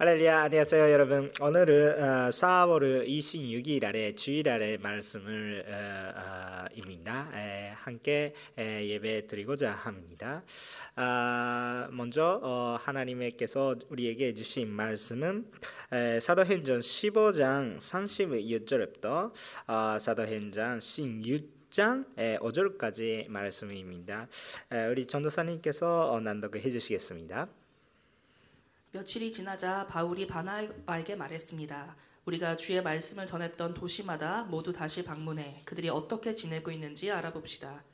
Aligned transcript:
할렐루야 0.00 0.44
안녕하세요 0.44 0.92
여러분 0.92 1.30
오늘은 1.42 2.02
어, 2.02 2.28
4월 2.30 3.06
26일 3.06 3.84
아래 3.84 4.14
주일 4.14 4.48
아래 4.48 4.78
말씀을 4.78 5.66
어, 5.68 6.18
어, 6.18 6.64
입니다 6.72 7.28
에, 7.34 7.74
함께 7.76 8.32
에, 8.56 8.88
예배 8.88 9.26
드리고자 9.26 9.72
합니다 9.72 10.42
아, 10.96 11.86
먼저 11.90 12.40
어, 12.42 12.78
하나님께서 12.80 13.76
우리에게 13.90 14.32
주신 14.32 14.70
말씀은 14.70 15.44
에, 15.92 16.18
사도행전 16.18 16.78
15장 16.78 17.76
36절부터 17.76 19.32
어, 19.66 19.98
사도행전 19.98 20.78
16장 20.78 22.06
5절까지 22.16 23.28
말씀입니다. 23.28 24.26
우리 24.88 25.06
전도사님께서 25.06 26.20
낭독해 26.20 26.68
주시겠습니다. 26.68 27.48
며칠이 28.92 29.30
지나자 29.30 29.86
바울이 29.86 30.26
바나바에게 30.26 31.14
말했습니다. 31.14 31.94
우리가 32.24 32.56
주의 32.56 32.82
말씀을 32.82 33.24
전했던 33.24 33.74
도시마다 33.74 34.42
모두 34.42 34.72
다시 34.72 35.04
방문해 35.04 35.62
그들이 35.64 35.88
어떻게 35.88 36.34
지내고 36.34 36.72
있는지 36.72 37.08
알아봅시다. 37.08 37.84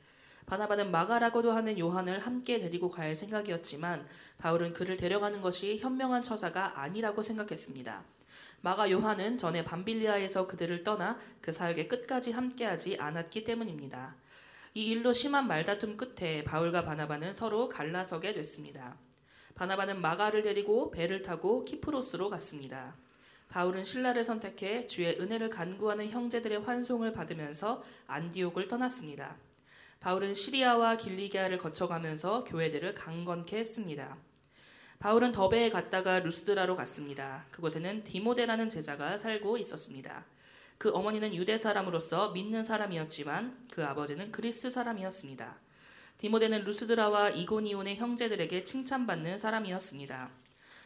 바나바는 0.47 0.89
마가라고도 0.89 1.51
하는 1.51 1.77
요한을 1.77 2.17
함께 2.17 2.57
데리고 2.57 2.89
갈 2.89 3.13
생각이었지만 3.13 4.07
바울은 4.39 4.73
그를 4.73 4.97
데려가는 4.97 5.41
것이 5.41 5.77
현명한 5.77 6.23
처사가 6.23 6.81
아니라고 6.81 7.21
생각했습니다. 7.21 8.03
마가 8.61 8.89
요한은 8.89 9.37
전에 9.37 9.63
밤빌리아에서 9.63 10.47
그들을 10.47 10.83
떠나 10.83 11.19
그 11.41 11.51
사역의 11.51 11.89
끝까지 11.89 12.31
함께하지 12.31 12.97
않았기 12.99 13.43
때문입니다. 13.43 14.15
이 14.73 14.87
일로 14.87 15.13
심한 15.13 15.47
말다툼 15.47 15.95
끝에 15.95 16.43
바울과 16.43 16.85
바나바는 16.85 17.33
서로 17.33 17.69
갈라서게 17.69 18.33
됐습니다. 18.33 18.97
바나바는 19.57 20.01
마가를 20.01 20.43
데리고 20.43 20.91
배를 20.91 21.23
타고 21.23 21.65
키프로스로 21.65 22.29
갔습니다. 22.29 22.95
바울은 23.49 23.83
신라를 23.83 24.23
선택해 24.23 24.85
주의 24.85 25.19
은혜를 25.19 25.49
간구하는 25.49 26.09
형제들의 26.11 26.59
환송을 26.59 27.11
받으면서 27.11 27.83
안디옥을 28.05 28.67
떠났습니다. 28.67 29.35
바울은 29.99 30.33
시리아와 30.33 30.97
길리기아를 30.97 31.57
거쳐가면서 31.57 32.43
교회들을 32.43 32.93
강건케 32.93 33.57
했습니다. 33.57 34.17
바울은 34.99 35.31
더베에 35.31 35.71
갔다가 35.71 36.19
루스드라로 36.19 36.75
갔습니다. 36.75 37.45
그곳에는 37.49 38.03
디모데라는 38.03 38.69
제자가 38.69 39.17
살고 39.17 39.57
있었습니다. 39.57 40.25
그 40.77 40.91
어머니는 40.91 41.33
유대 41.33 41.57
사람으로서 41.57 42.29
믿는 42.29 42.63
사람이었지만 42.63 43.57
그 43.71 43.83
아버지는 43.83 44.31
그리스 44.31 44.69
사람이었습니다. 44.69 45.57
디모데는 46.17 46.63
루스드라와 46.63 47.29
이고니온의 47.29 47.97
형제들에게 47.97 48.63
칭찬받는 48.63 49.37
사람이었습니다. 49.37 50.29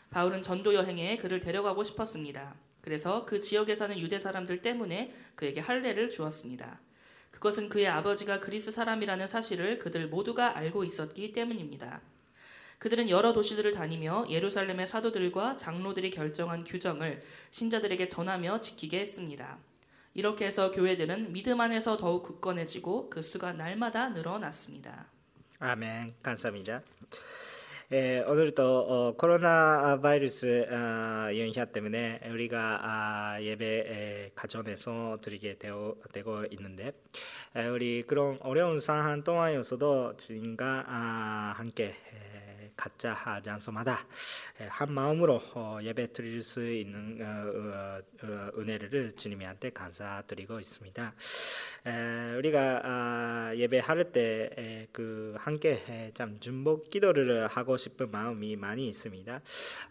바울은 0.09 0.41
전도 0.41 0.73
여행에 0.73 1.15
그를 1.17 1.39
데려가고 1.39 1.85
싶었습니다. 1.85 2.53
그래서 2.81 3.23
그 3.25 3.39
지역에 3.39 3.75
사는 3.75 3.97
유대 3.97 4.19
사람들 4.19 4.61
때문에 4.61 5.13
그에게 5.35 5.61
할례를 5.61 6.09
주었습니다. 6.09 6.81
그것은 7.31 7.69
그의 7.69 7.88
아버지가 7.88 8.41
그리스 8.41 8.71
사람이라는 8.71 9.25
사실을 9.25 9.77
그들 9.77 10.09
모두가 10.09 10.57
알고 10.57 10.83
있었기 10.83 11.31
때문입니다. 11.31 12.01
그들은 12.79 13.09
여러 13.09 13.31
도시들을 13.31 13.71
다니며 13.71 14.25
예루살렘의 14.29 14.85
사도들과 14.85 15.55
장로들이 15.55 16.11
결정한 16.11 16.66
규정을 16.66 17.23
신자들에게 17.51 18.09
전하며 18.09 18.59
지키게 18.59 18.99
했습니다. 18.99 19.59
이렇게 20.13 20.45
해서 20.45 20.71
교회들은 20.71 21.31
믿음 21.31 21.61
안에서 21.61 21.95
더욱 21.95 22.23
굳건해지고 22.23 23.09
그 23.09 23.21
수가 23.21 23.53
날마다 23.53 24.09
늘어났습니다. 24.09 25.07
아멘 25.63 26.15
감사합니다. 26.23 26.81
에, 27.91 28.21
오늘도 28.21 28.63
어, 28.63 29.15
코로나 29.15 29.99
바이러스 30.01 30.65
어, 30.67 31.37
영향 31.37 31.71
때문에 31.71 32.19
우리가 32.31 32.79
아, 32.81 33.37
예배 33.39 34.31
가정에서 34.33 35.19
드리게 35.21 35.59
되어, 35.59 35.93
되고 36.13 36.45
있는데 36.49 36.93
에, 37.55 37.67
우리 37.67 38.01
그런 38.01 38.39
어려운 38.41 38.79
상황 38.79 39.23
동안에서도 39.23 40.17
주님과 40.17 40.85
아, 40.88 41.53
함께 41.55 41.95
각자 42.75 43.15
장소마다 43.43 43.99
한 44.69 44.91
마음으로 44.91 45.41
어, 45.55 45.79
예배 45.81 46.13
드릴 46.13 46.41
수 46.41 46.65
있는 46.65 47.19
어, 47.21 48.01
어, 48.23 48.51
은혜를 48.57 49.11
주님한테 49.13 49.71
감사드리고 49.71 50.59
있습니다. 50.59 51.13
우리가 52.37 52.81
아, 52.83 53.53
예배할 53.55 54.11
때 54.11 54.91
그 54.91 55.35
함께 55.37 56.11
참 56.13 56.39
중복 56.39 56.89
기도를 56.89 57.47
하고 57.47 57.77
싶은 57.77 58.11
마음이 58.11 58.55
많이 58.55 58.88
있습니다. 58.88 59.41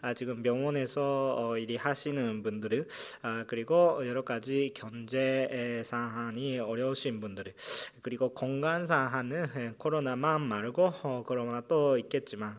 아, 0.01 0.13
지금 0.13 0.43
병원에서 0.43 1.57
일이 1.57 1.75
하시는 1.75 2.43
분들 2.43 2.87
아, 3.21 3.43
그리고 3.47 4.07
여러 4.07 4.23
가지 4.23 4.71
경제 4.73 5.81
상황이 5.83 6.59
어려우신 6.59 7.19
분들 7.19 7.53
그리고 8.01 8.33
건강 8.33 8.85
상황은 8.85 9.75
코로나만 9.77 10.41
말고 10.41 11.23
코로나 11.25 11.61
또 11.61 11.97
있겠지만 11.97 12.55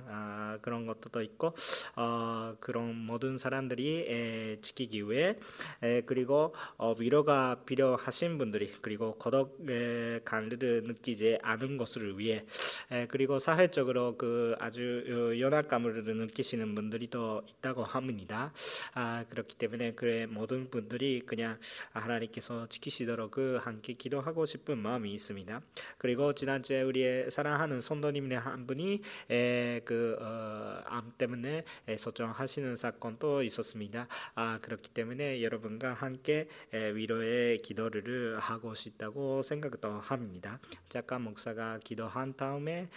그런 0.61 0.87
것도 0.87 1.23
있고 1.23 1.55
어, 1.97 2.57
그런 2.61 2.97
모든 2.97 3.39
사람들이 3.39 4.07
에, 4.09 4.61
지키기 4.61 5.11
위해 5.11 5.37
에, 5.83 6.03
그리고 6.03 6.55
어, 6.77 6.95
위로가 6.99 7.63
필요하신 7.67 8.39
분들이 8.39 8.71
그리고 8.81 9.13
고독의 9.13 10.23
관리를 10.25 10.85
느끼지 10.85 11.39
않은 11.43 11.77
것을 11.77 12.19
위해 12.19 12.45
에, 12.91 13.07
그리고 13.07 13.39
사회적으로 13.39 14.17
그 14.17 14.55
아주 14.59 15.05
어, 15.09 15.39
연약감을 15.39 16.05
느끼시는 16.05 16.75
분들이 16.75 17.09
또 17.09 17.43
있다고 17.47 17.85
합니다. 17.85 18.53
아, 18.95 19.25
그렇기 19.29 19.57
때문에 19.57 19.93
그 19.93 20.27
모든 20.31 20.71
분들이 20.71 21.23
그냥 21.25 21.59
하나님께서 21.93 22.67
지키시도록 22.69 23.33
그 23.33 23.59
함께 23.63 23.95
기도하고 23.95 24.47
싶은 24.47 24.79
마음이 24.79 25.13
있습니다. 25.13 25.61
그리고 25.99 26.35
지난주에 26.35 26.83
우리의 26.83 27.31
사랑하는 27.31 27.81
손도님네 27.81 28.37
한 28.37 28.67
분이 28.67 29.01
에, 29.31 29.81
그 29.85 30.02
어, 30.21 30.83
암 30.87 31.13
때문에 31.17 31.65
소정하시는 31.97 32.77
사건도 32.77 33.43
있었습니다. 33.45 34.09
아, 34.35 34.59
그렇기 34.61 34.91
때문에 34.91 35.43
여러분과 35.43 35.93
함께 35.93 36.49
위로의 36.73 37.59
기도를 37.59 38.39
하고 38.39 38.75
싶다고 38.75 39.43
생각도 39.43 39.93
합니다. 40.01 40.59
잠깐 40.89 41.23
목사가 41.23 41.79
기도한 41.83 42.35
다음에 42.37 42.89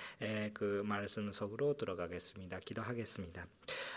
그 0.54 0.84
말씀 0.86 1.32
속으로 1.32 1.78
들어가겠습니다. 1.78 2.60
기도하겠습니다. 2.60 3.46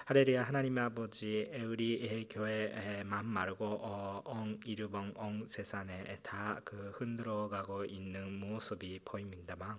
할렐루야 0.07 0.43
하나님 0.45 0.79
아버지 0.79 1.51
우리 1.67 2.27
교회 2.31 3.03
맘 3.05 3.27
말고 3.27 3.65
어, 3.65 4.23
엉 4.25 4.59
이르봉 4.65 5.13
엉 5.17 5.47
세상에 5.47 6.19
다 6.23 6.59
그 6.65 6.93
흔들어가고 6.97 7.85
있는 7.85 8.33
모습이 8.33 9.01
보입니다만 9.05 9.79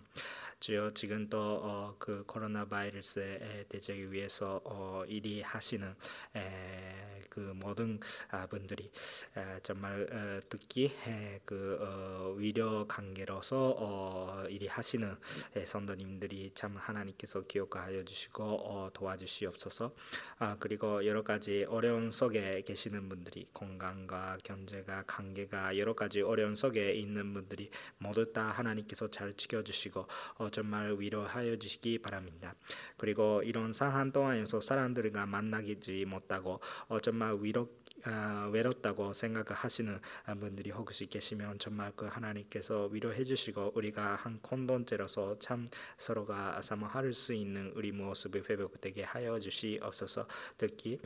주여 0.60 0.92
지금 0.94 1.30
또그 1.30 2.20
어, 2.20 2.24
코로나 2.28 2.66
바이러스에 2.66 3.66
대적을 3.70 4.12
위해서 4.12 4.60
어, 4.66 5.04
일이 5.08 5.42
하시는 5.42 5.96
에, 6.36 6.89
그 7.30 7.40
모든 7.56 8.00
아, 8.30 8.48
분들이 8.48 8.92
에, 9.38 9.60
정말 9.64 10.08
어, 10.12 10.40
듣기 10.50 10.94
에, 11.08 11.40
그 11.46 11.78
어, 11.82 12.34
위려 12.38 12.86
관계로서 12.88 13.76
어, 13.78 14.44
일이 14.50 14.68
하시는 14.68 15.16
에, 15.56 15.66
선도님들이 15.66 16.52
참 16.54 16.76
하나님께서 16.78 17.42
기억하여 17.42 18.04
주시고 18.04 18.44
어, 18.44 18.90
도와주시옵소서. 18.94 19.94
아, 20.40 20.58
그리고 20.60 21.06
여러 21.06 21.24
가지 21.24 21.66
어려운 21.70 22.12
속에 22.12 22.62
계시는 22.62 23.10
분들이 23.10 23.48
건강과 23.54 24.38
경제가 24.44 25.04
관계가 25.06 25.78
여러 25.78 25.94
가지 25.94 26.22
어려운 26.22 26.56
속에 26.56 26.94
있는 26.94 27.34
분들이 27.34 27.70
모두 27.98 28.32
다 28.32 28.50
하나님께서 28.52 29.10
잘 29.10 29.34
지켜주시고 29.34 30.08
어, 30.36 30.50
정말 30.50 30.96
위로하여 30.98 31.58
주시기 31.58 32.00
바랍니다. 32.00 32.56
그리고 32.98 33.42
이런 33.44 33.74
상황 33.74 34.12
동안에서 34.12 34.60
사람들과 34.60 35.26
만나지 35.26 36.06
못하고 36.06 36.60
어, 36.88 37.00
정말 37.00 37.19
위로 37.40 37.70
아, 38.06 38.50
외롭다고 38.52 39.12
생각하시는 39.12 40.00
분들이 40.40 40.72
혹시 40.72 41.06
계시면 41.06 41.60
정말 41.60 41.92
그 41.96 42.06
하나님께서 42.06 42.88
위로해 42.92 43.24
주시고 43.24 43.74
우리가 43.76 44.16
한 44.16 44.40
공동체로서 44.42 45.38
참 45.40 45.70
서로가 45.98 46.62
사모할 46.62 47.12
수 47.12 47.34
있는 47.34 47.74
우리 47.76 47.92
모습을 47.92 48.50
회복되게 48.50 49.04
하여 49.04 49.40
주시옵소서 49.40 50.28
특히 50.58 51.00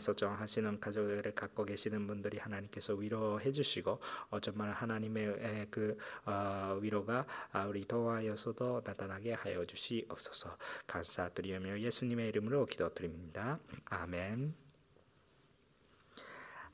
소정하시는 0.00 0.78
가족을 0.78 1.32
갖고 1.34 1.64
계시는 1.64 2.06
분들이 2.06 2.38
하나님께서 2.38 2.94
위로해 2.94 3.50
주시고 3.50 4.00
어, 4.30 4.40
정말 4.40 4.72
하나님의 4.72 5.66
그 5.70 5.96
어, 6.24 6.78
위로가 6.80 7.26
우리 7.68 7.80
도하여서도 7.82 8.82
나타나게 8.84 9.32
하여 9.32 9.64
주시옵소서 9.64 10.56
감사드리며 10.86 11.80
예수님의 11.80 12.28
이름으로 12.28 12.66
기도드립니다. 12.66 13.58
아멘. 13.86 14.65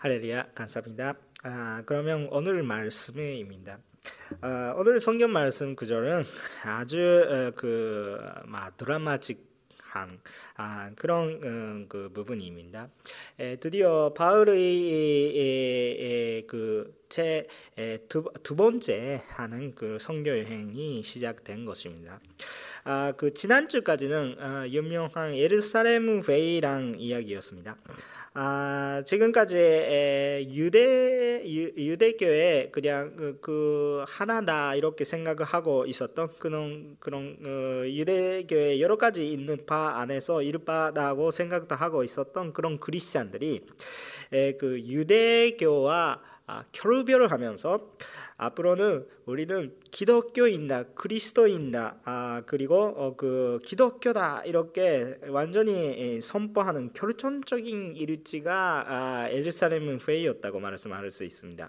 할렐루야 0.02 0.48
감사합니다. 0.56 1.14
아, 1.44 1.84
그러면 1.86 2.26
오늘 2.32 2.64
말씀입니다. 2.64 3.78
아, 4.40 4.74
오늘 4.76 4.98
성경 4.98 5.30
말씀 5.30 5.76
구절은 5.76 6.24
아주 6.64 6.98
어, 6.98 7.52
그 7.54 8.18
드라마틱 8.76 9.52
한 9.78 10.18
아, 10.56 10.90
그런 10.96 11.40
음, 11.44 11.86
그 11.88 12.10
부분입니다. 12.12 12.88
에, 13.38 13.54
드디어 13.60 14.12
바울의 14.12 15.28
그제두 16.48 18.24
두 18.42 18.56
번째 18.56 19.22
하는 19.28 19.72
그 19.76 19.98
선교 20.00 20.30
여행이 20.30 21.04
시작된 21.04 21.64
것입니다. 21.64 22.18
아, 22.82 23.12
그 23.16 23.32
지난주까지는 23.32 24.36
아, 24.40 24.66
유명한 24.68 25.36
예루살렘 25.36 26.24
회의랑 26.24 26.94
이야기였습니다. 26.98 27.76
아, 28.34 29.02
지금까지 29.04 29.58
에, 29.58 30.46
유대 30.48 31.42
유, 31.46 31.98
대교회 31.98 32.70
그냥 32.72 33.14
그, 33.14 33.38
그, 33.42 34.04
하나다 34.08 34.74
이렇게 34.74 35.04
생각을 35.04 35.44
하고 35.44 35.84
있었던 35.84 36.30
그런 36.38 36.96
그런 36.98 37.36
어, 37.46 37.86
유대교회 37.86 38.80
여러 38.80 38.96
가지 38.96 39.30
있는 39.30 39.66
바 39.66 40.00
안에서 40.00 40.40
이르바라고 40.42 41.30
생각도 41.30 41.74
하고 41.74 42.04
있었던 42.04 42.54
그런 42.54 42.80
그리스천들이 42.80 43.66
에, 44.32 44.52
그 44.56 44.80
유대교와 44.80 46.22
아, 46.46 46.64
결별을 46.72 47.30
하면서 47.30 47.92
앞으로는 48.46 49.06
우리는 49.24 49.72
기독교인다, 49.90 50.84
그리스도인다, 50.94 51.96
아, 52.04 52.42
그리고 52.44 52.76
어, 52.76 53.14
그 53.16 53.58
기독교다 53.62 54.42
이렇게 54.44 55.18
완전히 55.28 56.20
선포하는 56.20 56.92
결정적인 56.92 57.94
일지가 57.94 58.84
아, 58.88 59.28
에르사렘 59.28 59.98
회의였다고 60.00 60.58
말씀할 60.58 61.10
수 61.10 61.24
있습니다. 61.24 61.68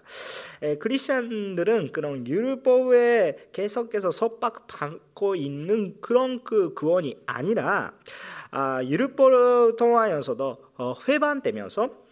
에, 0.62 0.76
크리스천들은 0.78 1.92
그런 1.92 2.26
율법에 2.26 3.50
계속해서 3.52 4.10
속박받고 4.10 5.36
있는 5.36 6.00
그런 6.00 6.42
그 6.42 6.74
구원이 6.74 7.18
아니라 7.26 7.92
아, 8.50 8.82
율법을 8.84 9.76
통하여서도 9.76 10.64
어, 10.76 10.94
회반되면서 11.06 12.03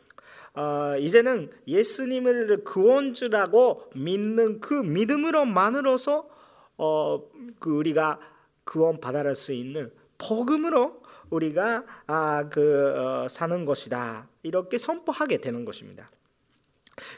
어, 0.54 0.96
이제는 0.99 1.50
예수님을 1.66 2.64
구원주라고 2.64 3.90
믿는 3.94 4.60
그 4.60 4.75
믿음으로만으로서 4.75 6.28
어, 6.76 7.31
그 7.58 7.70
우리가 7.70 8.20
구원 8.64 9.00
받아낼 9.00 9.34
수 9.34 9.52
있는 9.52 9.90
복음으로 10.19 11.02
우리가 11.31 11.84
아, 12.06 12.49
그 12.50 12.94
어, 12.96 13.28
사는 13.28 13.64
것이다 13.64 14.28
이렇게 14.43 14.78
선포하게 14.78 15.38
되는 15.38 15.64
것입니다. 15.64 16.10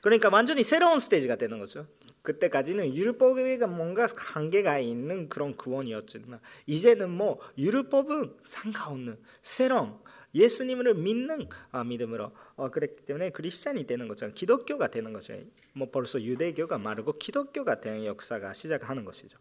그러니까 0.03 0.29
완전히 0.33 0.63
새로운 0.63 1.01
스테이지가 1.01 1.37
되는 1.37 1.59
거죠. 1.59 1.87
그때까지는 2.23 2.95
율법과 2.95 3.67
뭔가 3.67 4.07
관계가 4.07 4.79
있는 4.79 5.29
그런 5.29 5.57
구원이었지만 5.57 6.41
이제는 6.67 7.11
뭐 7.11 7.39
율법은 7.59 8.37
상관없는 8.45 9.19
새로운 9.43 9.99
예수님을 10.35 10.95
믿는 10.95 11.49
아, 11.71 11.85
믿음으로 11.85 12.33
어, 12.57 12.71
그랬기 12.71 13.05
때문에 13.05 13.31
크리스찬이 13.31 13.85
되는 13.87 14.07
것처럼 14.07 14.33
기독교가 14.33 14.89
되는 14.89 15.13
거죠. 15.13 15.35
뭐 15.73 15.91
벌써 15.91 16.21
유대교가 16.23 16.79
마르고 16.79 17.19
기독교가 17.19 17.81
되는 17.81 18.05
역사가 18.05 18.53
시작하는 18.53 19.05
것이죠. 19.05 19.39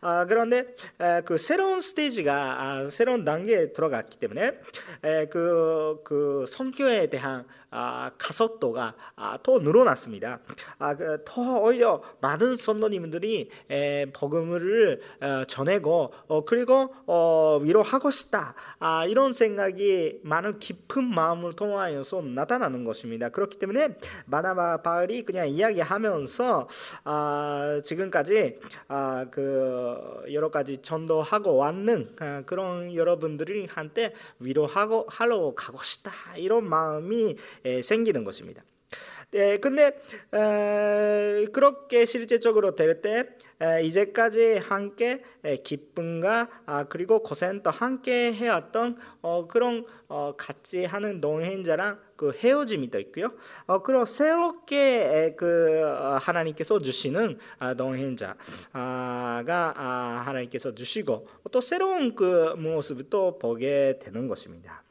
아, 0.00 0.24
그런데 0.24 0.74
에, 1.00 1.20
그 1.24 1.38
새로운 1.38 1.80
스테이지가 1.80 2.62
아, 2.62 2.84
새로운 2.86 3.24
단계에 3.24 3.72
들어갔기 3.72 4.18
때문에 4.18 4.60
에, 5.04 5.26
그, 5.26 6.00
그 6.02 6.44
선교에 6.48 7.06
대한 7.08 7.46
아, 7.70 8.10
가속도가 8.18 8.94
아, 9.14 9.38
더 9.44 9.58
늘어났습니다. 9.58 10.40
아, 10.78 10.96
그, 10.96 11.22
더 11.24 11.60
오히려 11.60 12.02
많은 12.20 12.56
선도님들이 12.56 13.50
에, 13.70 14.06
복음을 14.06 15.00
어, 15.20 15.44
전하고 15.44 16.12
어, 16.26 16.44
그리고 16.44 16.92
어, 17.06 17.60
위로하고 17.62 18.10
싶다 18.10 18.54
아, 18.80 19.06
이런 19.06 19.32
생각이 19.32 20.20
많은 20.24 20.58
깊은 20.58 21.04
마음을 21.04 21.52
통하여서 21.52 22.22
나타. 22.22 22.55
나타나는 22.56 22.84
것입니다. 22.84 23.28
그렇기 23.28 23.58
때문에 23.58 23.96
바나바 24.30 24.82
바울이 24.82 25.22
그냥 25.22 25.48
이야기하면서 25.48 26.68
아, 27.04 27.80
지금까지 27.84 28.58
아, 28.88 29.26
그 29.30 30.24
여러 30.32 30.50
가지 30.50 30.78
전도하고 30.78 31.56
왔는 31.56 32.16
아, 32.20 32.42
그런 32.46 32.94
여러분들이 32.94 33.66
한테 33.66 34.12
위로하고 34.38 35.06
하러 35.08 35.54
가고 35.54 35.82
싶다 35.82 36.12
이런 36.36 36.68
마음이 36.68 37.36
에, 37.64 37.82
생기는 37.82 38.24
것입니다. 38.24 38.62
예, 39.34 39.58
근데 39.58 40.00
에, 40.32 41.46
그렇게 41.52 42.06
실제적으로 42.06 42.74
될 42.74 43.02
때 43.02 43.35
이제까지 43.82 44.58
함께 44.58 45.22
기쁨과 45.64 46.48
아, 46.66 46.84
그리고 46.84 47.22
고생도 47.22 47.70
함께 47.70 48.32
해왔던 48.32 48.98
어, 49.22 49.46
그런 49.46 49.86
어, 50.08 50.34
같이 50.36 50.84
하는 50.84 51.20
동행자랑 51.20 51.98
그 52.16 52.32
헤어짐이 52.32 52.90
또 52.90 52.98
있고요. 52.98 53.32
어, 53.66 53.82
그리고 53.82 54.04
새롭게 54.04 55.34
그 55.36 55.82
어, 55.84 56.18
하나님께서 56.20 56.78
주시는 56.80 57.38
아, 57.58 57.74
동행자가 57.74 58.36
아, 58.72 60.22
하나님께서 60.26 60.74
주시고 60.74 61.26
또 61.50 61.60
새로운 61.60 62.14
그 62.14 62.54
모습도 62.56 63.38
보게 63.38 63.98
되는 64.02 64.26
것입니다. 64.26 64.85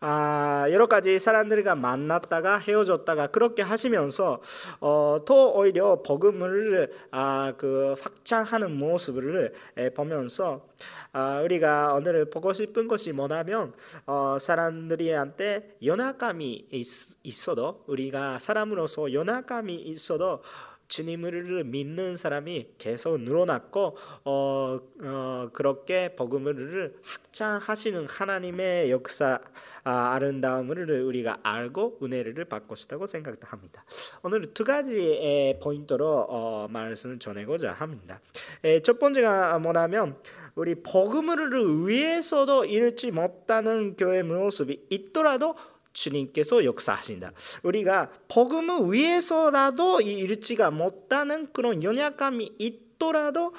아, 0.00 0.66
여러 0.70 0.86
가지 0.86 1.18
사람들과 1.18 1.74
만났다가 1.74 2.58
헤어졌다가 2.58 3.28
그렇게 3.28 3.62
하시면서 3.62 4.40
어, 4.80 5.18
더 5.26 5.48
오히려 5.48 6.02
복음을 6.02 6.92
아, 7.10 7.52
그 7.56 7.94
확장하는 8.00 8.76
모습을 8.76 9.52
에, 9.76 9.90
보면서 9.90 10.68
아, 11.12 11.40
우리가 11.42 11.94
오늘 11.94 12.30
보고 12.30 12.52
싶은 12.52 12.86
것이 12.86 13.12
뭐냐면 13.12 13.72
어, 14.06 14.36
사람들이한테 14.40 15.78
연약감이 15.82 16.68
있, 16.70 16.86
있어도 17.24 17.82
우리가 17.86 18.38
사람으로서 18.38 19.12
연약감이 19.12 19.74
있어도 19.74 20.42
주님을 20.88 21.64
믿는 21.64 22.16
사람이 22.16 22.74
계속 22.78 23.20
늘어났고 23.20 23.96
어, 24.24 24.80
어, 25.02 25.50
그렇게 25.52 26.14
복음을 26.16 26.96
확장하시는 27.02 28.06
하나님의 28.06 28.90
역사 28.90 29.38
아, 29.84 30.14
아름다움을 30.14 30.90
우리가 31.02 31.38
알고 31.42 32.00
은혜를 32.02 32.44
받고 32.46 32.74
싶다고 32.74 33.06
생각합니다. 33.06 33.84
오늘 34.22 34.52
두 34.52 34.64
가지의 34.64 35.60
포인트로 35.60 36.26
어, 36.28 36.68
말씀을 36.70 37.18
전하고자 37.18 37.72
합니다. 37.72 38.20
에, 38.64 38.80
첫 38.80 38.98
번째가 38.98 39.58
뭐냐면 39.60 40.16
우리 40.54 40.74
복음을 40.74 41.86
위해서도 41.86 42.64
잃지 42.64 43.12
못하는 43.12 43.94
교회 43.96 44.22
모습이 44.22 44.86
있더라도 44.90 45.54
주님께서 46.00 46.64
역사하신다. 46.64 47.32
우리가 47.62 48.10
복음을 48.28 48.92
위해서라도 48.92 50.00
잃지가 50.00 50.70
못하는 50.70 51.52
그런 51.52 51.82
연약감이 51.82 52.56
있더라도 52.58 53.54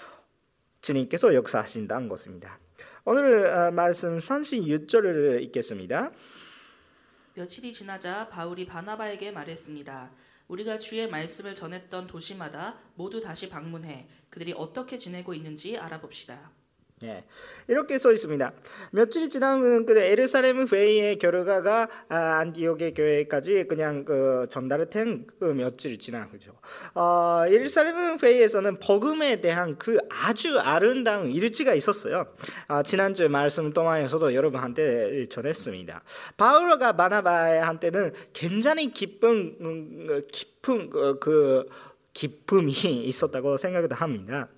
주님께서 0.81 1.33
역사하신다는 1.33 2.07
것입니다. 2.09 2.59
오늘 3.05 3.45
어, 3.45 3.71
말씀 3.71 4.17
36절을 4.17 5.41
읽겠습니다. 5.43 6.11
며칠이 7.33 7.73
지나자 7.73 8.27
바울이 8.29 8.65
바나바에게 8.65 9.31
말했습니다. 9.31 10.11
우리가 10.47 10.77
주의 10.77 11.07
말씀을 11.07 11.55
전했던 11.55 12.07
도시마다 12.07 12.79
모두 12.95 13.21
다시 13.21 13.49
방문해 13.49 14.07
그들이 14.29 14.53
어떻게 14.53 14.97
지내고 14.97 15.33
있는지 15.33 15.77
알아봅시다. 15.77 16.51
예, 17.03 17.23
이렇게 17.67 17.97
써 17.97 18.11
있습니다. 18.11 18.51
며칠이 18.91 19.29
지나면 19.29 19.85
그 19.85 19.97
에르사렘 19.97 20.67
회의의 20.67 21.17
결과가 21.17 21.87
아, 22.09 22.15
안디옥의 22.39 22.93
교회까지 22.93 23.65
그냥 23.69 24.03
그 24.03 24.47
전달을 24.49 24.89
된그 24.89 25.45
며칠이 25.45 25.97
지난 25.97 26.29
거죠. 26.29 26.51
어, 26.95 27.43
에르사렘 27.47 28.17
회의에서는 28.17 28.79
복음에 28.79 29.39
대한 29.39 29.77
그 29.77 29.97
아주 30.09 30.59
아름다운 30.59 31.29
일지가 31.29 31.73
있었어요. 31.73 32.27
아, 32.67 32.83
지난주 32.83 33.29
말씀 33.29 33.71
동안에서도 33.71 34.33
여러분한테 34.33 35.27
전했습니다. 35.27 36.03
바울과 36.35 36.93
바나바한테는 36.93 38.13
굉장히 38.33 38.91
기쁜 38.91 39.55
음, 39.61 40.21
깊은 40.31 40.89
그, 40.89 41.19
그 41.19 41.65
기쁨이 42.19 42.73
있었다고 43.07 43.55
생각을 43.55 43.93
합니다. 43.93 44.49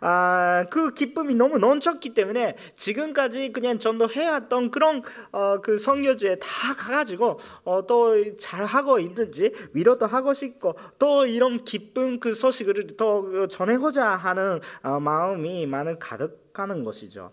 아, 0.00 0.64
그 0.68 0.92
기쁨이 0.92 1.36
너무 1.36 1.58
넘쳤기 1.58 2.12
때문에 2.12 2.56
지금까지 2.74 3.52
그냥 3.52 3.78
전도해왔던 3.78 4.72
그런 4.72 5.02
어, 5.30 5.60
그 5.60 5.78
성교지에 5.78 6.36
다 6.40 6.74
가가지고 6.76 7.38
어, 7.64 7.86
또 7.86 8.36
잘하고 8.36 8.98
있는지 8.98 9.52
위로도 9.74 10.06
하고 10.06 10.32
싶고 10.32 10.74
또 10.98 11.26
이런 11.26 11.62
기쁜 11.64 12.18
그 12.18 12.34
소식을 12.34 12.96
더 12.96 13.46
전해고자 13.46 14.04
하는 14.04 14.60
어, 14.82 14.98
마음이 14.98 15.66
많은 15.66 16.00
가득 16.00 16.43
가는 16.54 16.84
것이죠. 16.84 17.32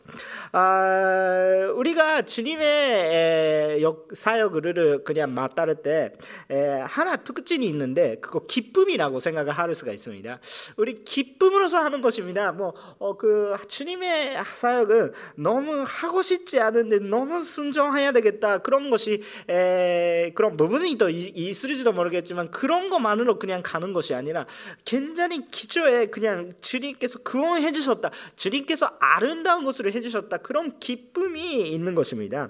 아, 0.51 1.71
우리가 1.75 2.23
주님의 2.23 3.83
역, 3.83 4.07
사역을 4.13 5.03
그냥 5.03 5.35
맞따를 5.35 5.75
때 5.75 6.11
에, 6.49 6.79
하나 6.81 7.17
특징이 7.17 7.67
있는데 7.67 8.17
그거 8.19 8.47
기쁨이라고 8.47 9.19
생각을 9.19 9.51
할 9.51 9.75
수가 9.75 9.91
있습니다. 9.91 10.39
우리 10.75 11.03
기쁨으로서 11.03 11.77
하는 11.77 12.01
것입니다. 12.01 12.51
뭐그 12.51 12.95
어, 12.97 13.15
그 13.15 13.55
주님의 13.67 14.37
사역은 14.55 15.13
너무 15.35 15.85
하고 15.87 16.23
싶지 16.23 16.59
않은데 16.59 16.97
너무 16.97 17.43
순종해야 17.43 18.13
되겠다 18.13 18.57
그런 18.57 18.89
것이 18.89 19.21
에, 19.47 20.31
그런 20.33 20.57
부분이 20.57 20.97
또 20.97 21.09
있을지도 21.11 21.93
모르겠지만 21.93 22.49
그런 22.49 22.89
것만으로 22.89 23.37
그냥 23.37 23.61
가는 23.63 23.93
것이 23.93 24.15
아니라 24.15 24.47
굉장히 24.83 25.45
기초에 25.51 26.07
그냥 26.07 26.53
주님께서 26.59 27.19
구원해 27.19 27.71
주셨다. 27.71 28.09
주님께서 28.35 28.97
아름다운 29.15 29.65
것으로 29.65 29.91
해주셨다. 29.91 30.37
그런 30.37 30.79
기쁨이 30.79 31.69
있는 31.69 31.95
것입니다. 31.95 32.49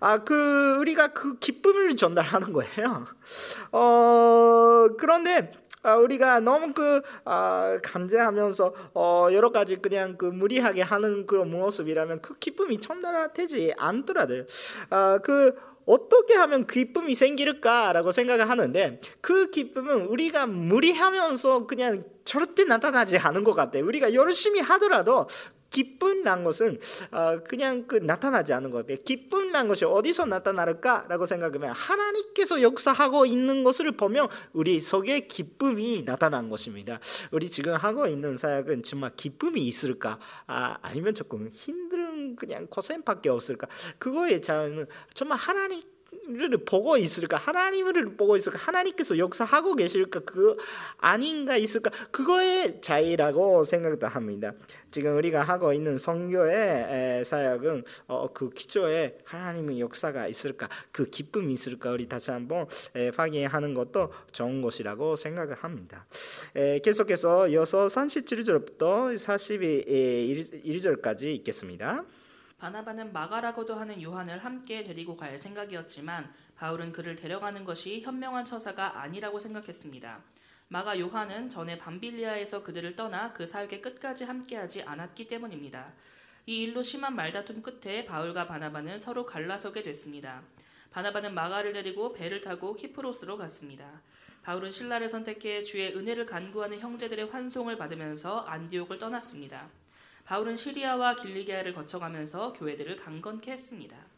아, 0.00 0.18
그 0.18 0.76
우리가 0.78 1.08
그 1.08 1.38
기쁨을 1.38 1.96
전달하는 1.96 2.52
거예요. 2.52 3.06
어, 3.72 4.88
그런데 4.98 5.52
아, 5.82 5.96
우리가 5.96 6.40
너무 6.40 6.74
그 6.74 7.00
아, 7.24 7.78
감제하면서 7.82 8.74
어, 8.94 9.28
여러 9.32 9.50
가지 9.50 9.76
그냥 9.76 10.16
그 10.18 10.26
무리하게 10.26 10.82
하는 10.82 11.26
그 11.26 11.36
모습이라면 11.36 12.20
그 12.20 12.38
기쁨이 12.38 12.78
전달되지 12.78 13.74
않더라들. 13.78 14.46
아, 14.90 15.18
그 15.22 15.54
어떻게 15.86 16.34
하면 16.34 16.66
기쁨이 16.66 17.14
생길까라고 17.14 18.12
생각을 18.12 18.48
하는데 18.48 19.00
그 19.20 19.50
기쁨은 19.50 20.06
우리가 20.06 20.46
무리하면서 20.46 21.66
그냥 21.66 22.04
절대 22.24 22.64
나타나지 22.64 23.18
않은 23.18 23.42
것 23.42 23.54
같아요. 23.54 23.84
우리가 23.84 24.14
열심히 24.14 24.60
하더라도 24.60 25.26
기쁨이란 25.72 26.44
것은 26.44 26.78
어, 27.10 27.38
그냥 27.42 27.86
그 27.86 27.96
나타나지 27.96 28.52
않은 28.52 28.70
것 28.70 28.78
같아요. 28.78 28.98
기쁨이란 29.04 29.66
것이 29.68 29.84
어디서 29.84 30.26
나타날까라고 30.26 31.26
생각하면 31.26 31.70
하나님께서 31.70 32.62
역사하고 32.62 33.26
있는 33.26 33.64
것을 33.64 33.92
보면 33.92 34.28
우리 34.52 34.80
속에 34.80 35.26
기쁨이 35.26 36.04
나타난 36.04 36.48
것입니다. 36.48 37.00
우리 37.32 37.48
지금 37.48 37.74
하고 37.74 38.06
있는 38.06 38.36
사역은 38.36 38.82
정말 38.82 39.10
기쁨이 39.16 39.60
있을까? 39.62 40.18
아, 40.46 40.76
아니면 40.82 41.14
조금 41.14 41.48
힘든 41.48 42.36
그냥 42.36 42.66
고생밖에 42.68 43.30
없을까? 43.30 43.66
그거에 43.98 44.40
저는 44.40 44.86
정말 45.14 45.38
하나님 45.38 45.82
를 46.28 46.56
보고 46.58 46.96
있을까? 46.96 47.36
하나님을 47.36 48.16
보고 48.16 48.36
있을까? 48.36 48.56
하나님께서 48.58 49.18
역사하고 49.18 49.74
계실까? 49.74 50.20
그 50.20 50.56
아닌가 50.98 51.56
있을까? 51.56 51.90
그거의 52.10 52.80
차이라고 52.80 53.64
생각도 53.64 54.06
합니다. 54.06 54.52
지금 54.90 55.16
우리가 55.16 55.42
하고 55.42 55.72
있는 55.72 55.98
성교의 55.98 57.24
사역은 57.24 57.82
어, 58.06 58.32
그 58.32 58.50
기초에 58.50 59.18
하나님의 59.24 59.80
역사가 59.80 60.28
있을까? 60.28 60.68
그 60.92 61.06
기쁨이 61.06 61.52
있을까? 61.52 61.90
우리 61.90 62.08
다시 62.08 62.30
한번 62.30 62.68
확인하는 63.16 63.74
것도 63.74 64.12
좋은 64.30 64.62
것이라고 64.62 65.16
생각을 65.16 65.54
합니다. 65.54 66.06
계속해서 66.54 67.48
이어서 67.48 67.88
37절부터 67.88 69.16
42절까지 69.16 71.24
읽겠습니다. 71.36 72.04
바나바는 72.62 73.12
마가라고도 73.12 73.74
하는 73.74 74.00
요한을 74.00 74.38
함께 74.38 74.84
데리고 74.84 75.16
갈 75.16 75.36
생각이었지만 75.36 76.32
바울은 76.54 76.92
그를 76.92 77.16
데려가는 77.16 77.64
것이 77.64 78.02
현명한 78.02 78.44
처사가 78.44 79.00
아니라고 79.00 79.40
생각했습니다. 79.40 80.20
마가 80.68 80.96
요한은 81.00 81.50
전에 81.50 81.76
밤빌리아에서 81.76 82.62
그들을 82.62 82.94
떠나 82.94 83.32
그 83.32 83.48
사역의 83.48 83.82
끝까지 83.82 84.22
함께하지 84.22 84.84
않았기 84.84 85.26
때문입니다. 85.26 85.92
이 86.46 86.62
일로 86.62 86.84
심한 86.84 87.16
말다툼 87.16 87.62
끝에 87.62 88.04
바울과 88.04 88.46
바나바는 88.46 89.00
서로 89.00 89.26
갈라서게 89.26 89.82
됐습니다. 89.82 90.42
바나바는 90.92 91.34
마가를 91.34 91.72
데리고 91.72 92.12
배를 92.12 92.42
타고 92.42 92.76
키프로스로 92.76 93.38
갔습니다. 93.38 94.02
바울은 94.44 94.70
신라를 94.70 95.08
선택해 95.08 95.62
주의 95.62 95.96
은혜를 95.96 96.26
간구하는 96.26 96.78
형제들의 96.78 97.26
환송을 97.26 97.76
받으면서 97.76 98.38
안디옥을 98.42 99.00
떠났습니다. 99.00 99.81
바울은 100.24 100.56
시리아와 100.56 101.16
길리기아를 101.16 101.74
거쳐가면서 101.74 102.52
교회들을 102.52 102.96
강건케 102.96 103.50
했습니다. 103.50 104.11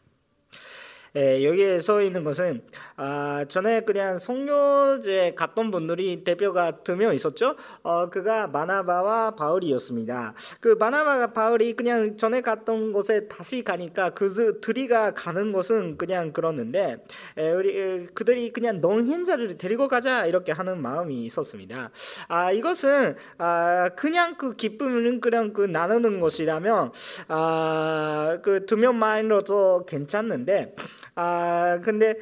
예, 1.17 1.45
여기에 1.45 1.79
써 1.79 2.01
있는 2.01 2.25
것은 2.25 2.61
아, 2.97 3.45
전에 3.47 3.81
그냥 3.81 4.17
성교제 4.17 5.33
갔던 5.37 5.71
분들이 5.71 6.23
대표가 6.25 6.83
두 6.83 6.95
명 6.95 7.13
있었죠. 7.13 7.55
어, 7.83 8.09
그가 8.09 8.47
마나바와 8.47 9.31
바울이었습니다. 9.35 10.33
그 10.59 10.75
마나바가 10.79 11.31
바울이 11.33 11.73
그냥 11.73 12.17
전에 12.17 12.41
갔던 12.41 12.91
곳에 12.91 13.27
다시 13.27 13.63
가니까 13.63 14.09
그 14.09 14.59
둘이가 14.61 15.13
가는 15.13 15.51
곳은 15.53 15.97
그냥 15.97 16.33
그렇는데 16.33 16.97
에, 17.37 17.51
우리 17.51 18.07
그들이 18.07 18.51
그냥 18.51 18.81
농행자를 18.81 19.57
데리고 19.57 19.87
가자 19.87 20.25
이렇게 20.25 20.51
하는 20.51 20.81
마음이 20.81 21.23
있었습니다. 21.25 21.91
아, 22.27 22.51
이것은 22.51 23.15
아, 23.37 23.89
그냥 23.95 24.35
그 24.37 24.53
기쁨을 24.55 25.19
그냥 25.21 25.53
그 25.53 25.61
나누는 25.61 26.19
것이라면 26.19 26.91
아, 27.29 28.37
그 28.41 28.65
두 28.65 28.77
명만으로도 28.77 29.85
괜찮는데 29.85 30.75
아 31.13 31.79
근데 31.83 32.15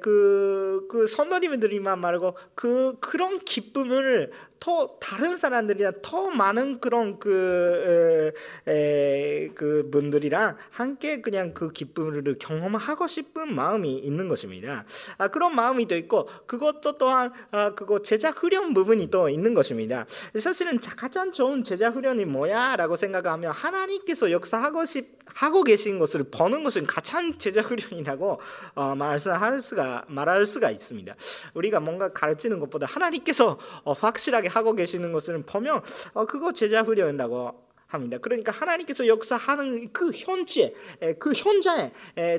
그그 0.00 0.86
그 0.90 1.06
선원님들이만 1.06 2.00
말고 2.00 2.36
그 2.54 2.98
그런 3.00 3.38
기쁨을 3.40 4.30
더 4.60 4.96
다른 5.00 5.36
사람들이나 5.36 5.92
더 6.02 6.30
많은 6.30 6.80
그런 6.80 7.18
그, 7.18 8.32
에, 8.66 9.48
그 9.54 9.88
분들이랑 9.90 10.56
함께 10.70 11.20
그냥 11.20 11.52
그 11.52 11.70
기쁨을 11.70 12.36
경험하고 12.38 13.06
싶은 13.06 13.54
마음이 13.54 13.98
있는 13.98 14.28
것입니다. 14.28 14.84
아, 15.18 15.28
그런 15.28 15.54
마음이 15.54 15.86
또 15.86 15.96
있고 15.96 16.28
그것도 16.46 16.96
또한 16.98 17.32
아, 17.50 17.74
그거 17.74 18.00
제자 18.02 18.30
훈련 18.30 18.72
부분이 18.72 19.10
또 19.10 19.28
있는 19.28 19.52
것입니다. 19.54 20.06
사실은 20.34 20.78
가장 20.78 21.32
좋은 21.32 21.62
제자 21.62 21.90
훈련이 21.90 22.24
뭐야라고 22.24 22.96
생각하면 22.96 23.52
하나님께서 23.52 24.30
역사하고 24.30 24.84
싶 24.86 25.24
하고 25.26 25.64
계신 25.64 25.98
것을 25.98 26.24
보는 26.30 26.64
것은 26.64 26.84
가장 26.84 27.38
제자 27.38 27.60
훈련이라고 27.62 28.40
어, 28.74 28.94
말할 28.94 29.60
수가 29.60 30.04
말할 30.06 30.46
수가 30.46 30.70
있습니다. 30.70 31.14
우리가 31.54 31.80
뭔가 31.80 32.12
가르치는 32.12 32.58
것보다 32.60 32.86
하나님께서 32.86 33.58
어, 33.84 33.92
확실하게 33.92 34.48
하고 34.56 34.74
계시는 34.74 35.12
것을 35.12 35.42
보면 35.42 35.82
어, 36.12 36.26
그거 36.26 36.52
제자 36.52 36.82
훈련이라고 36.82 37.64
합니다. 37.94 38.18
그러니까 38.20 38.52
하나님께서 38.52 39.06
역사하는 39.06 39.92
그 39.92 40.10
현지에 40.10 40.74
그 41.18 41.32
현장에 41.32 41.92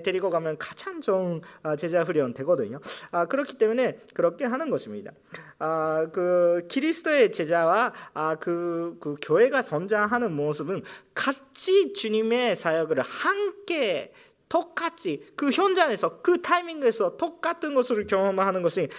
데리고 0.04 0.30
가면 0.30 0.58
가장 0.58 1.02
좋은 1.02 1.42
어, 1.64 1.76
제자 1.76 2.04
훈련 2.04 2.34
되거든요. 2.34 2.80
아, 3.12 3.26
그렇기 3.26 3.58
때문에 3.58 4.00
그렇게 4.14 4.46
하는 4.46 4.70
것입니다. 4.70 5.12
아, 5.60 6.08
그 6.12 6.68
그리스도의 6.70 7.32
제자와 7.32 7.94
아, 8.14 8.36
그, 8.36 8.98
그 9.00 9.16
교회가 9.22 9.62
성장하는 9.62 10.34
모습은 10.34 10.84
같이 11.14 11.94
주님의 11.94 12.56
사역을 12.56 13.00
함께 13.02 14.12
똑같이 14.48 15.26
그 15.36 15.50
현장에서 15.50 16.22
그 16.22 16.42
타이밍에서 16.42 17.18
똑같은 17.18 17.74
것을 17.74 18.06
경험하는 18.06 18.62
것이 18.62 18.90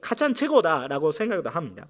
가장 0.00 0.34
최고다라고 0.34 1.12
생각도 1.12 1.50
합니다. 1.50 1.86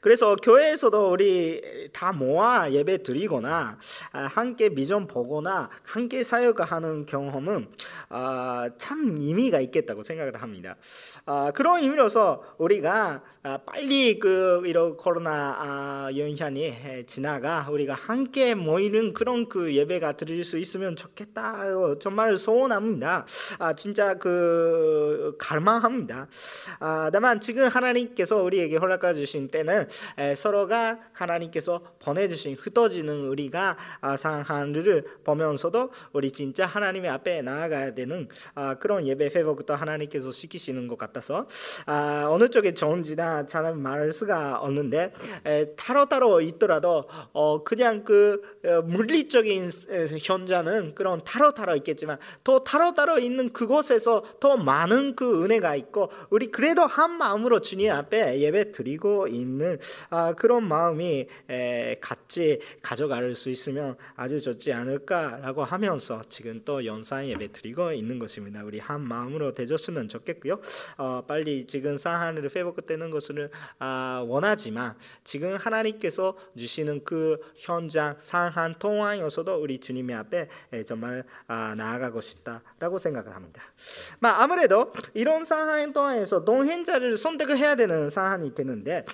그래서 0.00 0.36
교회에서도 0.36 1.10
우리 1.10 1.90
다 1.92 2.12
모아 2.12 2.70
예배 2.70 3.02
드리거나 3.02 3.78
아, 4.12 4.20
함께 4.20 4.68
비전 4.68 5.06
보거나 5.06 5.70
함께 5.86 6.22
사역하는 6.22 7.06
경험은 7.06 7.68
아, 8.10 8.68
참 8.78 9.16
의미가 9.18 9.60
있겠다고 9.60 10.02
생각을 10.02 10.40
합니다. 10.40 10.76
아, 11.26 11.50
그런 11.54 11.82
의미로서 11.82 12.42
우리가 12.58 13.22
빨리 13.64 14.18
그 14.18 14.62
이런 14.66 14.96
코로나 14.96 16.10
연현이 16.14 16.74
지나가 17.06 17.66
우리가 17.70 17.94
함께 17.94 18.54
모이는 18.54 19.14
그런 19.14 19.48
그 19.48 19.74
예배가 19.74 20.12
드릴 20.12 20.44
수 20.44 20.58
있으면 20.58 20.96
좋겠다. 20.96 21.98
정말 21.98 22.36
소원합니다. 22.36 23.24
진짜 23.76 24.14
그 24.14 25.34
갈망합니다. 25.38 26.28
다만 27.10 27.40
지금 27.40 27.68
하나님께서 27.68 28.42
우리에게 28.42 28.76
허락해 28.76 29.14
주신 29.14 29.48
때는 29.48 29.87
서로가 30.36 30.98
하나님께서 31.12 31.80
보내주신 32.00 32.56
흩어지는 32.58 33.28
우리가 33.28 33.76
아, 34.00 34.16
상한을 34.16 35.04
보면서도 35.24 35.90
우리 36.12 36.30
진짜 36.30 36.66
하나님의 36.66 37.10
앞에 37.10 37.42
나아가야 37.42 37.94
되는 37.94 38.28
아, 38.54 38.74
그런 38.74 39.06
예배 39.06 39.26
회복도 39.34 39.74
하나님께서 39.74 40.30
시키시는 40.30 40.86
것 40.88 40.98
같아서 40.98 41.46
아, 41.86 42.26
어느 42.28 42.48
쪽에 42.48 42.74
좋은지나 42.74 43.46
잘 43.46 43.74
말할 43.74 44.12
수가 44.12 44.60
없는데 44.60 45.12
따로따로 45.76 46.40
있더라도 46.40 47.08
어, 47.32 47.62
그냥 47.64 48.04
그 48.04 48.40
어, 48.64 48.82
물리적인 48.82 49.70
현장은 50.20 50.94
그런 50.94 51.22
따로따로 51.24 51.76
있겠지만 51.76 52.18
또 52.44 52.64
따로따로 52.64 53.18
있는 53.18 53.50
그곳에서 53.50 54.24
더 54.40 54.56
많은 54.56 55.16
그 55.16 55.44
은혜가 55.44 55.76
있고 55.76 56.10
우리 56.30 56.50
그래도 56.50 56.82
한 56.82 57.18
마음으로 57.18 57.60
주님 57.60 57.92
앞에 57.92 58.40
예배 58.40 58.72
드리고 58.72 59.28
있는 59.28 59.77
아, 60.10 60.32
그런 60.34 60.64
마음이 60.64 61.26
에, 61.48 61.96
같이 62.00 62.60
가져갈 62.82 63.34
수 63.34 63.50
있으면 63.50 63.96
아주 64.16 64.40
좋지 64.40 64.72
않을까라고 64.72 65.64
하면서 65.64 66.22
지금 66.28 66.62
또 66.64 66.84
연상 66.84 67.26
예배 67.26 67.52
드리고 67.52 67.92
있는 67.92 68.18
것입니다. 68.18 68.62
우리 68.64 68.78
한 68.78 69.00
마음으로 69.00 69.52
되줬으면 69.52 70.08
좋겠고요. 70.08 70.60
어, 70.96 71.22
빨리 71.26 71.66
지금 71.66 71.96
상한을 71.96 72.50
회복되는 72.54 73.10
것을 73.10 73.50
아, 73.78 74.24
원하지만 74.26 74.96
지금 75.24 75.56
하나님께서 75.56 76.36
주시는 76.56 77.04
그 77.04 77.38
현장 77.56 78.16
상한 78.18 78.74
통화여서도 78.78 79.60
우리 79.60 79.78
주님의 79.78 80.16
앞에 80.16 80.48
에, 80.72 80.84
정말 80.84 81.24
아, 81.46 81.74
나아가고 81.76 82.20
싶다라고 82.20 82.98
생각을 82.98 83.34
합니다. 83.34 83.62
마, 84.20 84.42
아무래도 84.42 84.92
이런 85.14 85.44
상한 85.44 85.92
통화에서 85.92 86.44
동행자를 86.44 87.16
선택해야 87.16 87.74
되는 87.74 88.10
상황이 88.10 88.54
되는데 88.54 89.04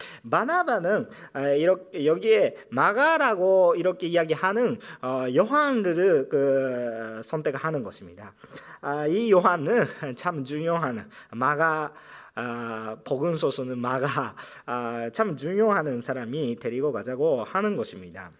바나바는 0.54 1.08
아, 1.32 1.48
이렇게 1.48 2.06
여기에 2.06 2.56
마가라고 2.70 3.74
이렇게 3.76 4.06
이야기하는 4.06 4.78
어, 5.02 5.26
요한을 5.34 6.28
그 6.28 7.20
선택하는 7.24 7.82
것입니다. 7.82 8.34
아, 8.80 9.06
이 9.06 9.32
요한은 9.32 9.86
참 10.16 10.44
중요한 10.44 11.10
마가 11.32 11.92
아, 12.36 12.96
복음소서는 13.04 13.78
마가 13.78 14.36
아, 14.66 15.10
참 15.12 15.36
중요한 15.36 16.00
사람이 16.00 16.56
데리고 16.60 16.92
가자고 16.92 17.42
하는 17.42 17.76
것입니다. 17.76 18.30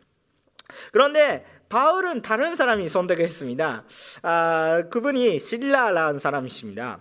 그런데 0.92 1.44
바울은 1.68 2.22
다른 2.22 2.54
사람이 2.54 2.86
선택했습니다. 2.88 3.84
아, 4.22 4.82
그분이 4.90 5.40
실라라는 5.40 6.20
사람이십니다. 6.20 7.00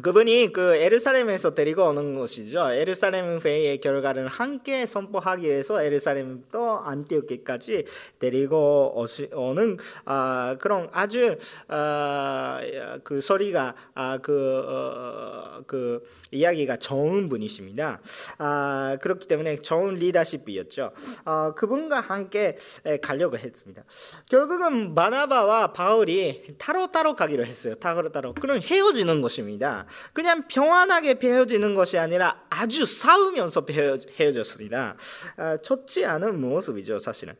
그분이 0.00 0.54
그 0.54 0.74
에르살렘에서 0.76 1.54
데리고 1.54 1.84
오는 1.86 2.14
것이죠. 2.14 2.70
에르살렘 2.72 3.40
회의의 3.40 3.78
결과를 3.78 4.26
함께 4.26 4.86
선포하기 4.86 5.46
위해서 5.46 5.82
에르살렘부터 5.82 6.78
안티오키까지 6.78 7.84
데리고 8.18 9.04
오는 9.34 9.76
아, 10.06 10.56
그런 10.58 10.88
아주 10.92 11.36
아, 11.68 12.58
그 13.04 13.20
소리가 13.20 13.74
아, 13.94 14.16
그, 14.22 14.64
어, 14.66 15.62
그 15.66 16.02
이야기가 16.32 16.76
좋은 16.76 17.28
분이십니다. 17.28 18.00
아, 18.38 18.96
그렇기 19.00 19.28
때문에 19.28 19.56
좋은 19.56 19.94
리더십이었죠. 19.94 20.92
아, 21.24 21.52
그분과 21.54 22.00
함께 22.00 22.56
가려고 23.02 23.36
했습니다. 23.36 23.84
결국은 24.28 24.94
바나바와 24.94 25.72
바울이 25.72 26.56
타로 26.58 26.90
타로 26.90 27.14
가기로 27.14 27.44
했어요. 27.44 27.74
타로 27.74 28.10
타로. 28.10 28.34
그럼 28.34 28.58
헤어지는 28.58 29.20
것입니다. 29.20 29.86
그냥 30.12 30.48
평안하게 30.48 31.18
헤어지는 31.22 31.74
것이 31.74 31.98
아니라 31.98 32.42
아주 32.50 32.84
싸우면서 32.86 33.66
헤어졌습니다. 34.18 34.96
아, 35.36 35.56
좋지 35.58 36.06
않은 36.06 36.40
모습이죠, 36.40 36.98
사실은. 36.98 37.34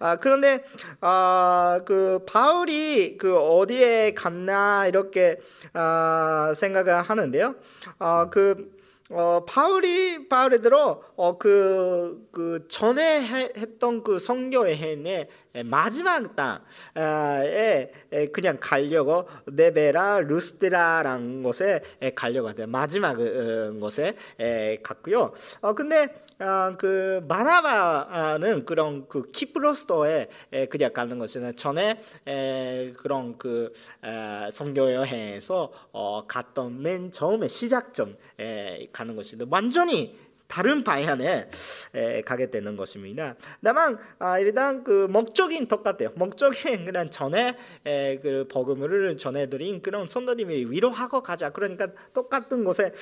아, 0.00 0.16
그런데 0.16 0.64
아, 1.00 1.80
그 1.86 2.24
바울이 2.26 3.16
그 3.18 3.38
어디에 3.38 4.14
갔나 4.14 4.86
이렇게 4.88 5.38
아, 5.72 6.52
생각을 6.56 7.02
하는데요. 7.02 7.54
아, 7.98 8.28
그 8.32 8.72
어, 9.10 9.44
바울이 9.44 10.26
바울이들어 10.26 11.02
어, 11.16 11.36
그, 11.36 12.26
그 12.32 12.66
전에 12.66 13.20
했던 13.20 14.02
그 14.02 14.18
성교회의 14.18 15.28
마지막 15.66 16.34
땅에 16.34 17.90
그냥 18.32 18.56
가려고 18.58 19.28
네베라 19.44 20.20
루스테라라는 20.20 21.42
곳에 21.42 21.82
가려고 22.14 22.48
하대 22.48 22.64
마지막 22.64 23.20
어, 23.20 23.74
곳에 23.78 24.16
갔고요. 24.82 25.34
어, 25.60 25.74
근데 25.74 26.04
어, 26.04 26.31
그 26.78 27.24
마나바는 27.28 28.64
그런 28.64 29.06
그 29.08 29.30
키프로스도에 29.30 30.28
그냥 30.70 30.92
가는 30.92 31.18
것은 31.18 31.54
전에 31.56 32.02
그런 32.96 33.38
그 33.38 33.72
성교 34.50 34.92
여행에서 34.92 35.72
갔던 36.26 36.82
맨 36.82 37.10
처음에 37.10 37.48
시작점 37.48 38.16
가는 38.92 39.16
것인데 39.16 39.46
완전히 39.50 40.18
다른 40.52 40.84
방향에 40.84 41.48
가게 42.26 42.50
되는 42.50 42.76
것입니다. 42.76 43.36
다만 43.64 43.96
아, 44.18 44.38
일단 44.38 44.84
그 44.84 45.06
목적인 45.06 45.66
똑같아요. 45.66 46.10
목적인 46.14 46.84
그냥 46.84 47.08
전에 47.08 47.56
그 48.20 48.46
복음을 48.50 49.16
전해드린 49.16 49.80
그런 49.80 50.06
선도님이 50.06 50.66
위로하고 50.70 51.22
가자. 51.22 51.48
그러니까 51.48 51.88
똑같은 52.12 52.64
곳에 52.64 52.92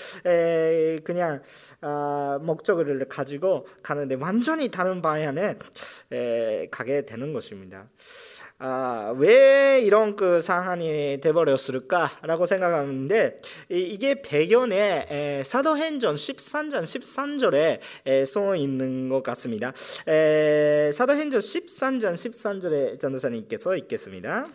그냥 1.03 1.43
아, 1.81 2.39
목적을 2.41 3.09
가지고 3.09 3.67
가는데 3.83 4.15
완전히 4.15 4.71
다른 4.71 5.03
방향에 5.03 5.57
가게 6.71 7.05
되는 7.05 7.33
것입니다. 7.33 7.89
아, 8.63 9.15
왜 9.17 9.81
이런 9.81 10.15
그 10.17 10.43
상황이 10.43 11.19
돼버렸을까라고 11.23 12.45
생각하는데 12.45 13.41
이, 13.71 13.97
게 13.97 14.21
배경에 14.21 15.07
에, 15.09 15.43
사도행전 15.43 16.15
13장 16.15 16.83
13절에 16.83 18.27
써 18.27 18.55
있는 18.55 19.09
것 19.09 19.23
같습니다. 19.23 19.73
에, 20.07 20.93
사도행전 20.93 21.41
13장 21.41 22.13
13절에 22.13 23.01
전도사님께서 23.01 23.77
읽겠습니다. 23.77 24.49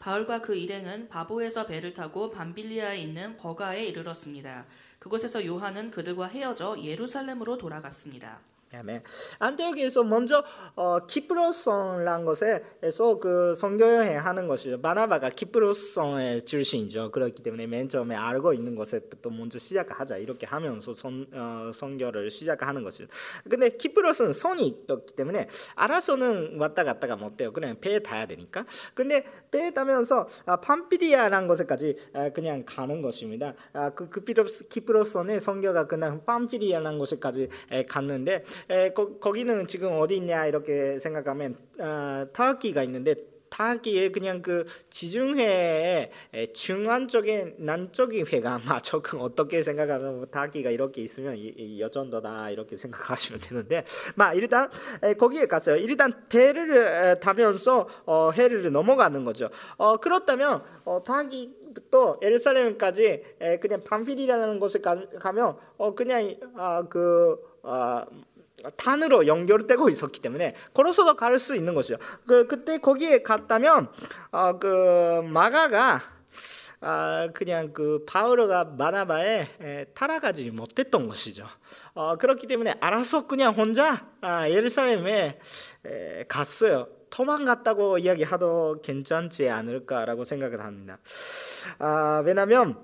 바울과 0.00 0.42
그 0.42 0.54
일행은 0.54 1.08
바보에서 1.08 1.64
배를 1.64 1.94
타고 1.94 2.30
밤빌리아에 2.30 2.98
있는 2.98 3.38
버가에 3.38 3.86
이르렀습니다. 3.86 4.66
그곳에서 4.98 5.46
요한은 5.46 5.90
그들과 5.90 6.26
헤어져 6.26 6.76
예루살렘으로 6.78 7.56
돌아갔습니다. 7.56 8.38
아멘. 8.74 9.00
안티오키에서 9.38 10.02
먼저 10.02 10.42
어, 10.74 10.98
키프로성이란 11.06 12.24
것에서 12.24 13.18
그 13.20 13.54
성교여행 13.54 14.18
하는 14.18 14.48
것이죠. 14.48 14.80
바나바가 14.80 15.28
키프로성의 15.28 16.44
출신이죠. 16.44 17.12
그렇기 17.12 17.44
때문에 17.44 17.68
맨 17.68 17.88
처음에 17.88 18.16
알고 18.16 18.54
있는 18.54 18.74
것에부터 18.74 19.30
먼저 19.30 19.60
시작하자 19.60 20.16
이렇게 20.16 20.46
하면서 20.46 20.92
선, 20.94 21.26
어, 21.32 21.70
성교를 21.72 22.28
시작하는 22.28 22.82
것이죠. 22.82 23.06
근데 23.48 23.70
키프로스는 23.70 24.32
선이 24.32 24.86
었기 24.90 25.14
때문에 25.14 25.48
알아서는 25.76 26.58
왔다 26.58 26.82
갔다가 26.82 27.14
못 27.14 27.36
돼요. 27.36 27.52
그냥 27.52 27.78
배에 27.80 28.00
타야 28.00 28.26
되니까. 28.26 28.66
근데 28.94 29.24
배에 29.52 29.70
타면서 29.70 30.26
아, 30.44 30.56
팜피리아라는 30.56 31.46
곳에까지 31.46 31.96
아, 32.14 32.30
그냥 32.30 32.64
가는 32.66 33.00
것입니다. 33.00 33.54
아, 33.72 33.90
그 33.90 34.10
키프로스의 34.10 35.40
성교가 35.40 35.86
그냥 35.86 36.24
팜피리아라는 36.24 36.98
곳에까지 36.98 37.48
갔는데 37.88 38.44
에, 38.70 38.90
거, 38.90 39.18
거기는 39.18 39.66
지금 39.66 39.92
어디 40.00 40.16
있냐 40.16 40.46
이렇게 40.46 40.98
생각하면 40.98 41.56
어, 41.78 42.26
타악기가 42.32 42.82
있는데 42.84 43.14
타악기에 43.48 44.10
그냥 44.10 44.42
그 44.42 44.64
지중해의 44.90 46.10
중앙 46.52 47.08
쪽에 47.08 47.54
남쪽의 47.58 48.24
회가 48.32 48.54
아마 48.54 48.80
조금 48.82 49.20
어떻게 49.20 49.62
생각하면 49.62 50.16
뭐 50.16 50.26
타악기가 50.26 50.70
이렇게 50.70 51.02
있으면 51.02 51.36
이, 51.36 51.54
이 51.56 51.80
여전도다 51.80 52.50
이렇게 52.50 52.76
생각하시면 52.76 53.40
되는데 53.40 53.84
막 54.14 54.34
일단 54.34 54.68
에, 55.02 55.14
거기에 55.14 55.46
갔어요. 55.46 55.76
일단 55.76 56.26
배를 56.28 56.76
에, 56.76 57.20
타면서 57.20 57.88
어, 58.04 58.30
해를 58.30 58.70
넘어가는 58.70 59.24
거죠. 59.24 59.48
어, 59.76 59.96
그렇다면 59.96 60.62
어, 60.84 61.02
타악기 61.02 61.66
또 61.90 62.18
예루살렘까지 62.22 63.22
그냥 63.60 63.82
반필이라는 63.82 64.58
곳에 64.58 64.80
가, 64.80 65.32
면 65.32 65.58
어, 65.76 65.94
그냥 65.94 66.34
아, 66.54 66.82
그 66.88 67.36
아, 67.62 68.06
탄으로 68.76 69.26
연결되고 69.26 69.88
있었기 69.88 70.20
때문에 70.20 70.54
걸어서도 70.74 71.16
갈 71.16 71.38
수 71.38 71.54
있는 71.54 71.74
것이죠. 71.74 71.98
그 72.26 72.46
그때 72.46 72.78
거기에 72.78 73.22
갔다면 73.22 73.88
어, 74.30 74.58
그 74.58 75.22
마가가 75.22 76.00
아, 76.80 77.28
그냥 77.32 77.72
그 77.72 78.04
바울가 78.06 78.64
마나바에 78.64 79.86
타락하지 79.94 80.50
못했던 80.50 81.08
것이죠. 81.08 81.46
어, 81.94 82.16
그렇기 82.16 82.46
때문에 82.46 82.74
알아서 82.80 83.26
그냥 83.26 83.54
혼자 83.54 84.06
아, 84.20 84.48
예루살렘에 84.48 85.38
에, 85.84 86.24
갔어요. 86.28 86.88
도망갔다고 87.10 87.98
이야기하도 87.98 88.82
괜찮지 88.82 89.48
않을까라고 89.48 90.24
생각을 90.24 90.62
합니다. 90.62 90.98
아, 91.78 92.22
왜냐하면 92.24 92.78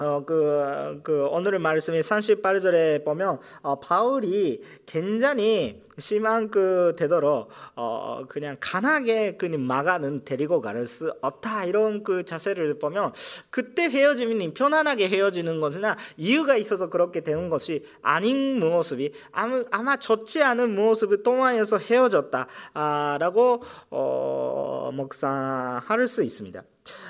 어, 0.00 0.24
그, 0.24 1.00
그, 1.02 1.26
오늘 1.30 1.58
말씀이 1.58 2.00
38절에 2.00 3.04
보면, 3.04 3.38
어, 3.62 3.80
바울이 3.80 4.62
굉장히 4.86 5.82
심한 6.00 6.50
그 6.50 6.94
되도록, 6.98 7.50
어, 7.76 8.22
그냥 8.28 8.56
간하게 8.58 9.36
그냥 9.36 9.66
마가는 9.66 10.24
데리고 10.24 10.60
가를 10.60 10.86
수 10.86 11.12
없다. 11.20 11.64
이런 11.64 12.02
그 12.02 12.24
자세를 12.24 12.78
보면, 12.78 13.12
그때 13.50 13.84
헤어짐이 13.84 14.54
편안하게 14.54 15.08
헤어지는 15.08 15.60
것이나 15.60 15.96
이유가 16.16 16.56
있어서 16.56 16.90
그렇게 16.90 17.20
되는 17.20 17.50
것이 17.50 17.84
아닌 18.02 18.58
모습이 18.58 19.12
아마, 19.32 19.62
아마 19.70 19.96
좋지 19.96 20.42
않은 20.42 20.74
모습을 20.74 21.22
통하여서 21.22 21.78
헤어졌다. 21.78 22.46
아, 22.74 23.18
라고, 23.20 23.62
어, 23.90 24.90
묵상할 24.92 26.08
수 26.08 26.22
있습니다. 26.22 26.64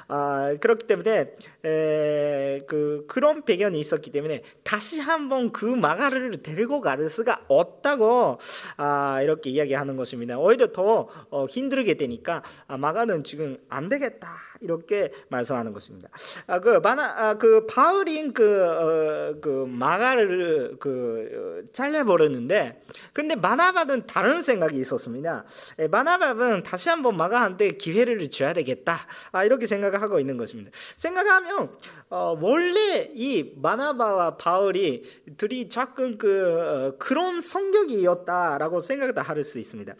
아, 0.09 0.57
그렇기 0.61 0.87
때문에 0.87 1.37
에, 1.65 2.61
그 2.67 3.05
그런 3.07 3.45
배경이 3.45 3.79
있었기 3.79 4.11
때문에 4.11 4.43
다시 4.65 4.99
한번 4.99 5.53
그 5.53 5.65
마가를 5.65 6.43
데리고 6.43 6.81
갈 6.81 7.09
수가 7.09 7.45
없다고 7.49 8.39
아, 8.83 9.21
이렇게 9.21 9.51
이야기하는 9.51 9.97
것입니다. 9.97 10.39
오히려 10.39 10.73
더 10.73 11.07
어, 11.29 11.45
힘들게 11.45 11.95
되니까 11.95 12.43
아, 12.67 12.79
마가는 12.79 13.25
지금 13.25 13.59
안 13.69 13.91
되겠다 13.91 14.29
이렇게 14.61 15.13
말씀하는 15.29 15.73
것입니다. 15.73 16.09
아, 16.47 16.61
그 16.61 16.79
마나 16.79 17.05
아, 17.17 17.35
그 17.35 17.67
바울인 17.67 18.33
그, 18.33 18.63
어, 18.65 19.41
그 19.41 19.67
마가를 19.69 20.77
그 20.79 21.65
어, 21.67 21.73
잘려버렸는데 21.73 22.83
근데 23.13 23.35
마나바는 23.37 24.07
다른 24.07 24.43
생각이 24.43 24.79
있었습니다. 24.79 25.45
에, 25.79 25.89
마나바는 25.89 26.63
다시 26.63 26.89
한번 26.89 27.17
마가한테 27.17 27.73
기회를 27.73 28.31
줘야 28.31 28.53
되겠다 28.53 28.97
아, 29.33 29.45
이렇게 29.45 29.67
생각하고 29.67 30.21
있는 30.21 30.37
것입니다. 30.37 30.71
생각하면 30.97 31.71
어, 32.11 32.37
원래 32.41 33.11
이 33.15 33.53
마나바와 33.57 34.37
바울이 34.37 35.05
둘이 35.37 35.69
조금 35.69 36.19
그 36.19 36.61
어, 36.61 36.97
그런 36.99 37.41
성격이었다라고 37.41 38.81
생각도 38.81 39.21
할 39.23 39.41
수 39.41 39.59
있습니다. 39.59 39.95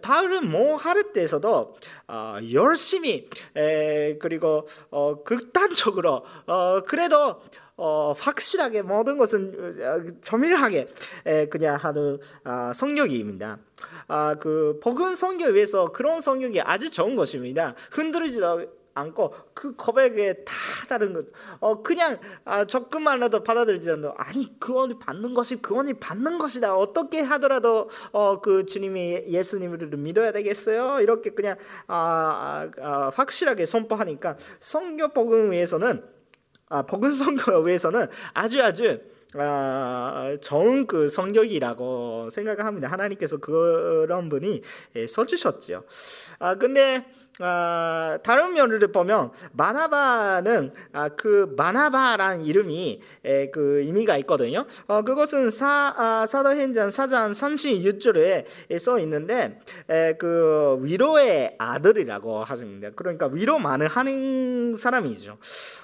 바울은 0.00 0.50
뭐 0.50 0.76
할 0.76 1.12
때에서도 1.12 1.76
어, 2.08 2.38
열심히 2.52 3.28
에, 3.54 3.89
그리고 4.20 4.66
어, 4.90 5.22
극단적으로 5.22 6.24
어, 6.46 6.80
그래도 6.80 7.40
어, 7.76 8.12
확실하게 8.12 8.82
모든 8.82 9.16
것은 9.16 9.54
어, 9.80 10.20
조밀하게 10.20 10.88
에, 11.24 11.48
그냥 11.48 11.76
하는 11.76 12.18
아, 12.44 12.72
성격입니다. 12.74 13.58
아, 14.06 14.34
그 14.34 14.78
복음 14.82 15.14
성경에 15.14 15.54
위해서 15.54 15.90
그런 15.90 16.20
성격이 16.20 16.60
아주 16.60 16.90
좋은 16.90 17.16
것입니다. 17.16 17.74
흔들리지도 17.90 18.79
않고 18.94 19.32
그 19.54 19.76
고백에 19.76 20.44
다 20.44 20.54
다른 20.88 21.12
것. 21.12 21.26
어 21.60 21.82
그냥 21.82 22.18
아, 22.44 22.64
조금만라도 22.64 23.44
받아들이지 23.44 23.90
않는 23.90 24.10
아니 24.16 24.58
그원이 24.58 24.98
받는 24.98 25.34
것이 25.34 25.56
그원이 25.62 25.94
받는 25.94 26.38
것이다. 26.38 26.76
어떻게 26.76 27.20
하더라도 27.20 27.88
어 28.12 28.40
그 28.40 28.66
주님이 28.66 29.24
예수님을 29.28 29.78
믿어야 29.96 30.32
되겠어요. 30.32 31.00
이렇게 31.00 31.30
그냥 31.30 31.56
아, 31.86 32.70
아, 32.76 32.82
아 32.82 33.12
확실하게 33.14 33.66
선포하니까 33.66 34.36
성경 34.58 35.12
복음 35.12 35.50
위해서는 35.52 36.02
아 36.68 36.82
복음 36.82 37.12
성경 37.12 37.64
위해서는 37.66 38.08
아주 38.34 38.62
아주 38.62 38.98
아, 39.34 40.36
좋은 40.40 40.86
그 40.86 41.08
성격이라고 41.08 42.30
생각을 42.30 42.64
합니다. 42.64 42.88
하나님께서 42.88 43.36
그런 43.36 44.28
분이 44.28 44.62
써주셨죠. 45.08 45.84
아 46.40 46.54
근데 46.56 47.06
아, 47.38 48.18
다른 48.22 48.52
면을 48.52 48.78
보면 48.92 49.32
마나바는 49.52 50.72
아, 50.92 51.08
그 51.10 51.54
마나바란 51.56 52.44
이름이 52.44 53.00
에, 53.24 53.50
그 53.50 53.80
의미가 53.80 54.18
있거든요. 54.18 54.66
어, 54.86 55.02
그것은 55.02 55.50
사 55.50 55.94
아, 55.96 56.26
사도행전 56.26 56.88
4장 56.88 57.30
36절에 57.30 58.78
써 58.78 58.98
있는데 58.98 59.58
에, 59.88 60.14
그 60.14 60.78
위로의 60.82 61.56
아들이라고 61.58 62.44
하십니다. 62.44 62.90
그러니까 62.94 63.28
위로 63.32 63.58
많은 63.58 63.86
하는 63.86 64.74
사람이죠. 64.74 65.38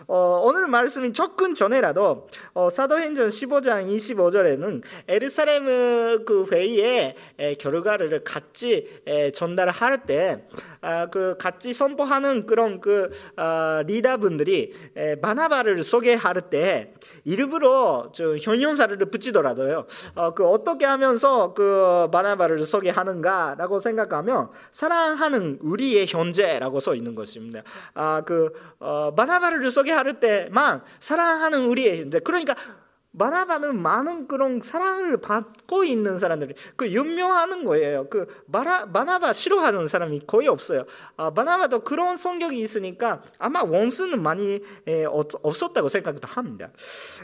어, 0.08 0.42
오늘 0.44 0.66
말씀이 0.66 1.12
조금 1.12 1.54
전에라도 1.54 2.28
어, 2.54 2.68
사도행전 2.68 3.30
15장 3.30 3.88
25절에는 3.88 4.82
에르사렘 5.08 6.24
그 6.24 6.46
회의의 6.52 7.14
에, 7.38 7.54
결과를 7.54 8.24
같이 8.24 9.00
에, 9.06 9.30
전달할 9.30 10.02
때 10.06 10.44
아, 10.75 10.75
그 11.10 11.36
같이 11.38 11.72
선포하는 11.72 12.46
그런 12.46 12.80
그 12.80 13.10
어, 13.36 13.82
리더분들이 13.86 14.72
마나바를 15.20 15.82
소개할 15.82 16.40
때 16.50 16.92
일부러 17.24 18.10
저 18.14 18.36
형용사를 18.36 18.96
붙이더라도요. 18.98 19.86
어, 20.14 20.34
그 20.34 20.46
어떻게 20.46 20.84
하면서 20.84 21.54
그 21.54 22.08
마나바를 22.12 22.58
소개하는가라고 22.58 23.80
생각하면 23.80 24.50
사랑하는 24.70 25.58
우리의 25.60 26.06
현재라고 26.06 26.80
써 26.80 26.94
있는 26.94 27.14
것입니다. 27.14 27.62
아그 27.94 28.52
어, 28.78 29.12
마나바를 29.16 29.70
소개할 29.70 30.20
때만 30.20 30.82
사랑하는 31.00 31.66
우리의 31.66 32.00
현재. 32.02 32.20
그러니까 32.20 32.54
마라바는 33.18 33.80
많은 33.80 34.28
그런 34.28 34.60
사랑을 34.60 35.16
받고 35.16 35.84
있는 35.84 36.18
사람들이 36.18 36.54
그 36.76 36.90
유명하는 36.90 37.64
거예요. 37.64 38.08
그 38.08 38.26
마라 38.46 38.86
마나바 38.86 39.32
싫어하는 39.32 39.88
사람이 39.88 40.22
거의 40.26 40.48
없어요. 40.48 40.84
아, 41.16 41.30
마나바도 41.30 41.80
그런 41.80 42.16
성격이 42.16 42.58
있으니까 42.60 43.22
아마 43.38 43.62
원수는 43.62 44.22
많이 44.22 44.60
에, 44.86 45.04
없었다고 45.04 45.88
생각도 45.88 46.28
합니다. 46.28 46.70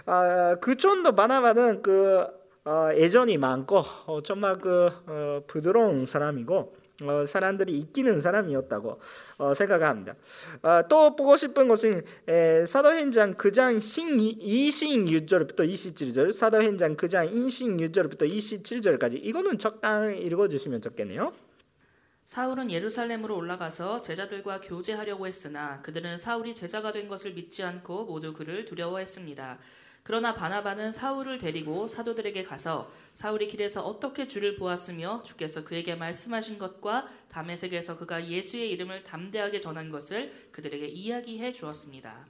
아, 0.07 0.57
그 0.61 0.77
정도 0.77 1.13
마나바는 1.13 1.83
그 1.83 2.27
어, 2.65 2.91
애정이 2.93 3.39
많고 3.39 3.83
어, 4.07 4.23
정말 4.23 4.57
그 4.59 4.91
어, 5.07 5.41
부드러운 5.47 6.07
사람이고 6.07 6.82
어, 7.09 7.27
사람들이 7.27 7.73
이기는 7.73 8.21
사람이었다고 8.21 9.01
어, 9.39 9.55
생각합니다. 9.55 10.15
어, 10.63 10.83
또 10.89 11.17
보고 11.17 11.37
싶은 11.37 11.69
것은 11.69 12.03
에, 12.29 12.65
사도행전 12.65 13.37
9장 13.37 13.79
26절부터 13.79 15.69
27절, 15.69 16.33
사도행전 16.33 16.97
9장 16.97 17.33
26절부터 17.33 18.23
27절까지 18.23 19.19
이거는 19.23 19.59
적당히 19.59 20.21
읽어주시면 20.23 20.81
좋겠네요. 20.83 21.33
사울은 22.25 22.71
예루살렘으로 22.71 23.37
올라가서 23.37 24.01
제자들과 24.01 24.61
교제하려고 24.61 25.27
했으나 25.27 25.83
그들은 25.83 26.19
사울이 26.19 26.55
제자가 26.55 26.93
된 26.93 27.09
것을 27.09 27.35
믿지 27.35 27.63
않고 27.63 28.05
모두 28.05 28.33
그를 28.33 28.65
두려워했습니다. 28.65 29.59
그러나 30.05 30.35
바나바는 30.35 30.91
사울을 30.91 31.39
데리고 31.39 31.87
사도들에게 31.87 32.43
가서 32.43 32.91
사울이 33.13 33.47
길에서 33.47 33.83
어떻게 33.83 34.27
주를 34.27 34.57
보았으며 34.57 35.23
주께서 35.23 35.63
그에게 35.63 35.95
말씀하신 35.95 36.59
것과 36.59 37.07
담에색에서 37.31 37.97
그가 37.97 38.27
예수의 38.27 38.71
이름을 38.73 39.05
담대하게 39.05 39.61
전한 39.61 39.91
것을 39.91 40.33
그들에게 40.51 40.87
이야기해 40.89 41.53
주었습니다. 41.53 42.27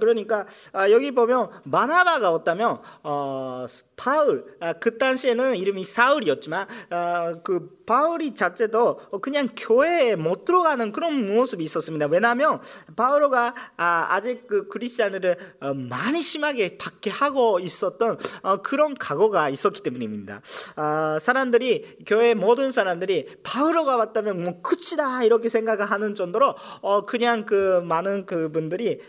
그러니까 0.00 0.46
아, 0.72 0.90
여기 0.90 1.10
보면 1.12 1.50
마나바가 1.64 2.30
없다면 2.30 2.80
어, 3.02 3.66
바울 3.96 4.56
아, 4.60 4.72
그 4.72 4.98
당시에는 4.98 5.56
이름이 5.56 5.84
사울이었지만 5.84 6.66
아, 6.90 7.34
그 7.44 7.78
바울이 7.86 8.34
자체도 8.34 9.20
그냥 9.20 9.48
교회에 9.56 10.16
못 10.16 10.44
들어가는 10.44 10.90
그런 10.92 11.26
모습이 11.26 11.62
있었습니다. 11.62 12.06
왜냐하면 12.06 12.60
바울가 12.96 13.54
아직 13.76 14.46
그 14.46 14.68
크리스천을 14.68 15.36
어, 15.60 15.74
많이 15.74 16.22
심하게 16.22 16.76
박해하고 16.78 17.60
있었던 17.60 18.18
어, 18.42 18.56
그런 18.58 18.94
각오가 18.94 19.48
있었기 19.50 19.82
때문입니다. 19.82 20.40
사람들이 21.20 21.98
교회 22.06 22.34
모든 22.34 22.70
사람들이 22.72 23.26
바울가 23.42 23.96
왔다면 23.96 24.42
뭐 24.42 24.62
끝이다 24.62 25.24
이렇게 25.24 25.48
생각하는 25.48 26.14
정도로 26.14 26.54
어, 26.80 27.04
그냥 27.04 27.44
그 27.44 27.80
많은 27.84 28.26
그분들이 28.26 29.00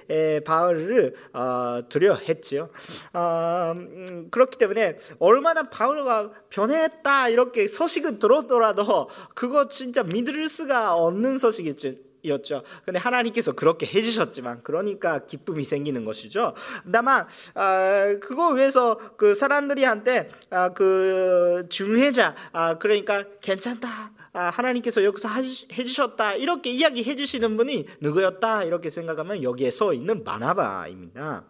바울을 0.45 1.15
어, 1.33 1.81
두려워했죠. 1.89 2.69
어, 3.13 3.73
음, 3.75 4.27
그렇기 4.31 4.57
때문에 4.57 4.97
얼마나 5.19 5.69
바울가 5.69 6.31
변했다 6.49 7.29
이렇게 7.29 7.67
소식은 7.67 8.19
들었더라도 8.19 9.09
그거 9.35 9.67
진짜 9.67 10.03
믿을 10.03 10.49
수가 10.49 10.95
없는 10.95 11.37
소식이죠. 11.37 12.08
였죠. 12.25 12.63
근데 12.85 12.99
하나님께서 12.99 13.53
그렇게 13.53 13.85
해주셨지만 13.85 14.63
그러니까 14.63 15.25
기쁨이 15.25 15.63
생기는 15.63 16.03
것이죠. 16.05 16.53
다만 16.91 17.27
아, 17.55 18.15
그거 18.21 18.49
위해서 18.49 18.97
그 19.17 19.35
사람들이 19.35 19.83
한테 19.83 20.29
아, 20.49 20.69
그 20.69 21.65
중회자 21.69 22.35
아, 22.51 22.77
그러니까 22.77 23.23
괜찮다. 23.41 24.11
아, 24.31 24.49
하나님께서 24.49 25.03
여기서 25.03 25.27
해주셨다 25.29 26.35
이렇게 26.35 26.71
이야기해 26.71 27.15
주시는 27.15 27.57
분이 27.57 27.87
누구였다 27.99 28.63
이렇게 28.63 28.89
생각하면 28.89 29.41
여기에 29.43 29.71
서 29.71 29.93
있는 29.93 30.23
마나바입니다. 30.23 31.45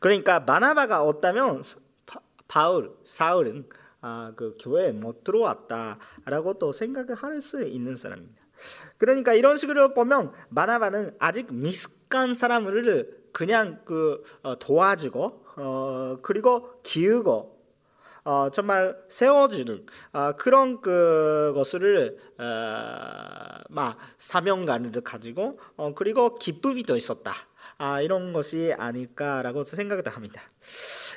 그러니까 0.00 0.40
마나바가 0.40 1.02
없다면 1.02 1.62
바울 2.46 2.94
사울은 3.04 3.66
아, 4.00 4.32
그 4.36 4.54
교회에 4.60 4.92
못 4.92 5.24
들어왔다라고 5.24 6.54
또 6.58 6.72
생각을 6.72 7.14
할 7.14 7.40
수 7.40 7.66
있는 7.66 7.96
사람입니다. 7.96 8.37
그러니까 8.96 9.34
이런 9.34 9.56
식으로 9.56 9.94
보면 9.94 10.32
마나바는 10.48 11.16
아직 11.18 11.52
미숙한 11.52 12.34
사람을 12.34 13.18
그냥 13.32 13.80
그 13.84 14.22
어, 14.42 14.58
도와주고 14.58 15.44
어, 15.56 16.18
그리고 16.22 16.80
기우고 16.82 17.58
어, 18.24 18.50
정말 18.50 18.94
세워주는 19.08 19.86
어, 20.12 20.32
그런 20.32 20.80
그 20.80 21.52
것을 21.54 22.18
어, 22.38 22.44
막 23.70 23.96
사명감을 24.18 25.00
가지고 25.02 25.58
어, 25.76 25.94
그리고 25.94 26.36
기쁨이 26.36 26.82
더 26.82 26.96
있었다. 26.96 27.32
아, 27.78 28.02
이런 28.02 28.32
것이 28.32 28.74
아닐까라고 28.76 29.62
생각을 29.62 30.02
합니다. 30.08 30.42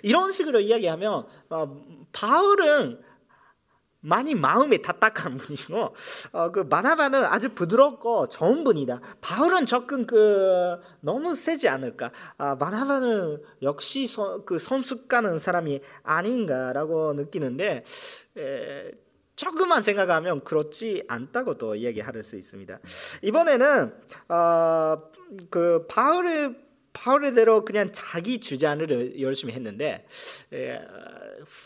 이런 0.04 0.32
식으로 0.32 0.60
이야기하면 0.60 1.26
어, 1.50 1.84
바울은 2.14 3.02
많이 4.02 4.36
마음이 4.36 4.82
답답한 4.82 5.38
분이고 5.38 5.96
어, 6.34 6.52
그 6.52 6.68
바나바는 6.68 7.24
아주 7.26 7.54
부드럽고 7.54 8.28
좋은 8.28 8.64
분이다. 8.64 9.00
바울은 9.22 9.66
조금 9.66 10.06
그 10.06 10.78
너무 11.00 11.36
세지 11.36 11.68
않을까? 11.68 12.12
아, 12.38 12.58
바나바는 12.58 13.42
역시 13.62 14.08
서, 14.08 14.44
그 14.44 14.60
선숙가는 14.60 15.40
사람이 15.40 15.82
아닌가라고 16.04 17.14
느끼는데 17.14 17.84
에, 18.38 18.92
조금만 19.36 19.82
생각하면 19.82 20.44
그렇지 20.44 21.04
않다고도 21.08 21.76
이야기할 21.76 22.22
수 22.22 22.38
있습니다. 22.38 22.80
이번에는 23.24 23.94
어, 24.30 25.02
그 25.50 25.86
바울의 25.88 26.56
바울의대로 26.94 27.64
그냥 27.64 27.92
자기 27.94 28.40
주장을 28.40 29.22
열심히 29.22 29.54
했는데 29.54 30.06
에, 30.52 30.80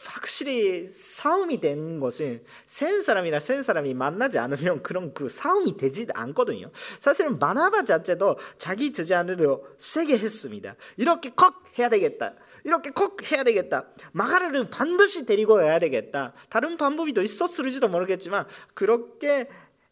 확실히 0.06 0.88
싸움이 0.88 1.60
된 1.60 2.00
것은 2.00 2.44
센 2.66 3.02
사람이나 3.02 3.40
센 3.40 3.64
사람이 3.64 3.94
만나지 3.94 4.38
않으면 4.38 4.84
그런 4.84 5.14
그 5.14 5.30
싸움이 5.30 5.78
되지 5.78 6.08
않거든요. 6.14 6.72
사실은 7.00 7.40
마나바 7.40 7.84
자체도 7.84 8.38
자기 8.58 8.92
주장을 8.92 9.38
세게 9.78 10.18
했습니다. 10.18 10.76
이렇게 10.98 11.32
콕 11.36 11.64
해야 11.78 11.90
되겠다. 11.90 12.34
이렇게 12.64 12.90
콕 12.90 13.32
해야 13.32 13.44
되겠다. 13.44 13.86
마가르를 14.12 14.70
반드시 14.70 15.26
데리고 15.26 15.56
가야 15.56 15.80
되겠다. 15.80 16.34
다른 16.50 16.78
방법이 16.78 17.14
더 17.14 17.22
있었을지도 17.22 17.88
모르겠지만 17.88 18.46
그렇게 18.74 19.48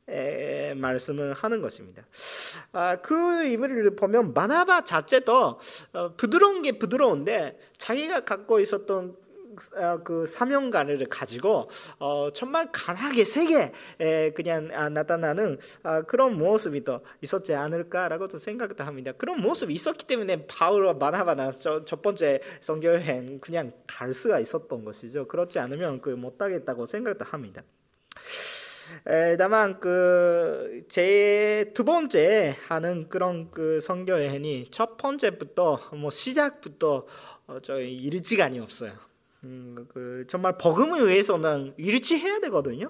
에, 0.09 0.73
말씀을 0.73 1.33
하는 1.33 1.61
것입니다. 1.61 2.03
아, 2.73 2.97
그 2.97 3.45
의미를 3.45 3.95
보면 3.95 4.33
마나바 4.33 4.83
자체도 4.83 5.59
어, 5.93 6.15
부드러운 6.17 6.61
게 6.61 6.73
부드러운데 6.73 7.57
자기가 7.77 8.21
갖고 8.21 8.59
있었던 8.59 9.15
어, 9.15 9.22
그 10.03 10.25
사명감을 10.25 11.07
가지고 11.09 11.69
어, 11.99 12.31
정말 12.31 12.69
강하게 12.71 13.25
세게 13.25 13.71
에, 13.99 14.31
그냥 14.31 14.69
아, 14.73 14.89
나타나는 14.89 15.59
아, 15.83 16.01
그런 16.03 16.37
모습이 16.37 16.83
또 16.83 17.01
있었지 17.21 17.53
않을까라고도 17.53 18.37
생각도 18.39 18.83
합니다. 18.83 19.11
그런 19.13 19.41
모습이 19.41 19.73
있었기 19.73 20.05
때문에 20.05 20.45
바울과 20.47 20.93
마나바나 20.93 21.51
저, 21.51 21.83
첫 21.85 22.01
번째 22.01 22.41
성교 22.61 22.87
여행 22.87 23.39
그냥 23.39 23.71
갈 23.87 24.13
수가 24.13 24.39
있었던 24.39 24.83
것이죠. 24.83 25.27
그렇지 25.27 25.59
않으면 25.59 26.01
그 26.01 26.09
못하겠다고 26.09 26.85
생각도 26.85 27.25
합니다. 27.25 27.63
에, 29.07 29.37
다만 29.37 29.79
그 29.79 30.83
제 30.89 31.71
두 31.73 31.83
번째 31.83 32.55
하는 32.67 33.07
그런 33.09 33.49
그 33.51 33.79
선교 33.81 34.13
여행이 34.13 34.67
첫 34.71 34.97
번째부터 34.97 35.89
뭐 35.95 36.09
시작부터 36.11 37.05
어, 37.47 37.59
저 37.61 37.79
일지간이 37.79 38.59
없어요. 38.59 38.93
음, 39.43 39.85
그 39.89 40.25
정말 40.27 40.57
복음을 40.57 41.07
위해서는 41.07 41.73
일치해야 41.77 42.39
되거든요. 42.41 42.89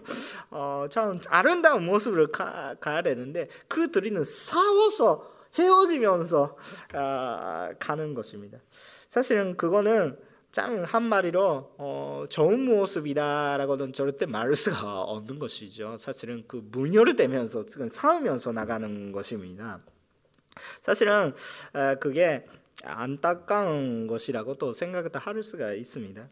어, 0.51 0.85
참 0.89 1.19
아름다운 1.27 1.85
모습을 1.85 2.31
가, 2.31 2.75
가야 2.79 3.01
되는데 3.01 3.47
그 3.67 3.91
둘이는 3.91 4.23
싸워서 4.23 5.31
헤어지면서 5.55 6.57
아, 6.93 7.71
가는 7.79 8.13
것입니다. 8.13 8.59
사실은 8.69 9.55
그거는 9.57 10.17
짱 10.51 10.83
한마디로 10.83 11.73
어, 11.77 12.25
좋은 12.29 12.65
모습이다라고는 12.65 13.91
절대 13.93 14.27
말할 14.27 14.55
수가 14.55 15.01
없는 15.01 15.39
것이죠. 15.39 15.97
사실은 15.97 16.43
그 16.47 16.61
문열이 16.71 17.15
되면서 17.15 17.65
지금 17.65 17.89
싸우면서 17.89 18.51
나가는 18.51 19.11
것입니다. 19.11 19.79
사실은 20.81 21.33
에, 21.75 21.95
그게 21.95 22.45
안타까운 22.83 24.07
것이라고 24.07 24.55
또 24.55 24.73
생각을 24.73 25.09
할 25.13 25.43
수가 25.43 25.73
있습니다. 25.73 26.29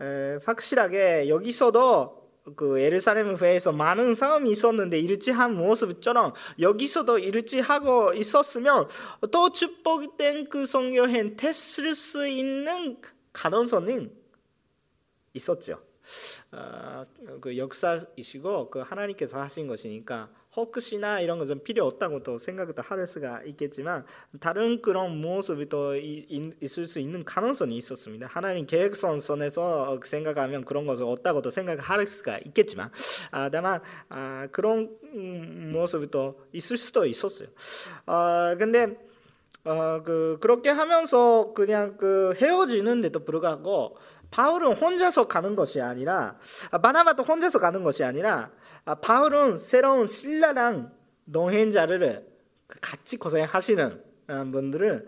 에, 0.00 0.38
확실하게 0.44 1.28
여기서도 1.28 2.28
그 2.56 2.80
예루살렘 2.80 3.36
회에서 3.36 3.72
많은 3.72 4.14
싸움이 4.14 4.50
있었는데 4.50 4.98
일치한 5.00 5.54
모습처럼 5.54 6.32
여기서도 6.60 7.18
일치하고 7.18 8.14
있었으면 8.14 8.88
또 9.30 9.50
축복이 9.50 10.16
된그 10.16 10.66
성교행 10.66 11.36
됐을 11.36 11.94
수 11.94 12.26
있는 12.26 12.98
가능성은 13.32 14.12
있었죠. 15.34 15.82
어, 16.52 17.04
그 17.40 17.56
역사이시고 17.56 18.70
그 18.70 18.78
하나님께서 18.80 19.38
하신 19.40 19.66
것이니까 19.66 20.30
혹시나 20.56 21.20
이런 21.20 21.38
것은 21.38 21.62
필요 21.62 21.84
없다고 21.84 22.22
또 22.22 22.38
생각도 22.38 22.82
할 22.82 23.06
수가 23.06 23.42
있겠지만 23.44 24.04
다른 24.40 24.82
그런 24.82 25.20
모습이 25.20 25.68
또 25.68 25.94
있을 25.96 26.86
수 26.86 26.98
있는 26.98 27.24
가능성이 27.24 27.76
있었습니다. 27.76 28.26
하나님 28.26 28.66
계획선 28.66 29.20
선에서 29.20 30.00
생각하면 30.04 30.64
그런 30.64 30.86
것을 30.86 31.04
없다고도 31.04 31.50
생각할 31.50 32.06
수가 32.06 32.38
있겠지만 32.46 32.90
아, 33.30 33.48
다만 33.50 33.80
아, 34.08 34.48
그런 34.50 34.96
모습이 35.72 36.10
또 36.10 36.40
있을 36.52 36.76
수도 36.76 37.04
있었어요. 37.04 37.48
아, 38.06 38.56
근데 38.58 39.07
어, 39.68 40.02
그 40.02 40.38
그렇게 40.40 40.70
하면서 40.70 41.52
그냥 41.54 41.98
그 41.98 42.34
헤어지는데도 42.40 43.26
불구하고 43.26 43.98
바울은 44.30 44.72
혼자서 44.72 45.28
가는 45.28 45.54
것이 45.54 45.82
아니라 45.82 46.38
아, 46.70 46.78
바나바도 46.78 47.22
혼자서 47.22 47.58
가는 47.58 47.82
것이 47.82 48.02
아니라 48.02 48.50
아, 48.86 48.94
바울은 48.94 49.58
새로운 49.58 50.06
신라랑 50.06 50.90
동행자를 51.30 52.26
같이 52.80 53.18
고생하시는 53.18 53.92
어, 53.92 54.07
분들은 54.28 55.06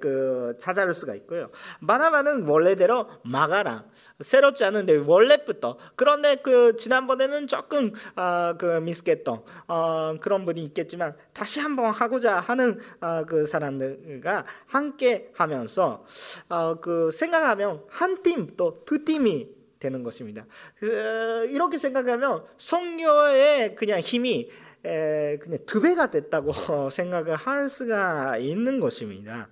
그 0.00 0.54
찾아올 0.58 0.92
수가 0.92 1.14
있고요. 1.16 1.50
마나바는 1.80 2.46
원래대로 2.46 3.08
마가랑 3.24 3.90
새롭지 4.20 4.64
않은데 4.64 4.96
원래부터 4.96 5.76
그런데 5.96 6.36
그 6.36 6.76
지난번에는 6.76 7.46
조금 7.48 7.92
어, 8.16 8.54
그 8.56 8.78
미스겠던 8.80 9.42
어, 9.66 10.14
그런 10.20 10.44
분이 10.44 10.62
있겠지만 10.66 11.16
다시 11.32 11.60
한번 11.60 11.92
하고자 11.92 12.38
하는 12.38 12.78
어, 13.00 13.24
그 13.24 13.46
사람들과 13.46 14.44
함께 14.66 15.30
하면서 15.34 16.04
어, 16.48 16.74
그 16.80 17.10
생각하면 17.10 17.82
한 17.90 18.22
팀 18.22 18.56
또 18.56 18.84
두 18.84 19.04
팀이 19.04 19.48
되는 19.78 20.02
것입니다. 20.02 20.44
그, 20.78 21.46
이렇게 21.50 21.78
생각하면 21.78 22.44
성교의 22.56 23.74
그냥 23.76 24.00
힘이 24.00 24.50
에, 24.84 25.38
그냥 25.38 25.58
두 25.66 25.80
배가 25.80 26.10
됐다고 26.10 26.52
생각을 26.90 27.36
할 27.36 27.68
수가 27.68 28.38
있는 28.38 28.80
것입니다. 28.80 29.48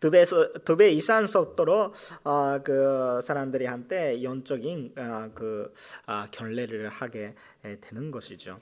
두 0.00 0.10
배, 0.10 0.24
두배 0.64 0.90
이상 0.90 1.24
속도로 1.24 1.92
어, 2.24 2.58
그 2.62 3.20
사람들이 3.22 3.64
한테 3.64 4.22
영적인 4.22 4.94
어, 4.98 5.30
그 5.34 5.72
어, 6.06 6.24
결례를 6.30 6.90
하게 6.90 7.34
되는 7.80 8.10
것이죠. 8.10 8.60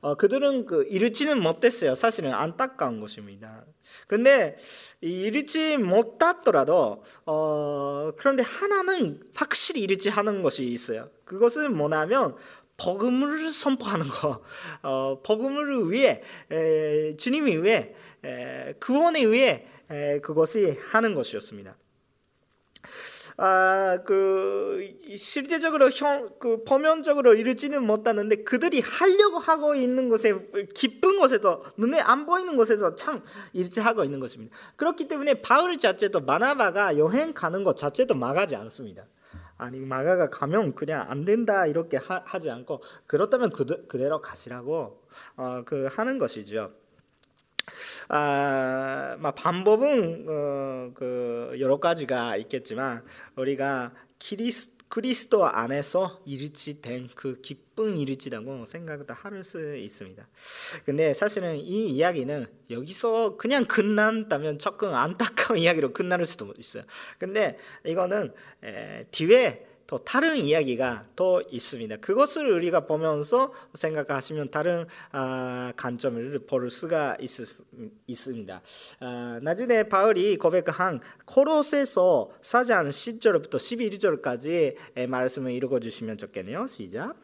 어, 0.00 0.14
그들은 0.14 0.66
그 0.66 0.84
이르지는 0.84 1.42
못했어요. 1.42 1.96
사실은 1.96 2.32
안타까운 2.32 3.00
것입니다. 3.00 3.64
근데 4.06 4.56
이르지 5.00 5.78
못했더라도 5.78 7.02
어, 7.26 8.12
그런데 8.16 8.44
하나는 8.44 9.20
확실히 9.34 9.80
이르지 9.80 10.08
하는 10.08 10.42
것이 10.42 10.64
있어요. 10.64 11.10
그것은 11.24 11.76
뭐냐면 11.76 12.36
복음을 12.78 13.50
선포하는 13.50 14.08
거, 14.08 14.42
어, 14.82 15.20
복음을 15.22 15.90
위해 15.90 16.22
에, 16.50 17.16
주님이 17.16 17.62
위해 17.62 17.94
에, 18.24 18.72
구원에 18.80 19.20
의해 19.20 19.66
에, 19.90 20.20
그것이 20.20 20.78
하는 20.90 21.14
것이었습니다. 21.14 21.76
아, 23.40 24.00
그 24.04 24.96
실제적으로 25.16 25.90
형, 25.90 26.30
그 26.40 26.64
표면적으로 26.64 27.34
이루지는 27.34 27.84
못하는데 27.84 28.36
그들이 28.36 28.80
하려고 28.80 29.38
하고 29.38 29.76
있는 29.76 30.08
것에 30.08 30.34
기쁜 30.74 31.20
것에도 31.20 31.64
눈에 31.76 32.00
안 32.00 32.26
보이는 32.26 32.56
것에서 32.56 32.96
참 32.96 33.22
일치하고 33.52 34.02
있는 34.02 34.18
것입니다. 34.18 34.56
그렇기 34.74 35.06
때문에 35.06 35.34
바울 35.34 35.78
자체도 35.78 36.20
마나바가 36.20 36.98
여행 36.98 37.32
가는 37.32 37.62
것 37.62 37.76
자체도 37.76 38.14
막하지 38.14 38.56
않습니다. 38.56 39.04
아니 39.58 39.80
마가가 39.80 40.30
가면 40.30 40.74
그냥 40.74 41.04
안 41.10 41.24
된다 41.24 41.66
이렇게 41.66 41.96
하, 41.96 42.38
지 42.38 42.48
않고 42.48 42.82
그렇다면 43.06 43.50
그대, 43.50 43.76
그대로 43.88 44.20
가시라고 44.20 45.02
어, 45.36 45.64
그 45.64 45.88
하는 45.90 46.18
것이죠. 46.18 46.72
아, 48.08 49.16
막 49.18 49.34
방법은 49.34 50.26
어, 50.28 50.90
그 50.94 51.56
여러 51.58 51.78
가지가 51.78 52.36
있겠지만 52.36 53.04
우리가 53.36 53.92
키리스 54.18 54.77
그리스도 54.88 55.46
안에서 55.46 56.22
일치된 56.24 57.10
그 57.14 57.40
기쁜 57.40 57.98
일치라고 57.98 58.66
생각도 58.66 59.14
할수 59.14 59.76
있습니다. 59.76 60.26
근데 60.84 61.12
사실은 61.12 61.56
이 61.56 61.90
이야기는 61.90 62.46
여기서 62.70 63.36
그냥 63.36 63.66
끝난다면 63.66 64.58
조금 64.58 64.94
안타까운 64.94 65.60
이야기로 65.60 65.92
끝날 65.92 66.24
수도 66.24 66.52
있어요. 66.58 66.84
근데 67.18 67.58
이거는 67.84 68.32
에, 68.64 69.04
뒤에 69.10 69.67
또 69.88 69.96
다른 69.96 70.36
이야기가 70.36 71.06
더 71.16 71.40
있습니다. 71.50 71.96
그것을 71.96 72.52
우리가 72.52 72.80
보면서 72.80 73.54
생각하시면 73.72 74.50
다른 74.50 74.86
아, 75.12 75.72
관점을 75.78 76.40
볼 76.46 76.68
수가 76.68 77.16
있, 77.20 77.28
습니다 78.14 78.60
아, 79.00 79.40
나중에 79.42 79.84
바울이 79.84 80.36
고백한 80.36 81.00
코로세서 81.24 82.30
4장 82.42 82.90
10절부터 82.90 83.54
11절까지 83.54 85.08
말씀을 85.08 85.52
읽어주시면 85.52 86.18
좋겠네요. 86.18 86.66
시작. 86.66 87.14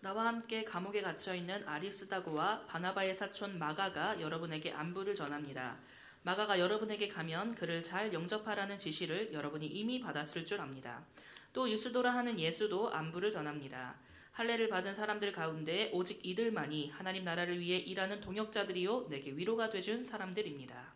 나와 0.00 0.26
함께 0.26 0.64
감옥에 0.64 1.02
갇혀 1.02 1.32
있는 1.32 1.62
아리스다고와 1.64 2.64
바나바의 2.66 3.14
사촌 3.14 3.56
마가가 3.56 4.20
여러분에게 4.20 4.72
안부를 4.72 5.14
전합니다. 5.14 5.76
마가가 6.22 6.58
여러분에게 6.58 7.06
가면 7.06 7.54
그를 7.54 7.84
잘 7.84 8.12
영접하라는 8.12 8.78
지시를 8.78 9.32
여러분이 9.32 9.64
이미 9.66 10.00
받았을 10.00 10.44
줄 10.44 10.60
압니다. 10.60 11.04
또 11.52 11.70
유스도라 11.70 12.10
하는 12.10 12.38
예수도 12.38 12.90
안부를 12.90 13.30
전합니다. 13.30 13.96
할례를 14.32 14.68
받은 14.68 14.94
사람들 14.94 15.32
가운데 15.32 15.90
오직 15.92 16.24
이들만이 16.24 16.90
하나님 16.90 17.24
나라를 17.24 17.58
위해 17.58 17.78
일하는 17.78 18.20
동역자들이요 18.20 19.08
내게 19.10 19.32
위로가 19.32 19.70
되준 19.70 20.04
사람들입니다. 20.04 20.94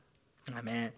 아멘. 0.53 0.93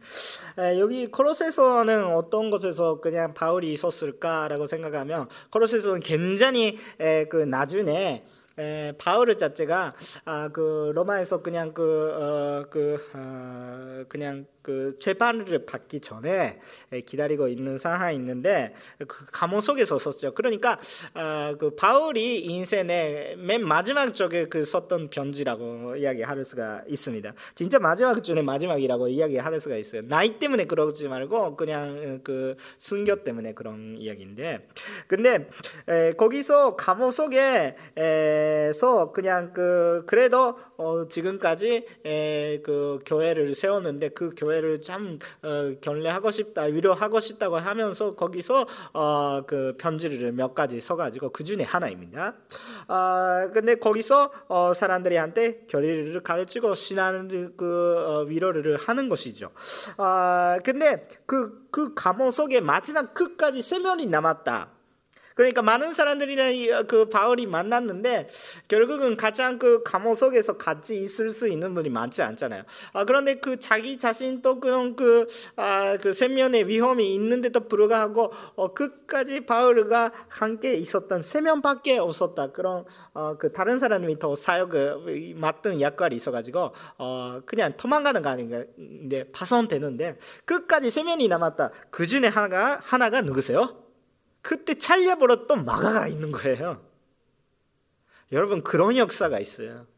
에, 0.58 0.78
여기 0.80 1.06
코로세서는 1.06 2.04
어떤 2.14 2.50
곳에서 2.50 3.00
그냥 3.00 3.32
바울이 3.32 3.72
있었을까라고 3.72 4.66
생각하면 4.66 5.28
코로세서는 5.52 6.00
굉장히 6.00 6.78
에, 6.98 7.26
그 7.26 7.36
나중에 7.36 8.24
에, 8.58 8.92
바울 8.98 9.36
자체가 9.36 9.94
아, 10.24 10.48
그 10.48 10.92
로마에서 10.94 11.42
그냥 11.42 11.74
그, 11.74 12.12
어, 12.12 12.66
그 12.70 12.96
어, 13.14 14.04
그냥 14.08 14.46
그 14.66 14.96
재판을 14.98 15.64
받기 15.64 16.00
전에 16.00 16.58
기다리고 17.06 17.46
있는 17.46 17.78
상황이 17.78 18.16
있는데 18.16 18.74
그 19.06 19.24
감옥 19.30 19.60
속에서 19.60 19.96
썼죠. 19.96 20.34
그러니까 20.34 20.76
어, 21.14 21.54
그 21.56 21.76
바울이 21.76 22.40
인생의 22.40 23.36
맨 23.36 23.64
마지막 23.64 24.12
쪽에 24.12 24.46
그 24.46 24.64
썼던 24.64 25.10
편지라고 25.10 25.94
이야기할 25.94 26.44
수가 26.44 26.82
있습니다. 26.88 27.32
진짜 27.54 27.78
마지막 27.78 28.20
중에 28.24 28.42
마지막이라고 28.42 29.06
이야기할 29.06 29.60
수가 29.60 29.76
있어요. 29.76 30.02
나이 30.02 30.40
때문에 30.40 30.64
그러지 30.64 31.06
말고 31.06 31.54
그냥 31.54 32.18
그 32.24 32.56
순교 32.78 33.22
때문에 33.22 33.54
그런 33.54 33.94
이야기인데 34.00 34.66
근데 35.06 35.48
에, 35.86 36.10
거기서 36.14 36.74
감옥 36.74 37.12
속에서 37.12 39.12
그냥 39.12 39.52
그 39.52 40.02
그래도 40.06 40.58
어, 40.76 41.06
지금까지 41.06 41.86
에, 42.04 42.60
그 42.64 42.98
교회를 43.06 43.54
세웠는데 43.54 44.08
그 44.08 44.34
교회 44.36 44.55
교회를 44.56 44.80
참 44.80 45.18
어, 45.42 45.74
견례하고 45.80 46.30
싶다, 46.30 46.62
위로하고 46.62 47.20
싶다고 47.20 47.56
하면서 47.56 48.14
거기서 48.14 48.66
어, 48.92 49.42
그 49.46 49.74
편지를 49.78 50.32
몇 50.32 50.54
가지 50.54 50.80
써가지고 50.80 51.30
그 51.30 51.44
중에 51.44 51.62
하나입니다. 51.62 52.34
아 52.88 53.48
근데 53.52 53.74
거기서 53.76 54.30
어, 54.48 54.72
사람들이한테 54.74 55.66
교리를 55.68 56.22
가르치고 56.22 56.74
신앙을 56.74 57.52
그 57.56 57.94
어, 57.98 58.20
위로를 58.22 58.76
하는 58.76 59.08
것이죠. 59.08 59.50
아 59.98 60.58
근데 60.64 61.06
그그 61.26 61.68
그 61.70 61.94
감옥 61.94 62.30
속에 62.30 62.60
마지막 62.60 63.14
끝까지 63.14 63.62
세 63.62 63.78
명이 63.78 64.06
남았다. 64.06 64.75
그러니까 65.36 65.60
많은 65.60 65.92
사람들이랑 65.92 66.78
어, 66.78 66.82
그 66.84 67.08
바울이 67.10 67.46
만났는데 67.46 68.26
결국은 68.68 69.16
가장 69.16 69.58
그 69.58 69.82
감옥 69.84 70.16
속에서 70.16 70.56
같이 70.56 70.98
있을 70.98 71.28
수 71.28 71.46
있는 71.46 71.74
분이 71.74 71.90
많지 71.90 72.22
않잖아요. 72.22 72.64
아, 72.94 73.04
그런데 73.04 73.34
그 73.34 73.60
자기 73.60 73.98
자신 73.98 74.40
또 74.40 74.58
그런 74.58 74.96
그, 74.96 75.26
아, 75.56 75.98
그 76.00 76.14
생명의 76.14 76.66
위험이 76.68 77.14
있는데도 77.14 77.68
불구하고 77.68 78.32
어, 78.54 78.72
끝까지 78.72 79.44
바울과 79.44 80.12
함께 80.28 80.74
있었던 80.74 81.20
세 81.20 81.42
명밖에 81.42 81.98
없었다. 81.98 82.52
그런 82.52 82.86
어, 83.12 83.36
그 83.36 83.52
다른 83.52 83.78
사람이 83.78 84.18
더 84.18 84.34
사역을 84.34 85.34
맡은 85.36 85.82
역할이 85.82 86.16
있어가지고 86.16 86.72
어, 86.96 87.40
그냥 87.44 87.74
도망가는 87.76 88.22
거 88.22 88.30
아닌가? 88.30 88.64
근데 88.74 89.30
파손되는데 89.32 90.16
끝까지 90.46 90.88
세 90.88 91.02
명이 91.02 91.28
남았다. 91.28 91.72
그 91.90 92.06
중에 92.06 92.26
하나가 92.26 92.80
하나가 92.82 93.20
누구세요? 93.20 93.85
그때 94.46 94.74
찰려버렸던 94.74 95.64
마가가 95.64 96.06
있는 96.06 96.30
거예요. 96.30 96.80
여러분 98.30 98.62
그런 98.62 98.96
역사가 98.96 99.40
있어요. 99.40 99.88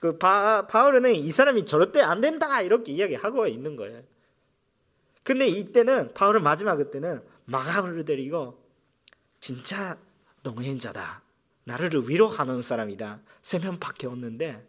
그 0.00 0.18
바, 0.18 0.66
바울은 0.66 1.14
이 1.14 1.28
사람이 1.30 1.64
저럴 1.64 1.92
안 2.02 2.20
된다 2.20 2.60
이렇게 2.60 2.90
이야기하고 2.90 3.46
있는 3.46 3.76
거예요. 3.76 4.02
근데 5.22 5.46
이때는 5.46 6.12
바울은 6.14 6.42
마지막 6.42 6.74
그때는 6.76 7.22
마가를 7.44 8.04
데리고 8.04 8.60
진짜 9.38 9.96
농행자다. 10.42 11.22
나를 11.64 11.90
위로하는 12.08 12.62
사람이다. 12.62 13.20
세 13.42 13.60
명밖에 13.60 14.08
없는데 14.08 14.66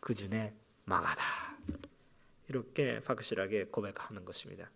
그 0.00 0.14
중에 0.14 0.54
마가다. 0.86 1.22
이렇게 2.48 3.02
확실하게 3.04 3.64
고백하는 3.64 4.24
것입니다. 4.24 4.70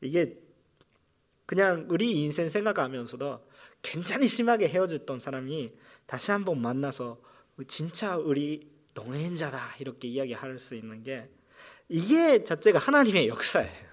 이게 0.00 0.47
그냥 1.48 1.86
우리 1.88 2.12
인생 2.12 2.46
생각하면서도 2.46 3.42
굉장히 3.80 4.28
심하게 4.28 4.68
헤어졌던 4.68 5.18
사람이 5.18 5.72
다시 6.04 6.30
한번 6.30 6.60
만나서 6.60 7.18
진짜 7.66 8.18
우리 8.18 8.70
동행자다 8.92 9.76
이렇게 9.78 10.08
이야기할 10.08 10.58
수 10.58 10.74
있는 10.74 11.02
게 11.02 11.26
이게 11.88 12.44
자체가 12.44 12.78
하나님의 12.78 13.28
역사예요. 13.28 13.88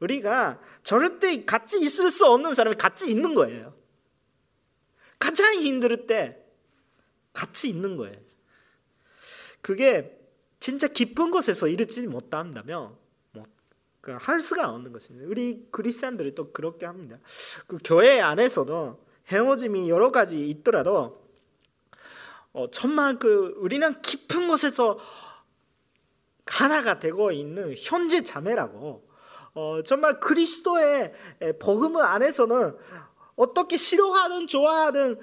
우리가 0.00 0.60
절대 0.82 1.46
같이 1.46 1.80
있을 1.80 2.10
수 2.10 2.26
없는 2.26 2.54
사람이 2.54 2.76
같이 2.76 3.10
있는 3.10 3.34
거예요. 3.34 3.74
가장 5.18 5.54
힘들 5.54 6.06
때 6.06 6.44
같이 7.32 7.70
있는 7.70 7.96
거예요. 7.96 8.18
그게 9.62 10.14
진짜 10.58 10.88
깊은 10.88 11.30
곳에서 11.30 11.68
이르지 11.68 12.06
못한다면 12.06 12.98
할 14.02 14.40
수가 14.40 14.70
없는 14.70 14.92
것입니다. 14.92 15.28
우리 15.28 15.66
그리스도인들이 15.70 16.34
또 16.34 16.52
그렇게 16.52 16.86
합니다. 16.86 17.18
그 17.66 17.78
교회 17.84 18.20
안에서도 18.20 19.04
헤어짐이 19.28 19.88
여러 19.90 20.10
가지 20.10 20.48
있더라도 20.48 21.20
어, 22.52 22.70
정말 22.70 23.18
그 23.18 23.54
우리는 23.58 24.00
깊은 24.02 24.48
곳에서 24.48 24.98
하나가 26.46 26.98
되고 26.98 27.30
있는 27.30 27.74
현재 27.78 28.24
자매라고 28.24 29.08
어, 29.54 29.82
정말 29.84 30.18
그리스도의 30.20 31.12
복음 31.60 31.96
안에서는 31.96 32.76
어떻게 33.36 33.76
싫어하든 33.76 34.46
좋아하든 34.46 35.20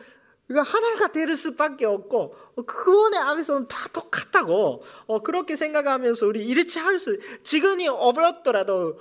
그러 0.47 0.61
하나가 0.61 1.07
될 1.11 1.35
수밖에 1.35 1.85
없고 1.85 2.35
그원의 2.65 3.19
앞에서는 3.19 3.67
다 3.67 3.89
똑같다고 3.91 4.81
어, 5.07 5.19
그렇게 5.19 5.55
생각하면서 5.55 6.25
우리 6.25 6.45
이렇게 6.45 6.79
할 6.79 6.99
수, 6.99 7.17
지금이 7.43 7.87
어렵더라도 7.87 8.97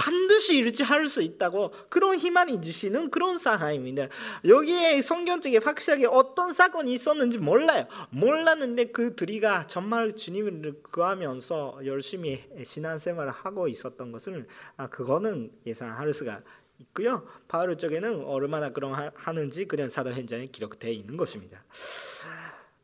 반드시 0.00 0.56
이렇게 0.56 0.82
할수 0.82 1.20
있다고 1.20 1.72
그런 1.90 2.16
희망이 2.16 2.62
주시는 2.62 3.10
그런 3.10 3.36
상황입니다. 3.36 4.08
여기에 4.46 5.02
성경적에 5.02 5.58
확실하게 5.58 6.06
어떤 6.06 6.54
사건이 6.54 6.90
있었는지 6.94 7.36
몰라요. 7.36 7.86
몰랐는데 8.08 8.86
그 8.86 9.14
둘이가 9.14 9.66
정말 9.66 10.16
주님을 10.16 10.80
구하면서 10.90 11.80
열심히 11.84 12.42
신앙생활을 12.64 13.30
하고 13.30 13.68
있었던 13.68 14.10
것을 14.10 14.46
아, 14.78 14.88
그거는 14.88 15.50
예상할 15.66 16.14
수가 16.14 16.40
있고요. 16.80 17.26
바울 17.48 17.76
쪽에는 17.76 18.24
얼마나 18.24 18.70
그런 18.70 18.92
하는지 19.14 19.66
그냥 19.66 19.88
사도행전에 19.88 20.46
기록되어 20.46 20.90
있는 20.90 21.16
것입니다. 21.16 21.62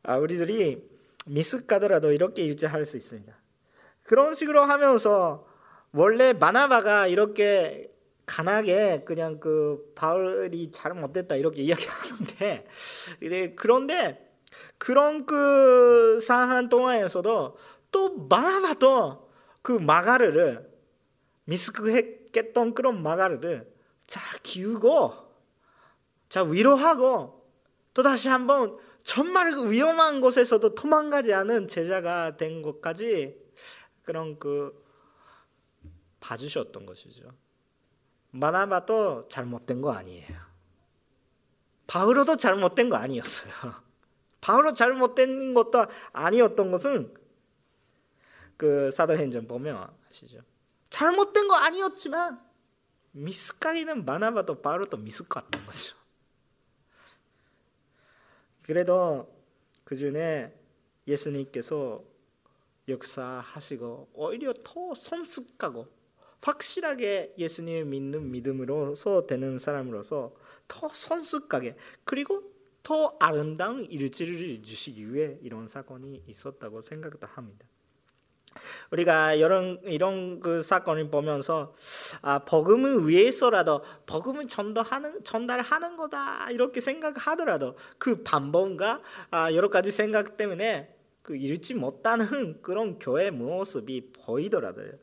아, 0.03 0.17
우리들이 0.17 0.87
미숙하더라도 1.25 2.11
이렇게 2.11 2.47
유지할 2.47 2.85
수 2.85 2.95
있습니다. 2.97 3.35
그런 4.03 4.33
식으로 4.33 4.63
하면서 4.63 5.45
원래 5.91 6.33
마나바가 6.33 7.07
이렇게 7.07 7.91
간하게 8.25 9.03
그냥 9.05 9.39
그 9.39 9.93
바울이 9.95 10.71
잘 10.71 10.93
못됐다 10.93 11.35
이렇게 11.35 11.61
이야기하는데 11.61 12.67
그런데 13.55 14.35
그런 14.77 15.25
그 15.25 16.19
상한 16.21 16.69
동안에서도 16.69 17.57
또 17.91 18.27
마나바도 18.27 19.29
그 19.61 19.71
마가르를 19.71 20.69
미숙했던 21.45 22.73
그런 22.73 23.01
마가르를 23.01 23.76
잘 24.07 24.39
키우고 24.41 25.13
자 26.29 26.43
위로하고 26.43 27.45
또 27.93 28.03
다시 28.03 28.29
한번 28.29 28.77
정말 29.03 29.51
그 29.51 29.69
위험한 29.71 30.21
곳에서도 30.21 30.75
도망가지 30.75 31.33
않은 31.33 31.67
제자가 31.67 32.37
된 32.37 32.61
것까지 32.61 33.37
그런 34.03 34.39
그 34.39 34.85
봐주셨던 36.19 36.85
것이죠. 36.85 37.31
마나바도 38.31 39.27
잘못된 39.29 39.81
거 39.81 39.91
아니에요. 39.91 40.47
바울도 41.87 42.35
잘못된 42.35 42.89
거 42.89 42.97
아니었어요. 42.97 43.51
바울도 44.41 44.73
잘못된 44.73 45.53
것도 45.53 45.85
아니었던 46.11 46.71
것은 46.71 47.13
그 48.57 48.91
사도행전 48.91 49.47
보면 49.47 49.89
아시죠. 50.09 50.41
잘못된 50.89 51.47
거 51.47 51.55
아니었지만 51.55 52.46
미스가리는 53.17 54.05
많아봐도 54.05 54.61
바울도 54.61 54.97
미스갔던 54.97 55.65
거죠. 55.65 55.95
그래도 58.61 59.33
그 59.83 59.95
중에 59.95 60.53
예수님께서 61.07 62.03
역사하시고 62.87 64.11
오히려 64.13 64.53
더 64.63 64.93
성숙하고 64.93 65.87
확실하게 66.41 67.33
예수님을 67.37 67.85
믿는 67.85 68.31
믿음으로서 68.31 69.25
되는 69.25 69.57
사람으로서 69.57 70.35
더 70.67 70.89
성숙하게 70.89 71.75
그리고 72.03 72.43
더 72.83 73.17
아름다운 73.19 73.83
일지를 73.85 74.61
주시기 74.61 75.13
위해 75.13 75.37
이런 75.41 75.67
사건이 75.67 76.23
있었다고 76.27 76.81
생각도 76.81 77.27
합니다. 77.27 77.67
우리가 78.91 79.33
이런 79.33 79.79
이런 79.83 80.39
그 80.39 80.63
사건을 80.63 81.09
보면서 81.09 81.73
아 82.21 82.39
복음을 82.39 83.07
위해서라도 83.07 83.83
복음을 84.05 84.47
전달하는 84.47 85.23
전달하는 85.23 85.97
거다 85.97 86.51
이렇게 86.51 86.79
생각하더라도 86.79 87.75
그 87.97 88.23
방법과 88.23 89.01
아 89.31 89.53
여러 89.53 89.69
가지 89.69 89.91
생각 89.91 90.37
때문에 90.37 90.95
그 91.21 91.35
잃지 91.35 91.73
못하는 91.73 92.61
그런 92.63 92.99
교회 92.99 93.31
모습이 93.31 94.11
보이더라고요. 94.13 94.93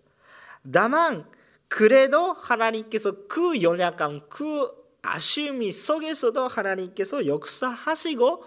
다만 0.72 1.26
그래도 1.68 2.32
하나님께서 2.32 3.26
그 3.28 3.60
연약감, 3.60 4.28
그 4.28 4.70
아쉬움이 5.02 5.70
속에서도 5.70 6.46
하나님께서 6.46 7.26
역사하시고 7.26 8.44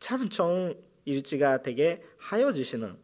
참 0.00 0.28
좋은 0.28 0.74
일지가 1.04 1.62
되게 1.62 2.02
하여 2.18 2.52
주시는 2.52 2.96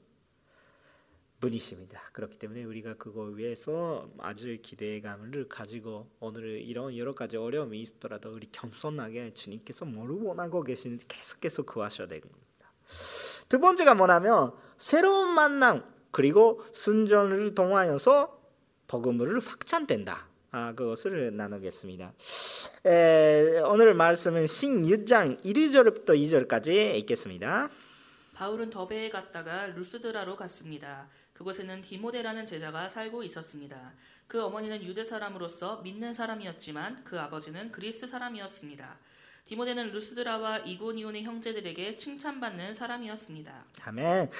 분이십니다. 1.43 2.01
그렇기 2.13 2.39
때문에 2.39 2.63
우리가 2.65 2.95
그거 2.95 3.23
위해서 3.23 4.09
아주 4.19 4.57
기대감을 4.63 5.49
가지고 5.49 6.09
오늘 6.21 6.63
이런 6.63 6.97
여러 6.97 7.15
가지 7.15 7.37
어려움이 7.37 7.81
있더라도 7.81 8.31
우리 8.31 8.49
겸손하게 8.51 9.35
주님께서 9.35 9.85
뭘 9.85 10.11
원하고 10.11 10.63
계시는지 10.63 11.07
계속해서 11.09 11.65
구하셔야 11.65 12.07
됩니다. 12.07 12.33
두 13.49 13.59
번째가 13.59 13.95
뭐냐면 13.95 14.53
새로운 14.79 15.35
만남 15.35 15.85
그리고 16.13 16.63
순전을 16.73 17.55
통하여서 17.55 18.41
복음을 18.87 19.41
확장된다. 19.41 20.29
아, 20.53 20.75
그것을 20.75 21.35
나누겠습니다. 21.35 22.13
에, 22.87 23.61
오늘 23.61 23.95
말씀은 23.95 24.47
신유장 24.47 25.39
1절부터 25.39 26.11
2절까지 26.11 26.95
읽겠습니다. 26.99 27.71
바울은 28.35 28.71
더베에 28.71 29.09
갔다가 29.11 29.67
루스드라로 29.69 30.37
갔습니다. 30.37 31.09
그곳에는 31.33 31.83
디모데라는 31.83 32.47
제자가 32.47 32.89
살고 32.89 33.23
있었습니다. 33.23 33.93
그 34.27 34.43
어머니는 34.43 34.83
유대 34.85 35.05
사람으로서 35.05 35.83
믿는 35.83 36.13
사람이었지만 36.13 37.05
그 37.05 37.21
아버지는 37.21 37.71
그리스 37.71 38.07
사람이었습니다. 38.07 38.99
디모데는 39.53 39.93
루스드라와 39.93 40.61
이고니온의 40.65 41.25
형제들에게 41.25 41.97
칭찬받는 41.97 42.73
사람이었습니다. 42.73 43.53
아멘. 43.85 44.31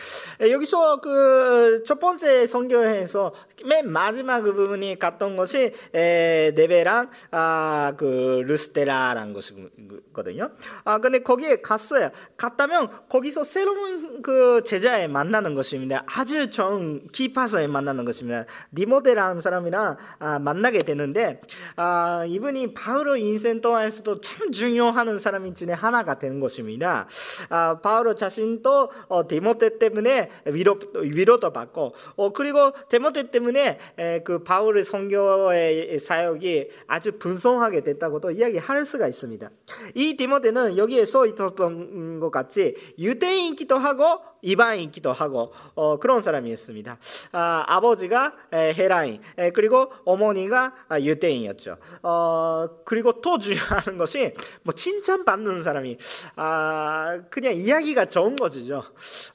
여기서 0.41 1.01
그 1.03 1.83
첫 1.85 1.99
번째 1.99 2.47
성경에서 2.47 3.35
맨 3.67 3.91
마지막 3.91 4.41
그 4.41 4.55
부분이 4.55 4.99
갔던 4.99 5.37
것이 5.37 5.73
네베랑 5.93 7.11
아, 7.31 7.93
그 7.97 8.45
루스테라라는 8.47 9.33
것이거든요. 9.33 10.51
아 10.85 10.99
근데 10.99 11.19
거기에 11.21 11.57
갔어요. 11.57 12.11
갔다면 12.37 12.91
거기서 13.09 13.45
새로운 13.45 14.23
그 14.23 14.63
제자에 14.65 15.09
만나는 15.09 15.55
것입니다. 15.55 16.05
아주 16.07 16.51
좋은 16.51 17.09
키파서에 17.13 17.67
만나는 17.67 18.05
것입니다. 18.05 18.45
디모데라는 18.75 19.41
사람이랑 19.41 19.97
아, 20.19 20.39
만나게 20.39 20.81
되는데 20.81 21.41
아, 21.77 22.25
이분이 22.27 22.75
바울의 22.75 23.23
인생 23.23 23.61
동안에서도 23.61 24.21
참 24.21 24.53
중요한 24.53 25.02
사람인 25.19 25.55
중에 25.55 25.73
하나가 25.73 26.19
되는 26.19 26.41
것입니다. 26.41 27.09
아, 27.49 27.79
바울 27.83 28.15
자신도 28.15 28.91
어, 29.09 29.29
디모데 29.29 29.79
때문에 29.79 30.31
위로 30.47 30.79
위로도 31.01 31.53
받고 31.53 31.95
어, 32.17 32.33
그리고 32.33 32.71
디모데 32.89 33.31
때문에 33.31 33.79
에, 33.99 34.23
그 34.23 34.43
바울의 34.43 34.85
선교의 34.85 35.99
사역이 35.99 36.69
아주 36.87 37.13
분성하게 37.19 37.83
됐다고도 37.83 38.33
이야기할 38.33 38.85
수가 38.85 39.07
있습니다. 39.07 39.51
이 39.95 40.17
디모데는 40.17 40.77
여기에 40.77 41.05
써 41.05 41.27
있었던 41.27 42.21
것 42.21 42.31
같이 42.31 42.75
유대인이기도 42.99 43.77
하고 43.77 44.32
이방인이기도 44.43 45.13
하고 45.13 45.53
어, 45.75 45.99
그런 45.99 46.23
사람이었습니다. 46.23 46.99
아, 47.33 47.81
버지가 47.81 48.35
헤라인 48.53 49.21
그리고 49.55 49.91
어머니가 50.05 50.75
유대인이었죠. 51.01 51.79
어, 52.03 52.69
그리고 52.85 53.21
또 53.21 53.39
중요한 53.39 53.97
것이 53.99 54.35
뭐 54.63 54.75
칭찬받는 54.75 55.63
사람이 55.63 55.97
아, 56.37 57.21
그냥 57.31 57.55
이야기가 57.55 58.07
좋은 58.07 58.37
것이죠. 58.37 58.85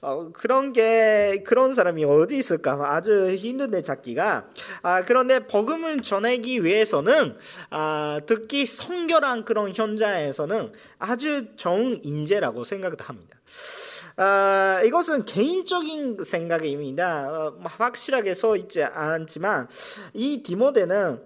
어, 0.01 0.29
그런 0.33 0.73
게 0.73 1.43
그런 1.45 1.73
사람이 1.73 2.05
어디 2.05 2.37
있을까 2.37 2.77
아주 2.93 3.33
힘든데 3.33 3.81
찾기가 3.81 4.47
아, 4.81 5.01
그런데 5.03 5.39
복음을 5.39 6.01
전하기 6.01 6.63
위해서는 6.63 7.37
아, 7.69 8.19
특히 8.25 8.65
성결한 8.65 9.45
그런 9.45 9.73
현장에서는 9.73 10.73
아주 10.99 11.55
좋은 11.55 12.01
인재라고 12.03 12.63
생각도 12.63 13.03
합니다. 13.03 13.37
어, 14.17 14.81
이것은 14.83 15.25
개인적인 15.25 16.23
생각입니다. 16.23 17.29
어, 17.29 17.57
확실하게 17.63 18.33
써 18.33 18.55
있지 18.55 18.83
않지만 18.83 19.67
이 20.13 20.41
디모데는 20.41 21.21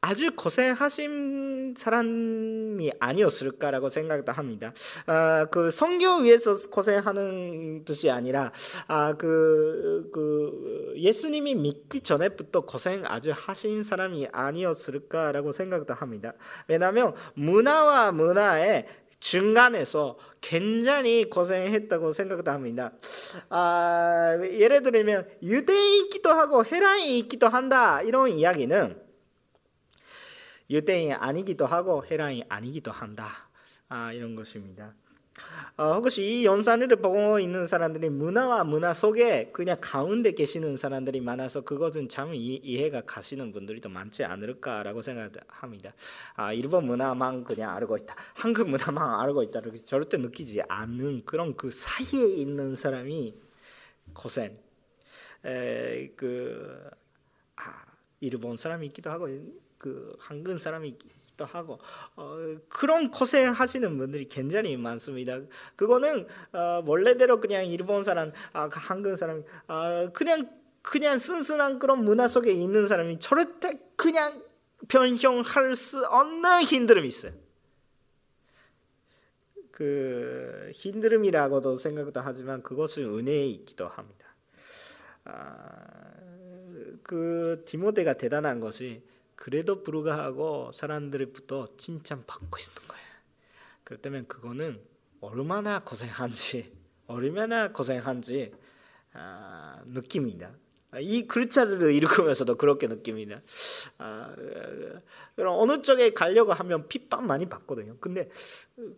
아주 0.00 0.30
고생하신 0.36 1.74
사람이 1.76 2.92
아니었을까라고 3.00 3.88
생각도 3.88 4.30
합니다. 4.30 4.72
아, 5.06 5.46
그 5.50 5.72
성교 5.72 6.18
위해서 6.18 6.54
고생하는 6.70 7.84
뜻이 7.84 8.08
아니라 8.10 8.52
아, 8.86 9.14
그, 9.14 10.08
그 10.12 10.94
예수님이 10.96 11.56
믿기 11.56 12.00
전에부터 12.00 12.60
고생 12.60 13.02
아주 13.06 13.32
하신 13.34 13.82
사람이 13.82 14.28
아니었을까라고 14.30 15.50
생각도 15.50 15.94
합니다. 15.94 16.34
왜냐하면 16.68 17.12
문화와 17.34 18.12
문화의 18.12 18.86
중간에서 19.26 20.16
굉장히 20.40 21.28
고생했다고 21.28 22.12
생각도 22.12 22.52
합니다. 22.52 22.92
아, 23.48 24.38
예를 24.40 24.82
들면 24.84 25.28
유대인이기도 25.42 26.30
하고 26.30 26.64
헤라인이기도 26.64 27.48
한다 27.48 28.02
이런 28.02 28.28
이야기는 28.28 29.02
유대인이 30.70 31.14
아니기도 31.14 31.66
하고 31.66 32.04
헤라인이 32.08 32.44
아니기도 32.48 32.92
한다 32.92 33.48
아, 33.88 34.12
이런 34.12 34.36
것입니다. 34.36 34.94
어, 35.76 35.92
혹시 35.94 36.24
이 36.24 36.44
연산을 36.46 36.88
보고 36.88 37.38
있는 37.38 37.66
사람들이 37.66 38.08
문화와 38.08 38.64
문화 38.64 38.94
속에 38.94 39.50
그냥 39.52 39.76
가운데 39.80 40.32
계시는 40.32 40.78
사람들이 40.78 41.20
많아서 41.20 41.60
그것은 41.60 42.08
참 42.08 42.34
이, 42.34 42.78
해가 42.82 43.02
가시는 43.02 43.52
분들이 43.52 43.80
더 43.80 43.90
많지 43.90 44.24
않을까라고 44.24 45.02
생각합니다. 45.02 45.92
아, 46.34 46.52
일본 46.54 46.86
문화만 46.86 47.44
그냥 47.44 47.76
알고 47.76 47.96
있다, 47.98 48.14
한국 48.34 48.70
문화만 48.70 49.20
알고 49.20 49.42
있다. 49.42 49.60
이렇게 49.60 49.76
절대 49.76 50.16
느끼지 50.16 50.62
않는 50.66 51.24
그런 51.26 51.54
그 51.56 51.70
사이에 51.70 52.26
있는 52.26 52.74
사람이 52.74 53.34
고생, 54.14 54.58
에, 55.44 56.08
그 56.16 56.88
아, 57.56 57.84
일본 58.20 58.56
사람이 58.56 58.86
있기도 58.86 59.10
하고 59.10 59.28
그 59.76 60.16
한국 60.18 60.58
사람이 60.58 60.96
또 61.36 61.44
하고 61.44 61.78
어, 62.16 62.56
그런 62.68 63.10
고생하시는 63.10 63.98
분들이 63.98 64.28
굉장히 64.28 64.76
많습니다. 64.76 65.40
그거는 65.76 66.26
어, 66.52 66.82
원래대로 66.86 67.40
그냥 67.40 67.66
일본 67.66 68.04
사람, 68.04 68.32
아, 68.52 68.68
그 68.68 68.78
한국 68.80 69.16
사람, 69.16 69.44
아, 69.66 70.08
그냥 70.12 70.48
그냥 70.82 71.18
순순한 71.18 71.78
그런 71.78 72.04
문화 72.04 72.28
속에 72.28 72.52
있는 72.52 72.86
사람이 72.86 73.18
절대 73.18 73.80
그냥 73.96 74.42
변형할 74.88 75.74
수 75.74 76.04
없는 76.06 76.60
힘듦이 76.60 77.04
있어요. 77.06 77.32
그 79.72 80.70
힘듦이라고도 80.74 81.76
생각도 81.76 82.20
하지만 82.20 82.62
그것은 82.62 83.04
은혜이기도 83.04 83.88
합니다. 83.88 84.26
아, 85.24 85.86
그 87.02 87.62
디모데가 87.66 88.14
대단한 88.14 88.60
것이 88.60 89.02
그래도 89.36 89.82
불구하고 89.82 90.72
사람들부터 90.72 91.76
칭찬받고 91.76 92.58
있는 92.58 92.88
거예요. 92.88 93.06
그렇다면 93.84 94.26
그거는 94.26 94.80
얼마나 95.20 95.80
고생한지 95.84 96.72
얼마나 97.06 97.72
고생한지 97.72 98.52
아, 99.12 99.80
느낍니다. 99.86 100.50
이 100.98 101.26
글자를 101.26 101.94
읽으면서도 101.94 102.56
그렇게 102.56 102.86
느낍니다. 102.86 103.42
아, 103.98 104.34
그럼 105.34 105.58
어느 105.58 105.82
쪽에 105.82 106.10
가려고 106.10 106.52
하면 106.52 106.88
핍박 106.88 107.24
많이 107.24 107.46
받거든요. 107.46 107.96
근데 108.00 108.30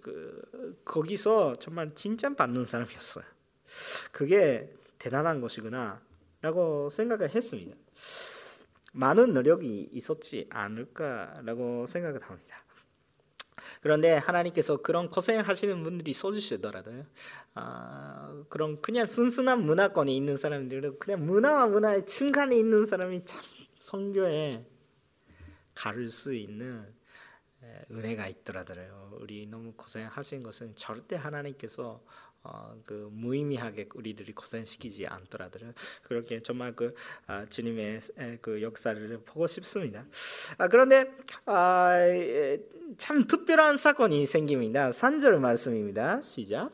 그, 0.01 0.80
거기서 0.84 1.57
정말 1.57 1.95
칭찬받는 1.95 2.64
사람이었어요. 2.64 3.24
그게 4.12 4.72
대단한 4.99 5.41
것이구나라고 5.41 6.91
생각을 6.91 7.30
했습니다. 7.30 7.76
많은 8.93 9.34
노력이 9.34 9.91
있었지 9.93 10.47
않을까라고 10.51 11.86
생각을 11.86 12.20
합니다. 12.22 12.64
그런데 13.80 14.14
하나님께서 14.14 14.78
그런 14.78 15.09
고생하시는 15.09 15.82
분들이 15.82 16.12
써주시더라고요. 16.12 17.05
아, 17.55 18.43
그런 18.49 18.80
그냥 18.80 19.07
순순한 19.07 19.64
문화권에 19.64 20.12
있는 20.12 20.36
사람들은 20.36 20.99
그냥 20.99 21.24
문화와 21.26 21.66
문화의 21.66 22.05
중간에 22.07 22.57
있는 22.57 22.86
사람이 22.86 23.24
참 23.24 23.41
성교에 23.74 24.66
가를 25.74 26.09
수 26.09 26.34
있는 26.34 26.93
은혜가 27.91 28.26
있더라고요. 28.28 29.18
우리 29.20 29.47
너무 29.47 29.72
고생하신 29.72 30.43
것은 30.43 30.74
절대 30.74 31.16
하나님께서 31.16 32.03
어, 32.43 32.74
그 32.84 33.09
무의미하게 33.12 33.89
우리들이 33.95 34.32
고생시키지 34.32 35.07
않더라도 35.07 35.59
그렇게 36.03 36.39
정말 36.41 36.74
그 36.74 36.95
아, 37.26 37.45
주님의 37.45 38.01
그 38.41 38.62
역사를 38.62 39.20
보고 39.24 39.47
싶습니다. 39.47 40.05
아, 40.57 40.68
그런데 40.68 41.12
아, 41.47 41.99
참 42.97 43.26
특별한 43.26 43.76
사건이 43.76 44.24
생깁니다. 44.26 44.91
3절 44.91 45.39
말씀입니다. 45.41 46.22
시작. 46.22 46.70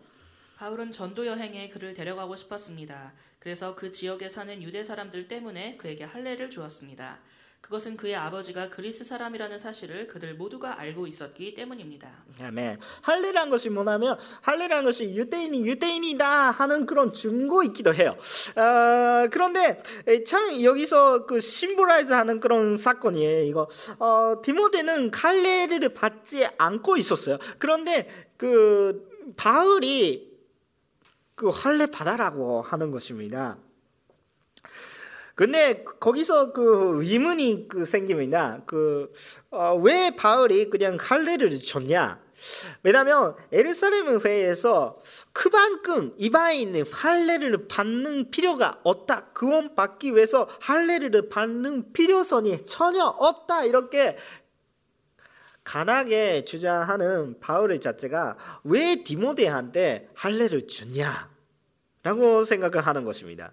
바울은 0.57 0.93
전도 0.93 1.27
여행에 1.27 1.69
그를 1.69 1.93
데려가고 1.93 2.37
싶었습니다. 2.37 3.13
그래서 3.39 3.75
그 3.75 3.91
지역에 3.91 4.29
사는 4.29 4.63
유대 4.63 4.83
사람들 4.83 5.29
때문에 5.29 5.77
그에게 5.77 6.05
할례를 6.05 6.49
주었습니다. 6.51 7.21
그것은 7.65 7.97
그의 7.97 8.15
아버지가 8.15 8.69
그리스 8.69 9.05
사람이라는 9.05 9.59
사실을 9.59 10.07
그들 10.07 10.35
모두가 10.35 10.79
알고 10.79 11.07
있었기 11.07 11.55
때문입니다. 11.55 12.11
아멘. 12.43 12.79
할례란 13.01 13.49
것이 13.49 13.71
뭐냐면 13.71 14.19
할례란 14.43 14.85
것이 14.85 15.05
유대인이 15.05 15.67
유대인이다 15.67 16.51
하는 16.51 16.85
그런 16.85 17.11
증거이기도 17.11 17.95
해요. 17.95 18.19
어, 18.57 19.29
그런데 19.31 19.83
참 20.27 20.63
여기서 20.63 21.25
그 21.25 21.41
심볼라이즈하는 21.41 22.39
그런 22.39 22.77
사건이에요. 22.77 23.45
이거 23.45 23.67
어, 23.99 24.43
디모데는 24.43 25.11
할례를 25.15 25.95
받지 25.95 26.47
않고 26.59 26.99
있었어요. 26.99 27.39
그런데 27.59 28.07
그 28.37 29.09
바울이 29.37 30.35
그 31.35 31.49
할례 31.49 31.87
받아라고 31.87 32.61
하는 32.61 32.91
것입니다. 32.91 33.57
근데 35.35 35.83
거기서 35.83 36.53
그 36.53 37.03
의문이 37.03 37.69
그 37.69 37.85
생깁니다. 37.85 38.63
그왜 38.67 39.09
어, 39.51 40.17
바울이 40.17 40.71
그냥 40.71 40.97
할례를 41.01 41.59
줬냐? 41.59 42.23
왜냐하면 42.83 43.35
에르사렘 43.53 44.21
회에서 44.21 45.01
그만큼 45.33 46.15
이방인의 46.19 46.85
할례를 46.91 47.69
받는 47.69 48.31
필요가 48.31 48.79
없다. 48.85 49.27
그원 49.33 49.75
받기 49.75 50.15
위해서 50.15 50.49
할례를 50.61 51.29
받는 51.29 51.93
필요성이 51.93 52.65
전혀 52.65 53.05
없다. 53.05 53.65
이렇게 53.65 54.17
간하게 55.65 56.45
주장하는 56.45 57.41
바울의 57.41 57.81
자체가 57.81 58.37
왜 58.65 59.03
디모데한테 59.03 60.11
할례를 60.15 60.69
줬냐 60.69 61.31
라고 62.03 62.45
생각을 62.45 62.87
하는 62.87 63.05
것입니다. 63.05 63.53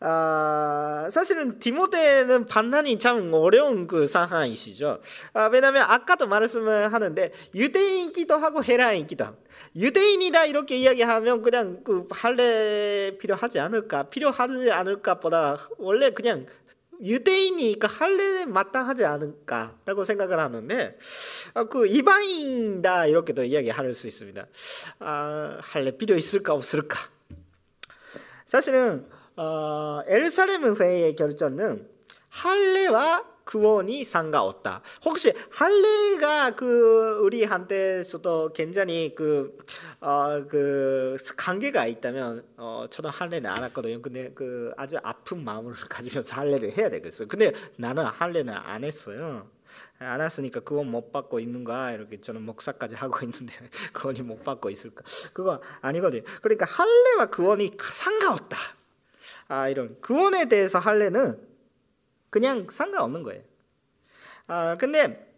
아, 0.00 1.08
사실은 1.10 1.58
디모데는 1.58 2.46
판단이 2.46 2.98
참 2.98 3.32
어려운 3.32 3.86
그 3.86 4.06
상황이시죠. 4.06 5.00
아, 5.32 5.48
왜냐하면 5.52 5.84
아까도 5.88 6.26
말씀을 6.26 6.92
하는데 6.92 7.32
유대인이기도 7.54 8.36
하고 8.36 8.62
헤라인이기도 8.62 9.24
하고 9.24 9.36
유대인이다 9.74 10.46
이렇게 10.46 10.76
이야기하면 10.76 11.42
그냥 11.42 11.82
그 11.82 12.06
할례 12.10 13.16
필요하지 13.18 13.58
않을까 13.58 14.04
필요하지 14.04 14.70
않을까보다 14.70 15.58
원래 15.78 16.10
그냥 16.10 16.46
유대인이니까 17.02 17.88
할례 17.88 18.46
마땅하지 18.46 19.04
않을까라고 19.04 20.04
생각을 20.04 20.38
하는데 20.38 20.98
아, 21.54 21.64
그 21.64 21.86
이방인이다 21.86 23.06
이렇게도 23.06 23.44
이야기할 23.44 23.92
수 23.92 24.06
있습니다. 24.06 24.46
아, 25.00 25.58
할례 25.60 25.96
필요 25.96 26.16
있을까 26.16 26.52
없을까? 26.52 26.98
사실은 28.44 29.06
어, 29.36 30.00
에르사렘 30.06 30.76
회의 30.76 31.14
결정은 31.14 31.88
할례와 32.30 33.36
구원이 33.44 34.02
상관없다. 34.02 34.82
혹시 35.04 35.32
할례가 35.52 36.56
그 36.56 37.20
우리한테서도 37.22 38.52
굉장히 38.54 39.14
그, 39.14 39.56
어, 40.00 40.44
그 40.48 41.16
관계가 41.36 41.86
있다면 41.86 42.44
어, 42.56 42.86
저는 42.90 43.10
할례는 43.10 43.48
안 43.48 43.62
했거든요. 43.64 44.02
근데 44.02 44.32
그 44.34 44.72
아주 44.76 44.96
아픈 45.02 45.44
마음을 45.44 45.72
가지면서 45.88 46.34
할례를 46.34 46.76
해야 46.76 46.90
되겠어요. 46.90 47.28
근데 47.28 47.52
나는 47.76 48.04
할례는 48.04 48.52
안 48.52 48.82
했어요. 48.82 49.48
안 49.98 50.20
했으니까 50.20 50.60
그건 50.60 50.90
못 50.90 51.12
받고 51.12 51.38
있는가 51.38 51.92
이렇게 51.92 52.20
저는 52.20 52.42
목사까지 52.42 52.94
하고 52.96 53.18
있는데 53.24 53.54
그원이 53.92 54.22
못 54.22 54.42
받고 54.42 54.70
있을까 54.70 55.04
그거 55.32 55.60
아니거든요. 55.82 56.22
그러니까 56.42 56.66
할례와 56.66 57.26
구원이 57.26 57.72
상관없다. 57.78 58.56
아, 59.48 59.68
이런 59.68 60.00
구원에 60.00 60.48
대해서 60.48 60.78
할래는 60.78 61.40
그냥 62.30 62.66
상관없는 62.68 63.22
거예요. 63.22 63.42
아, 64.46 64.76
근데 64.78 65.34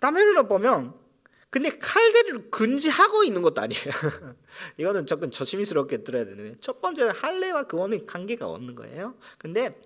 다메르로 0.00 0.46
보면 0.46 0.94
근데 1.50 1.70
칼레를 1.70 2.50
금지하고 2.50 3.24
있는 3.24 3.40
것도 3.40 3.62
아니에요. 3.62 3.82
이거는 4.76 5.06
조금 5.06 5.30
조심스럽게 5.30 6.04
들어야 6.04 6.26
되는 6.26 6.56
첫 6.60 6.82
번째는 6.82 7.12
할례와 7.12 7.62
그원의 7.64 8.04
관계가 8.04 8.46
없는 8.46 8.74
거예요. 8.74 9.14
근데 9.38 9.80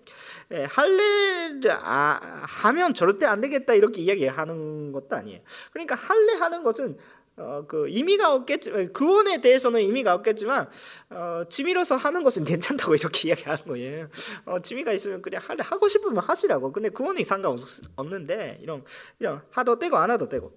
예, 0.51 0.65
할례를 0.65 1.71
아, 1.71 2.43
하면 2.45 2.95
절대 2.95 3.27
안 3.27 3.41
되겠다 3.41 3.75
이렇게 3.75 4.01
이야기하는 4.01 4.91
것도 4.91 5.15
아니에요. 5.15 5.41
그러니까 5.73 5.95
할례 5.95 6.35
하는 6.35 6.65
것은 6.65 6.99
어, 7.37 7.65
그 7.67 7.89
의미가 7.89 8.35
없겠지 8.35 8.71
구원에 8.93 9.41
대해서는 9.41 9.81
의미가 9.81 10.15
없겠지만 10.15 10.69
어, 11.11 11.43
취미로서 11.49 11.97
하는 11.97 12.23
것은 12.23 12.45
괜찮다고 12.45 12.95
이렇게 12.95 13.29
이야기하는 13.29 13.65
거예요. 13.65 14.09
어, 14.45 14.61
취미가 14.61 14.93
있으면 14.93 15.23
그냥 15.23 15.41
할 15.43 15.61
하고 15.61 15.89
싶으면 15.89 16.19
하시라고. 16.19 16.73
근데 16.73 16.91
구원이 16.91 17.25
상관없는데 17.25 18.59
이런 18.63 18.85
이런 19.19 19.43
하도 19.51 19.79
되고 19.79 19.97
안 19.97 20.11
하도 20.11 20.29
되고 20.29 20.53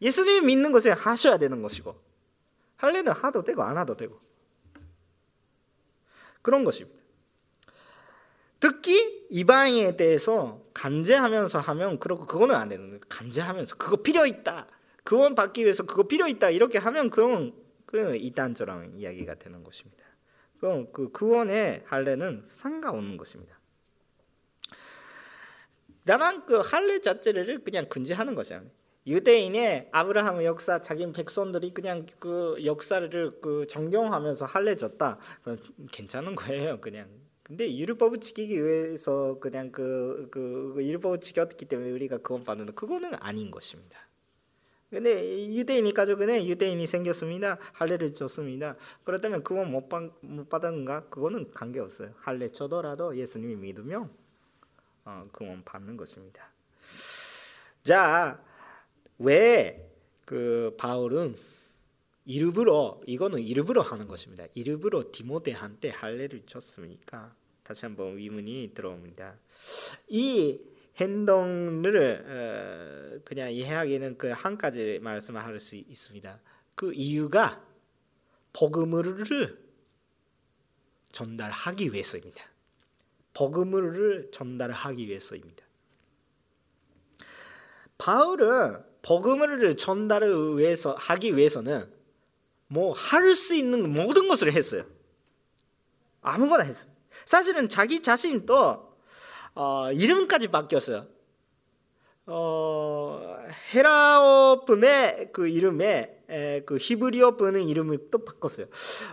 예수님 0.00 0.46
믿는 0.46 0.72
것은 0.72 0.92
하셔야 0.92 1.38
되는 1.38 1.62
것이고 1.62 1.94
할례는 2.76 3.12
하도 3.12 3.42
되고 3.42 3.62
안 3.62 3.76
하도 3.76 3.96
되고 3.96 4.18
그런 6.42 6.62
것입니다. 6.64 7.02
특히 8.60 9.26
이방인에 9.30 9.96
대해서 9.96 10.62
간제하면서 10.74 11.60
하면 11.60 11.98
그렇고 11.98 12.26
그거는 12.26 12.54
안 12.54 12.68
되는 12.68 12.86
거예요. 12.86 13.00
간제하면서 13.08 13.76
그거 13.76 13.96
필요 13.96 14.26
있다. 14.26 14.66
구원 15.04 15.34
받기 15.34 15.62
위해서 15.62 15.84
그거 15.84 16.04
필요 16.04 16.26
있다 16.26 16.50
이렇게 16.50 16.78
하면 16.78 17.10
그건 17.10 17.54
그 17.86 18.16
이단저랑 18.16 18.94
이야기가 18.96 19.34
되는 19.34 19.62
것입니다. 19.62 20.02
그럼 20.58 20.90
그 20.92 21.10
구원의 21.10 21.82
할례는 21.84 22.42
상관없는 22.44 23.16
것입니다. 23.16 23.60
다만 26.06 26.44
그 26.46 26.56
할례 26.56 27.00
자체를 27.00 27.62
그냥 27.62 27.88
금지하는 27.88 28.34
거죠. 28.34 28.62
유대인의 29.06 29.90
아브라함 29.92 30.42
역사 30.44 30.80
자기 30.80 31.10
백성들이 31.12 31.74
그냥 31.74 32.06
그 32.18 32.56
역사를 32.64 33.40
그 33.40 33.66
존경하면서 33.68 34.46
할례 34.46 34.76
줬다. 34.76 35.18
괜찮은 35.92 36.34
거예요, 36.34 36.80
그냥. 36.80 37.08
근데 37.42 37.76
율법을 37.76 38.20
지키기 38.20 38.64
위해서 38.64 39.38
그냥 39.38 39.70
그, 39.70 40.28
그, 40.30 40.72
그 40.74 40.84
율법을 40.84 41.20
지켰기 41.20 41.66
때문에 41.66 41.90
우리가 41.90 42.18
구원 42.18 42.42
받는 42.42 42.74
그거는 42.74 43.12
아닌 43.20 43.50
것입니다. 43.50 43.98
근데 44.94 45.48
유대인이 45.48 45.92
가족은 45.92 46.46
유대인이 46.46 46.86
생겼습니다. 46.86 47.58
할례를 47.72 48.14
줬습니다. 48.14 48.76
그렇다면 49.04 49.42
그건 49.44 49.70
못, 49.70 49.88
받, 49.88 50.10
못 50.20 50.48
받았는가? 50.48 51.08
그거는 51.08 51.50
관계없어요. 51.50 52.12
할례 52.16 52.48
줘더라도 52.48 53.16
예수님이 53.16 53.56
믿으면 53.56 54.10
어, 55.04 55.22
그건 55.32 55.62
받는 55.64 55.96
것입니다. 55.96 56.50
자, 57.82 58.42
왜 59.18 59.94
그 60.24 60.74
바울은 60.78 61.36
일부러 62.24 63.00
이거는 63.06 63.40
일부러 63.40 63.82
하는 63.82 64.08
것입니다. 64.08 64.46
일부러 64.54 65.02
디모데한테 65.12 65.90
할례를 65.90 66.44
줬습니까? 66.46 67.34
다시 67.62 67.84
한번 67.84 68.18
의문이 68.18 68.72
들어옵니다. 68.74 69.36
이 70.08 70.58
행동을 70.96 72.24
어, 72.26 73.20
그냥 73.24 73.52
이해하기는 73.52 74.18
그 74.18 74.32
한 74.32 74.56
가지 74.58 74.98
말씀할 75.00 75.58
수 75.60 75.76
있습니다. 75.76 76.40
그 76.74 76.92
이유가 76.92 77.64
복음을 78.52 79.26
전달하기 81.12 81.92
위해서입니다. 81.92 82.44
복음을 83.34 84.30
전달하기 84.32 85.06
위해서입니다. 85.08 85.64
바울은 87.98 88.82
복음을 89.02 89.76
전달을 89.76 90.58
위해서 90.58 90.94
하기 90.94 91.36
위해서는 91.36 91.92
뭐 92.68 92.92
할 92.92 93.34
수 93.34 93.54
있는 93.54 93.92
모든 93.92 94.28
것을 94.28 94.52
했어요. 94.52 94.84
아무거나 96.22 96.64
했어요. 96.64 96.90
사실은 97.26 97.68
자기 97.68 98.00
자신도 98.02 98.93
어, 99.54 99.92
이름까지 99.92 100.48
바뀌었어요. 100.48 101.06
어, 102.26 103.36
헤라어 103.74 104.64
분의 104.64 105.30
그 105.32 105.46
이름에 105.48 106.18
에, 106.23 106.23
그 106.64 106.76
히브리어 106.80 107.36
분의 107.36 107.64
이름을 107.68 108.10
또 108.10 108.24
바꿨어요. 108.24 108.66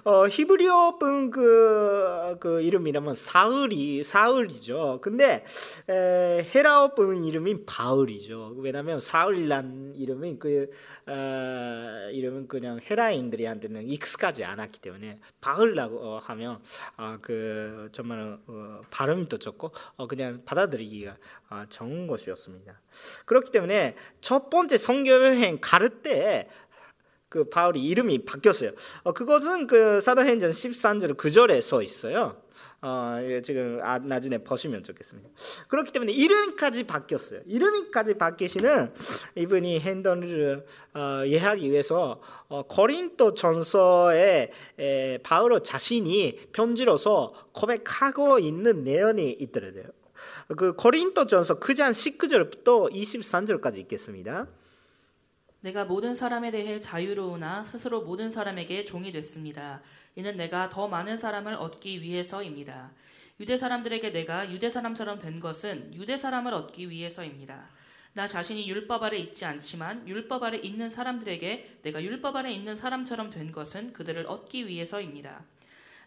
어, 0.06 0.28
히브리어 0.28 0.98
분그 1.00 2.38
그 2.40 2.62
이름이라면 2.62 3.16
사울이 3.16 4.04
사울이죠. 4.04 5.00
근데 5.02 5.44
에, 5.90 6.48
헤라어 6.54 6.94
분 6.94 7.24
이름이 7.24 7.66
바울이죠. 7.66 8.56
왜냐하면 8.58 9.02
사울이란 9.02 9.94
이름이 9.96 10.40
그 10.40 10.70
어, 11.08 12.10
이름은 12.12 12.48
그냥 12.48 12.80
헤라인들이한테는 12.90 13.90
익숙하지 13.90 14.44
않았기 14.44 14.80
때문에 14.80 15.20
바울라고 15.42 16.20
하면 16.20 16.60
어, 16.98 17.18
그 17.22 17.90
정말 17.92 18.38
어, 18.48 18.82
발음이 18.90 19.28
더 19.28 19.38
좋고 19.38 19.72
어, 19.98 20.08
그냥 20.08 20.42
받아들이기가 20.46 21.18
어, 21.50 21.64
좋은 21.70 22.08
것이었습니다. 22.08 22.80
그렇기 23.26 23.52
때문에 23.52 23.96
첫 24.22 24.50
번째 24.50 24.78
성교 24.78 25.12
여행 25.12 25.58
갈때 25.62 26.48
그 27.32 27.46
바울이 27.46 27.82
이름이 27.82 28.26
바뀌었어요. 28.26 28.72
어, 29.04 29.14
그것은 29.14 29.66
그 29.66 30.02
사도행전 30.02 30.52
13절 30.52 31.16
9절에 31.16 31.62
써 31.62 31.82
있어요. 31.82 32.36
어, 32.82 33.20
지금 33.42 33.80
아, 33.84 34.00
나중에 34.00 34.40
보시면 34.40 34.84
좋겠습니다. 34.84 35.30
그렇기 35.70 35.94
때문에 35.94 36.12
이름까지 36.12 36.84
바뀌었어요. 36.84 37.40
이름까지 37.46 38.16
바뀌시는 38.16 38.94
이분이 39.36 39.80
핸들을 39.80 40.66
어, 40.94 41.24
이해하기 41.26 41.72
위해서 41.72 42.20
어, 42.50 42.64
고린도 42.64 43.34
전서에 43.34 44.52
에, 44.78 45.18
바울 45.24 45.58
자신이 45.64 46.50
편지로서 46.52 47.34
고백하고 47.54 48.40
있는 48.40 48.84
내용이 48.84 49.38
있더래요. 49.40 49.86
그 50.58 50.74
고린도 50.74 51.28
전서 51.28 51.62
9장 51.62 51.92
19절부터 51.92 52.92
23절까지 52.92 53.78
읽겠습니다. 53.78 54.48
내가 55.62 55.86
모든 55.86 56.16
사람에 56.16 56.50
대해 56.50 56.80
자유로우나 56.80 57.64
스스로 57.66 58.02
모든 58.02 58.32
사람에게 58.32 58.84
종이 58.84 59.12
됐습니다. 59.12 59.82
이는 60.16 60.36
내가 60.36 60.70
더 60.70 60.88
많은 60.88 61.16
사람을 61.16 61.54
얻기 61.54 62.02
위해서입니다. 62.02 62.92
유대 63.40 63.58
사람들에게 63.58 64.12
내가 64.12 64.52
유대 64.52 64.72
사람처럼 64.72 65.20
된 65.20 65.40
것은 65.40 65.94
유대 65.94 66.18
사람을 66.18 66.54
얻기 66.54 66.90
위해서입니다. 66.90 67.70
나 68.14 68.28
자신이 68.28 68.68
율법 68.68 69.04
아래 69.04 69.18
있지 69.18 69.46
않지만 69.46 70.08
율법 70.08 70.44
아래 70.44 70.58
있는 70.58 70.90
사람들에게 70.90 71.80
내가 71.84 72.04
율법 72.04 72.36
아래 72.36 72.52
있는 72.52 72.74
사람처럼 72.74 73.30
된 73.30 73.52
것은 73.52 73.94
그들을 73.94 74.26
얻기 74.26 74.68
위해서입니다. 74.68 75.46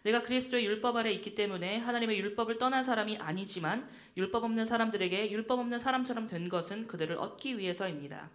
내가 0.03 0.21
그리스도의 0.21 0.65
율법 0.65 0.97
아래 0.97 1.11
있기 1.13 1.33
때문에 1.33 1.77
하나님의 1.77 2.19
율법을 2.19 2.57
떠난 2.57 2.83
사람이 2.83 3.17
아니지만 3.17 3.89
율법 4.17 4.43
없는 4.43 4.65
사람들에게 4.65 5.31
율법 5.31 5.59
없는 5.59 5.79
사람처럼 5.79 6.27
된 6.27 6.47
것은 6.49 6.87
그들을 6.87 7.17
얻기 7.17 7.57
위해서입니다. 7.57 8.29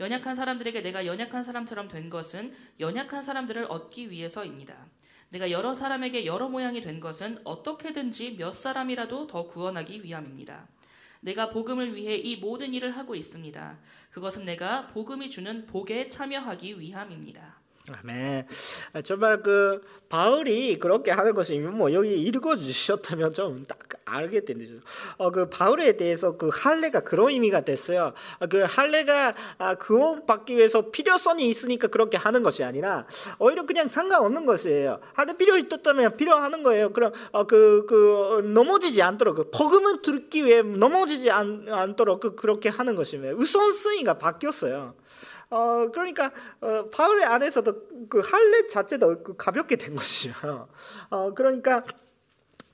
연약한 0.00 0.34
사람들에게 0.34 0.82
내가 0.82 1.06
연약한 1.06 1.42
사람처럼 1.42 1.88
된 1.88 2.10
것은 2.10 2.52
연약한 2.80 3.22
사람들을 3.22 3.66
얻기 3.68 4.10
위해서입니다. 4.10 4.86
내가 5.30 5.50
여러 5.50 5.74
사람에게 5.74 6.26
여러 6.26 6.48
모양이 6.48 6.82
된 6.82 7.00
것은 7.00 7.38
어떻게든지 7.44 8.36
몇 8.36 8.52
사람이라도 8.52 9.26
더 9.26 9.46
구원하기 9.46 10.04
위함입니다. 10.04 10.68
내가 11.20 11.50
복음을 11.50 11.94
위해 11.94 12.16
이 12.16 12.36
모든 12.36 12.74
일을 12.74 12.96
하고 12.96 13.14
있습니다. 13.14 13.78
그것은 14.10 14.44
내가 14.44 14.88
복음이 14.88 15.30
주는 15.30 15.66
복에 15.66 16.08
참여하기 16.08 16.80
위함입니다. 16.80 17.51
아멘. 18.00 18.46
정말 19.04 19.42
그 19.42 19.80
바울이 20.08 20.78
그렇게 20.78 21.10
하는 21.10 21.34
것이 21.34 21.58
뭐 21.58 21.92
여기 21.92 22.20
읽어 22.20 22.56
주셨다면 22.56 23.32
좀 23.32 23.64
딱 23.66 23.78
알게 24.04 24.44
되죠. 24.44 24.74
어그 25.18 25.48
바울에 25.48 25.96
대해서 25.96 26.36
그 26.36 26.50
할례가 26.52 27.00
그런 27.00 27.30
의미가 27.30 27.62
됐어요. 27.62 28.12
그 28.50 28.62
할례가 28.62 29.34
아, 29.58 29.74
구원 29.76 30.26
받기 30.26 30.56
위해서 30.56 30.90
필요성이 30.90 31.48
있으니까 31.48 31.88
그렇게 31.88 32.16
하는 32.16 32.42
것이 32.42 32.64
아니라 32.64 33.06
오히려 33.38 33.64
그냥 33.64 33.88
상관없는 33.88 34.46
것이에요. 34.46 35.00
할례 35.14 35.36
필요 35.36 35.56
있었다면 35.56 36.16
필요하는 36.16 36.62
거예요. 36.62 36.92
그럼 36.92 37.12
어그그 37.32 37.86
그 37.86 38.42
넘어지지 38.52 39.02
않도록 39.02 39.36
그 39.36 39.50
복음을 39.50 40.02
듣기 40.02 40.44
위해 40.44 40.62
넘어지지 40.62 41.30
않, 41.30 41.66
않도록 41.68 42.20
그 42.20 42.34
그렇게 42.34 42.68
하는 42.68 42.94
것이면 42.94 43.34
우선순위가 43.34 44.18
바뀌었어요. 44.18 44.94
어 45.52 45.90
그러니까 45.92 46.32
어, 46.62 46.88
바울의 46.90 47.26
안에서도 47.26 48.08
그 48.08 48.20
할례 48.20 48.66
자체도 48.66 49.22
그 49.22 49.36
가볍게 49.36 49.76
된 49.76 49.94
것이죠. 49.94 50.32
어 51.10 51.34
그러니까 51.34 51.84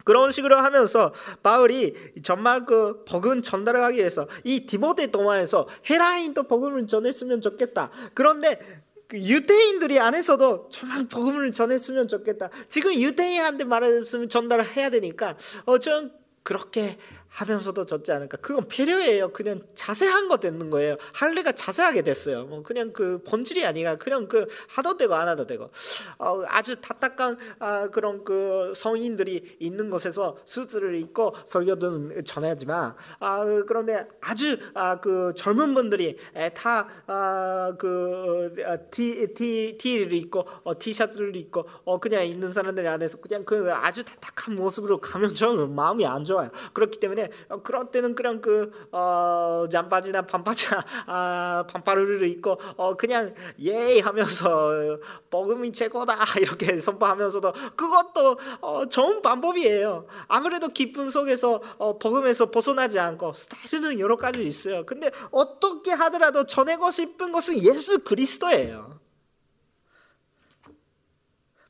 그런 0.05 0.31
식으로 0.31 0.57
하면서 0.57 1.13
바울이 1.43 1.95
정말 2.23 2.65
그 2.65 3.05
복음 3.05 3.43
전달을 3.43 3.83
하기 3.85 3.99
위해서 3.99 4.29
이 4.45 4.65
디모데 4.65 5.11
동화에서 5.11 5.67
헤라인도 5.91 6.45
복음을 6.45 6.87
전했으면 6.87 7.41
좋겠다. 7.41 7.91
그런데 8.15 8.61
그 9.09 9.19
유대인들이 9.19 9.99
안에서도 9.99 10.69
정말 10.71 11.09
복음을 11.09 11.51
전했으면 11.51 12.07
좋겠다. 12.07 12.49
지금 12.69 12.95
유대인한테 12.95 13.65
말했으면 13.65 14.29
전달을 14.29 14.77
해야 14.77 14.89
되니까 14.89 15.37
어전 15.65 16.13
그렇게 16.45 16.97
하면서도 17.29 17.87
젖지 17.87 18.13
않을까? 18.13 18.39
그건 18.39 18.67
배려예요. 18.69 19.33
그냥 19.33 19.63
자세한 19.75 20.29
거 20.29 20.39
되는 20.39 20.71
거예요. 20.71 20.97
할례가 21.13 21.53
자세하게 21.53 22.03
됐어요. 22.03 22.47
뭐 22.47 22.63
그냥 22.63 22.93
그 22.93 23.23
본질이 23.23 23.65
아니라 23.65 23.97
그냥 23.97 24.29
그 24.29 24.47
하도 24.69 24.97
되고 24.97 25.15
안 25.15 25.29
하도 25.29 25.47
되고 25.47 25.71
어, 26.19 26.43
아주 26.47 26.81
답답한 26.81 27.37
아, 27.59 27.89
그런 27.89 28.25
그 28.25 28.73
성인들이 28.75 29.57
있는 29.61 29.91
곳에서 29.91 30.37
수술을 30.45 30.97
입고 30.97 31.35
설교는 31.47 32.25
전하지만 32.25 32.95
아, 33.21 33.45
그런데 33.67 34.07
아주 34.21 34.59
아, 34.75 35.01
그 35.01 35.33
젊은 35.37 35.75
분들이 35.75 36.19
다그 36.55 38.55
아, 38.65 38.77
티, 38.91 39.79
티를 39.79 40.13
입고 40.13 40.47
어, 40.65 40.79
티셔츠를 40.79 41.37
입고 41.37 41.67
어, 41.85 42.01
그냥 42.01 42.27
있는 42.27 42.53
사람들 42.53 42.87
안에서 42.87 43.19
그냥 43.19 43.45
그 43.45 43.73
아주 43.73 44.05
답답한 44.05 44.57
모습으로 44.57 44.99
가면 44.99 45.35
저는 45.35 45.75
마음이 45.75 46.07
안 46.07 46.25
좋아요. 46.25 46.51
그렇기 46.73 47.01
때문에 47.01 47.28
어, 47.49 47.63
그런 47.63 47.91
때는 47.91 48.15
그냥 48.15 48.41
그 48.41 48.71
어, 48.93 49.67
잠바지나 49.71 50.23
반바지나 50.23 50.85
아, 51.07 51.65
반팔을 51.69 52.29
입고 52.29 52.59
어, 52.77 52.97
그냥 52.97 53.35
예 53.61 54.01
하면서 54.01 54.99
복음이 55.31 55.73
최고다 55.73 56.17
이렇게 56.41 56.81
선포하면서도 56.81 57.53
그것도 57.77 58.39
어, 58.61 58.87
좋은 58.87 59.23
방법이에요. 59.23 60.07
아무래도 60.27 60.69
기쁨 60.69 61.11
속에서 61.11 61.61
어, 61.79 61.99
복음에서 61.99 62.51
벗어나지 62.51 62.99
않고 62.99 63.35
스타일은 63.35 63.99
여러 63.99 64.17
가지 64.17 64.47
있어요. 64.47 64.85
근데 64.87 65.11
어떻게 65.31 65.93
하더라도 65.93 66.47
전하고 66.47 66.91
싶은 66.91 67.33
것은 67.33 67.63
예수 67.65 68.05
그리스도예요. 68.05 68.99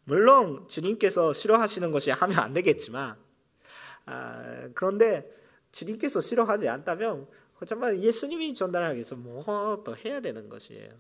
물론 0.09 0.67
주님께서 0.69 1.35
싫어하시는 1.35 1.91
것이 1.93 2.11
하면 2.11 2.39
안 2.39 2.55
되겠지만 2.55 3.17
아, 4.07 4.69
그런데 4.75 5.31
주님께서 5.73 6.21
싫어하지 6.21 6.69
않다면 6.69 7.27
정말 7.67 7.99
예수님이 7.99 8.55
전달하기 8.55 8.95
위해서 8.95 9.17
뭐 9.17 9.83
또 9.85 9.97
해야 9.97 10.21
되는 10.21 10.49
것이에요. 10.49 10.91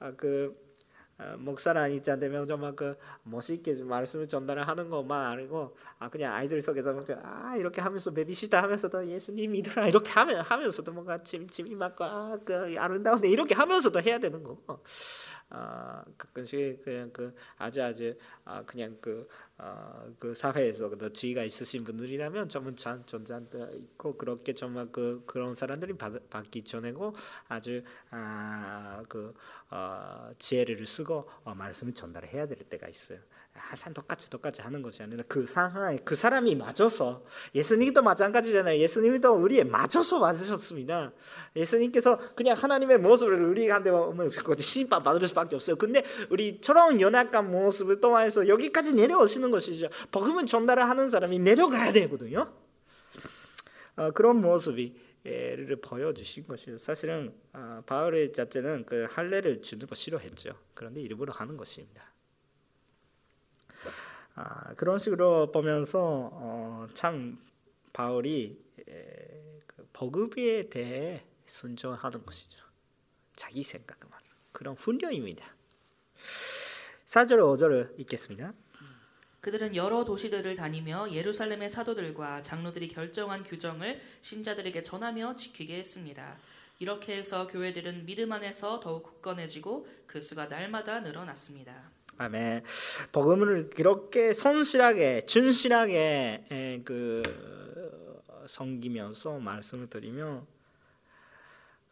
아, 0.00 0.12
그 0.16 0.56
아, 1.18 1.36
목사랑 1.36 1.92
입장 1.92 2.18
되면 2.18 2.46
정말 2.48 2.74
그 2.74 2.96
멋있게 3.22 3.74
말씀을 3.84 4.26
전달을 4.26 4.66
하는 4.66 4.88
것만 4.90 5.26
아니고 5.32 5.76
아 5.98 6.08
그냥 6.08 6.34
아이들 6.34 6.60
속에서 6.60 7.04
아 7.22 7.54
이렇게 7.56 7.80
하면서 7.80 8.10
베비시다 8.10 8.62
하면서도 8.62 9.06
예수님 9.06 9.52
믿으라 9.52 9.86
이렇게 9.88 10.10
하면 10.12 10.40
하면서도 10.40 10.92
뭔가 10.92 11.22
찜찜이 11.22 11.74
맞고 11.76 12.04
아그 12.04 12.74
아름다운데 12.76 13.28
이렇게 13.28 13.54
하면서도 13.54 14.00
해야 14.00 14.18
되는 14.18 14.42
거고 14.42 14.80
아 15.54 16.02
가끔씩 16.16 16.82
그냥 16.82 17.10
그 17.12 17.34
아주 17.58 17.82
아주 17.82 18.16
아 18.44 18.62
그냥 18.64 18.96
그 19.00 19.28
어, 19.58 20.10
그 20.18 20.34
사회에서 20.34 20.88
그 20.88 21.12
지위가 21.12 21.44
있으신 21.44 21.84
분들이라면 21.84 22.48
잘 22.48 23.04
존재도 23.06 23.70
있고 23.74 24.16
그렇게 24.16 24.54
정말 24.54 24.88
그 24.90 25.22
그런 25.26 25.54
사람들이 25.54 25.92
받, 25.92 26.28
받기 26.30 26.64
전에고 26.64 27.14
아주 27.48 27.82
아, 28.10 29.02
그 29.08 29.34
어, 29.70 30.30
지혜를 30.38 30.84
쓰고 30.86 31.28
어, 31.44 31.54
말씀을 31.54 31.92
전달해야 31.92 32.46
될 32.46 32.56
때가 32.58 32.88
있어요. 32.88 33.18
항상 33.54 33.92
똑같이 33.92 34.30
똑같이 34.30 34.62
하는 34.62 34.82
것이 34.82 35.02
아니라 35.02 35.24
그 35.28 35.44
상황에 35.44 35.98
그 36.04 36.16
사람이 36.16 36.54
맞아서 36.56 37.24
예수님도 37.54 38.02
마찬가지잖아요. 38.02 38.78
예수님도 38.80 39.32
우리에 39.34 39.64
맞아서 39.64 40.18
맞으셨습니다. 40.20 41.12
예수님께서 41.56 42.16
그냥 42.34 42.56
하나님의 42.56 42.98
모습을 42.98 43.42
우리한테 43.42 43.90
심판 44.58 45.02
받을 45.02 45.26
수밖에 45.28 45.56
없어요. 45.56 45.76
근데 45.76 46.02
우리처럼 46.30 47.00
연약한 47.00 47.50
모습을 47.50 48.00
통해서 48.00 48.48
여기까지 48.48 48.94
내려오시는 48.94 49.50
것이죠. 49.50 49.88
복음을 50.10 50.46
전달을 50.46 50.88
하는 50.88 51.08
사람이 51.08 51.38
내려가야 51.38 51.92
되거든요. 51.92 52.52
어, 53.96 54.10
그런 54.12 54.40
모습이 54.40 55.12
를 55.24 55.76
보여주신 55.76 56.48
것이죠. 56.48 56.78
사실은 56.78 57.32
어, 57.52 57.80
바울의 57.86 58.32
자체는 58.32 58.86
그 58.86 59.06
할례를 59.08 59.62
주는 59.62 59.86
거 59.86 59.94
싫어했죠. 59.94 60.58
그런데 60.74 61.00
일부러 61.00 61.32
하는 61.32 61.56
것입니다. 61.56 62.11
아, 64.34 64.72
그런 64.74 64.98
식으로 64.98 65.50
보면서 65.52 66.30
어, 66.32 66.88
참 66.94 67.38
바울이 67.92 68.62
복음에 69.92 70.68
대해 70.68 71.22
순종하는 71.46 72.24
것이죠. 72.24 72.58
자기 73.36 73.62
생각만 73.62 74.18
그런 74.52 74.74
훈련입니다. 74.74 75.44
4절 77.06 77.38
5절을 77.38 77.98
읽겠습니다. 78.00 78.52
그들은 79.40 79.74
여러 79.74 80.04
도시들을 80.04 80.54
다니며 80.54 81.10
예루살렘의 81.10 81.68
사도들과 81.68 82.42
장로들이 82.42 82.88
결정한 82.88 83.42
규정을 83.42 84.00
신자들에게 84.20 84.82
전하며 84.82 85.34
지키게 85.34 85.78
했습니다. 85.78 86.38
이렇게 86.78 87.16
해서 87.16 87.48
교회들은 87.48 88.06
믿음 88.06 88.32
안에서 88.32 88.80
더욱 88.80 89.02
굳건해지고 89.02 89.86
그 90.06 90.20
수가 90.20 90.46
날마다 90.46 91.00
늘어났습니다. 91.00 91.90
아멘. 92.18 92.62
복음을 93.10 93.70
그렇게 93.70 94.32
성실하게 94.32 95.22
진실하게 95.26 96.44
에, 96.50 96.80
그 96.84 97.22
섬기면서 98.46 99.38
말씀을 99.38 99.88
드리며 99.88 100.46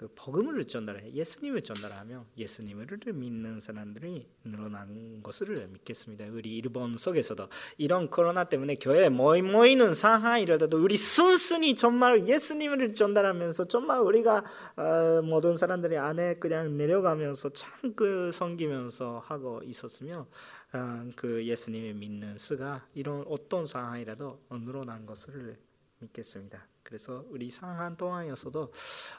그 0.01 0.09
복음을 0.15 0.65
전달해 0.65 1.13
예수님을 1.13 1.61
전달하며 1.61 2.25
예수님을 2.39 2.87
믿는 3.13 3.61
사람들이 3.61 4.27
늘어난 4.45 5.23
것을 5.23 5.69
믿겠습니다. 5.69 6.25
우리 6.31 6.57
일본 6.57 6.97
속에서도 6.97 7.47
이런 7.77 8.09
코로나 8.09 8.45
때문에 8.45 8.77
교회 8.77 9.11
모이 9.11 9.43
모이는 9.43 9.95
상황이라도 9.95 10.83
우리 10.83 10.97
순순히 10.97 11.75
정말 11.75 12.27
예수님을 12.27 12.95
전달하면서 12.95 13.67
정말 13.67 14.01
우리가 14.01 14.43
어, 14.79 15.21
모든 15.21 15.59
사람들이 15.59 15.99
안에 15.99 16.33
그냥 16.41 16.79
내려가면서 16.79 17.51
참그 17.51 18.31
섬기면서 18.33 19.23
하고 19.27 19.61
있었으며 19.67 20.27
어, 20.73 21.11
그 21.15 21.45
예수님을 21.45 21.93
믿는 21.93 22.39
수가 22.39 22.87
이런 22.95 23.23
어떤 23.29 23.67
상황이라도 23.67 24.41
늘어난 24.65 25.05
것을 25.05 25.59
믿겠습니다. 25.99 26.67
그래서 26.91 27.25
우리 27.29 27.49
상한 27.51 27.97
동안이었어도 27.97 28.73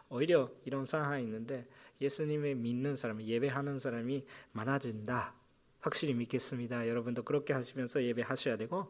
오히려 0.09 0.51
이런 0.65 0.85
상황이 0.85 1.23
있는데 1.23 1.65
예수님을 2.01 2.55
믿는 2.55 2.97
사람, 2.97 3.21
예배하는 3.21 3.79
사람이 3.79 4.25
많아진다. 4.51 5.33
확실히 5.79 6.13
믿겠습니다. 6.15 6.89
여러분도 6.89 7.23
그렇게 7.23 7.53
하시면서 7.53 8.03
예배하셔야 8.03 8.57
되고 8.57 8.87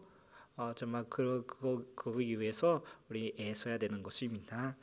어, 0.58 0.72
정말 0.76 1.06
그, 1.10 1.44
그거, 1.46 1.84
그거기 1.96 2.40
위해서 2.40 2.84
우리 3.08 3.36
애써야 3.40 3.78
되는 3.78 4.02
것입니다. 4.02 4.76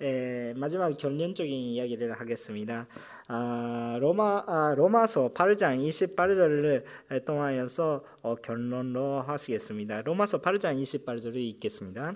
에, 0.00 0.54
마지막 0.54 0.96
결론적인 0.96 1.52
이야기를 1.52 2.12
하겠습니다. 2.12 2.86
아, 3.26 3.98
로마, 4.00 4.44
아, 4.46 4.74
로마서 4.76 5.32
8장 5.34 5.84
28절을 5.88 7.24
통하여서 7.24 8.04
어, 8.22 8.36
결론로 8.36 9.20
하시겠습니다. 9.22 10.02
로마서 10.02 10.40
8장 10.40 10.80
28절을 10.80 11.34
읽겠습니다. 11.34 12.14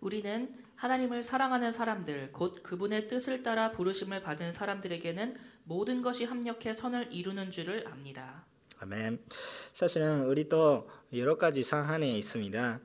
우리는 0.00 0.54
하나님을 0.76 1.22
사랑하는 1.22 1.72
사람들, 1.72 2.30
곧 2.32 2.62
그분의 2.62 3.08
뜻을 3.08 3.42
따라 3.42 3.72
부르심을 3.72 4.22
받은 4.22 4.52
사람들에게는 4.52 5.36
모든 5.64 6.02
것이 6.02 6.24
합력해 6.24 6.72
선을 6.72 7.12
이루는 7.12 7.50
줄을 7.50 7.86
압니다. 7.88 8.46
아멘. 8.80 9.20
사실은 9.72 10.24
우리도 10.26 10.88
여러 11.14 11.36
가지 11.36 11.64
상황에 11.64 12.16
있습니다. 12.16 12.80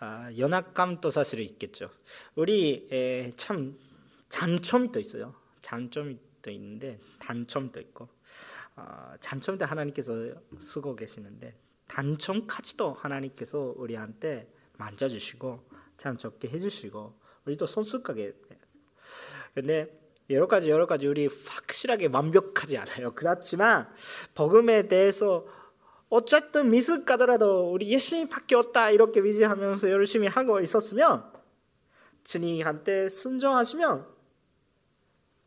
아, 0.00 0.30
연약감도 0.36 1.10
사실 1.10 1.40
있겠죠. 1.40 1.90
우리 2.34 2.86
에, 2.92 3.32
참 3.36 3.78
장점이 4.28 4.92
또 4.92 5.00
있어요. 5.00 5.34
장점이 5.62 6.18
또 6.42 6.50
있는데 6.50 6.98
단점도 7.18 7.80
있고 7.80 8.08
아, 8.74 9.16
장점도 9.20 9.64
하나님께서 9.64 10.34
쓰고 10.60 10.94
계시는데 10.96 11.54
단점까지도 11.86 12.92
하나님께서 12.92 13.72
우리한테 13.76 14.52
만져주시고 14.76 15.67
참 15.98 16.16
적게 16.16 16.48
해주시고 16.48 17.12
우리도 17.44 17.66
손수하게 17.66 18.32
근데 19.54 19.98
여러 20.30 20.46
가지 20.46 20.70
여러 20.70 20.86
가지 20.86 21.06
우리 21.06 21.26
확실하게 21.26 22.06
완벽하지 22.06 22.76
않아요. 22.78 23.14
그렇지만 23.14 23.88
복음에 24.34 24.88
대해서 24.88 25.46
어쨌든 26.08 26.70
미스 26.70 27.04
가더라도 27.04 27.70
우리 27.72 27.90
예수님밖에 27.90 28.54
없다 28.54 28.90
이렇게 28.90 29.20
위지하면서 29.20 29.90
열심히 29.90 30.28
하고 30.28 30.60
있었으면 30.60 31.30
주님한테 32.24 33.08
순종하시면 33.08 34.06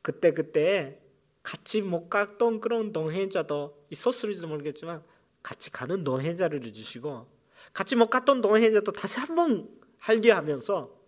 그때 0.02 0.34
그때 0.34 1.00
같이 1.44 1.82
못 1.82 2.10
갔던 2.10 2.60
그런 2.60 2.92
동행자도 2.92 3.86
있었을지도 3.90 4.48
모르겠지만 4.48 5.04
같이 5.42 5.72
가는 5.72 6.04
동행자를 6.04 6.62
주시고 6.74 7.28
같이 7.74 7.96
못 7.96 8.10
갔던 8.10 8.42
동행자도 8.42 8.92
다시 8.92 9.20
한번 9.20 9.81
할려하면서 10.02 11.02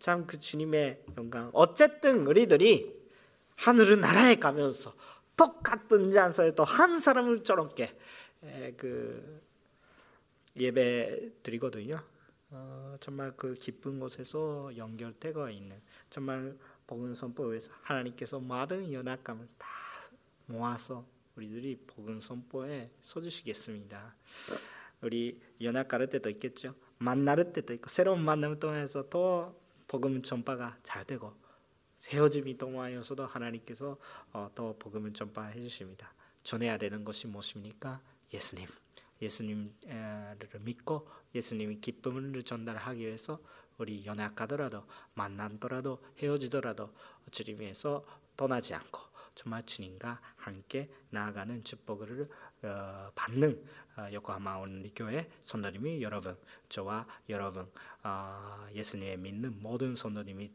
참 0.00 0.26
그 0.26 0.38
주님의 0.38 1.04
영광. 1.16 1.50
어쨌든 1.52 2.26
우리들이 2.26 2.98
하늘은 3.56 4.00
나라에 4.00 4.36
가면서 4.36 4.94
똑같은 5.36 6.10
잔소에 6.10 6.54
또한 6.54 6.98
사람을 6.98 7.44
저렇게 7.44 7.96
그 8.76 9.42
예배 10.56 11.42
드리거든요. 11.42 12.02
어, 12.52 12.96
정말 12.98 13.32
그 13.36 13.54
기쁜 13.54 14.00
곳에서 14.00 14.72
연결되고 14.76 15.48
있는 15.50 15.80
정말 16.08 16.56
복음 16.86 17.14
선포에서 17.14 17.70
하나님께서 17.82 18.40
모든 18.40 18.92
연약감을 18.92 19.46
다 19.56 19.68
모아서 20.46 21.06
우리들이 21.36 21.78
복음 21.86 22.20
선포에 22.20 22.90
서주시겠습니다. 23.02 24.16
우리 25.02 25.40
연합 25.60 25.86
가를 25.86 26.08
때도 26.08 26.28
있겠죠. 26.30 26.74
만날 27.02 27.50
때도 27.52 27.72
있고 27.74 27.88
새로운 27.88 28.22
만남을 28.22 28.60
통해서 28.60 29.08
더 29.08 29.54
복음 29.88 30.20
전파가 30.22 30.76
잘 30.82 31.02
되고 31.02 31.32
헤어짐이 32.08 32.58
동화여서도 32.58 33.24
하나님께서 33.24 33.96
어, 34.32 34.50
더 34.54 34.74
복음을 34.78 35.12
전파해 35.14 35.60
주십니다. 35.62 36.12
전해야 36.42 36.76
되는 36.76 37.02
것이 37.04 37.26
무엇입니까? 37.26 38.00
예수님. 38.32 38.66
예수님을 39.22 39.72
믿고 40.60 41.08
예수님의 41.34 41.80
기쁨을 41.80 42.42
전달하기 42.42 43.00
위해서 43.00 43.40
우리 43.78 44.04
연약하더라도 44.04 44.84
만난더라도 45.14 46.02
헤어지더라도 46.18 46.92
주님에서 47.30 48.04
떠나지 48.36 48.74
않고 48.74 49.00
정말 49.34 49.64
주님과 49.64 50.20
함께 50.36 50.90
나아가는 51.08 51.64
축복을 51.64 52.28
어, 52.49 52.49
받는 53.14 53.62
어, 53.96 54.08
요코하마 54.12 54.56
온리교회 54.56 55.28
선도님이 55.42 56.02
여러분 56.02 56.36
저와 56.68 57.06
여러분 57.28 57.66
어, 58.02 58.66
예수님의 58.74 59.18
믿는 59.18 59.60
모든 59.60 59.94
선도님이 59.94 60.50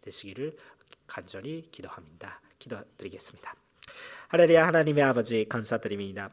되시기를 0.00 0.56
간절히 1.06 1.68
기도합니다. 1.70 2.40
기도드리겠습니다. 2.58 3.54
할렐루야 4.28 4.66
하나님의 4.66 5.04
아버지 5.04 5.46
감사드립니다. 5.48 6.30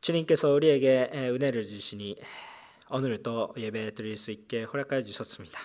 주님께서 0.00 0.52
우리에게 0.52 1.10
은혜를 1.12 1.66
주시니 1.66 2.16
오늘 2.92 3.22
또 3.22 3.54
예배 3.56 3.94
드릴 3.94 4.16
수 4.16 4.30
있게 4.30 4.64
허락해 4.64 5.04
주셨습니다. 5.04 5.60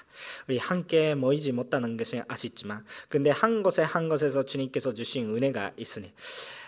우리 0.48 0.58
함께 0.58 1.16
모이지 1.16 1.54
못하는 1.54 1.98
것이 1.98 2.22
아쉽지만 2.28 2.86
근데 3.10 3.32
한 3.32 3.64
곳에 3.64 3.82
한 3.82 4.10
곳에서 4.10 4.44
주님께서 4.44 4.94
주신 4.94 5.36
은혜가 5.36 5.74
있으니 5.78 6.14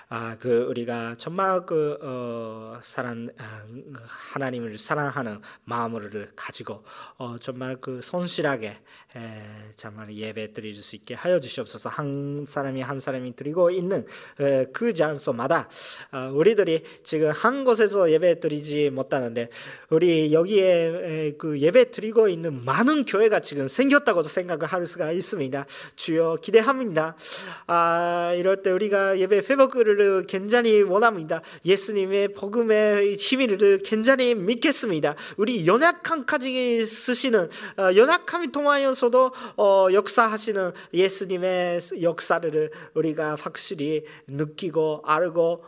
아, 0.10 0.38
그 0.40 0.66
우리가 0.70 1.16
정말 1.18 1.66
그 1.66 1.98
어, 2.02 2.80
사랑 2.82 3.28
아, 3.38 3.64
하나님을 4.06 4.78
사랑하는 4.78 5.42
마음을 5.66 6.32
가지고 6.34 6.86
어, 7.18 7.38
정말 7.40 7.76
그 7.82 8.00
손실하게 8.02 8.78
에, 9.18 9.42
정말 9.76 10.14
예배 10.16 10.54
드릴 10.54 10.74
수 10.76 10.96
있게 10.96 11.14
하여 11.14 11.42
주시옵소서. 11.42 11.90
한 11.90 12.46
사람이 12.48 12.82
한 12.82 13.02
사람이 13.02 13.36
드리고 13.36 13.70
있는 13.70 14.06
에, 14.40 14.66
그 14.72 14.94
장소마다 14.94 15.68
어, 16.14 16.32
우리들이 16.34 16.84
지금 17.04 17.30
한 17.32 17.66
곳에서 17.66 18.10
예배 18.10 18.40
드리지 18.40 18.92
못하는데 18.92 19.50
우리 19.90 20.32
여기에 20.32 20.66
에, 21.04 21.32
그 21.38 21.60
예배 21.60 21.92
드리고 21.92 22.30
있는 22.30 22.64
많은 22.64 23.04
교회가 23.04 23.42
지금 23.42 23.68
생겼다고 23.68 24.24
생각할 24.24 24.86
수가 24.86 25.12
있습니다. 25.12 25.66
주여 25.98 26.38
기대합니다. 26.42 27.18
아, 27.68 28.34
이럴 28.38 28.62
때 28.62 28.72
우리가 28.72 29.20
예배 29.20 29.40
회복을 29.40 29.97
기도를 29.98 30.28
굉장히 30.28 30.82
원합니다. 30.82 31.42
예수님의 31.66 32.34
복음의 32.34 33.16
힘을 33.16 33.80
굉장히 33.84 34.36
믿겠습니다. 34.36 35.16
우리 35.36 35.68
연약함까지 35.68 36.86
쓰시는 36.86 37.50
어, 37.78 37.96
연약함이 37.96 38.52
통하여서도 38.52 39.32
어, 39.58 39.88
역사하시는 39.92 40.72
예수님의 40.94 41.80
역사를 42.02 42.72
우리가 42.94 43.36
확실히 43.40 44.06
느끼고 44.28 45.02
알고 45.04 45.64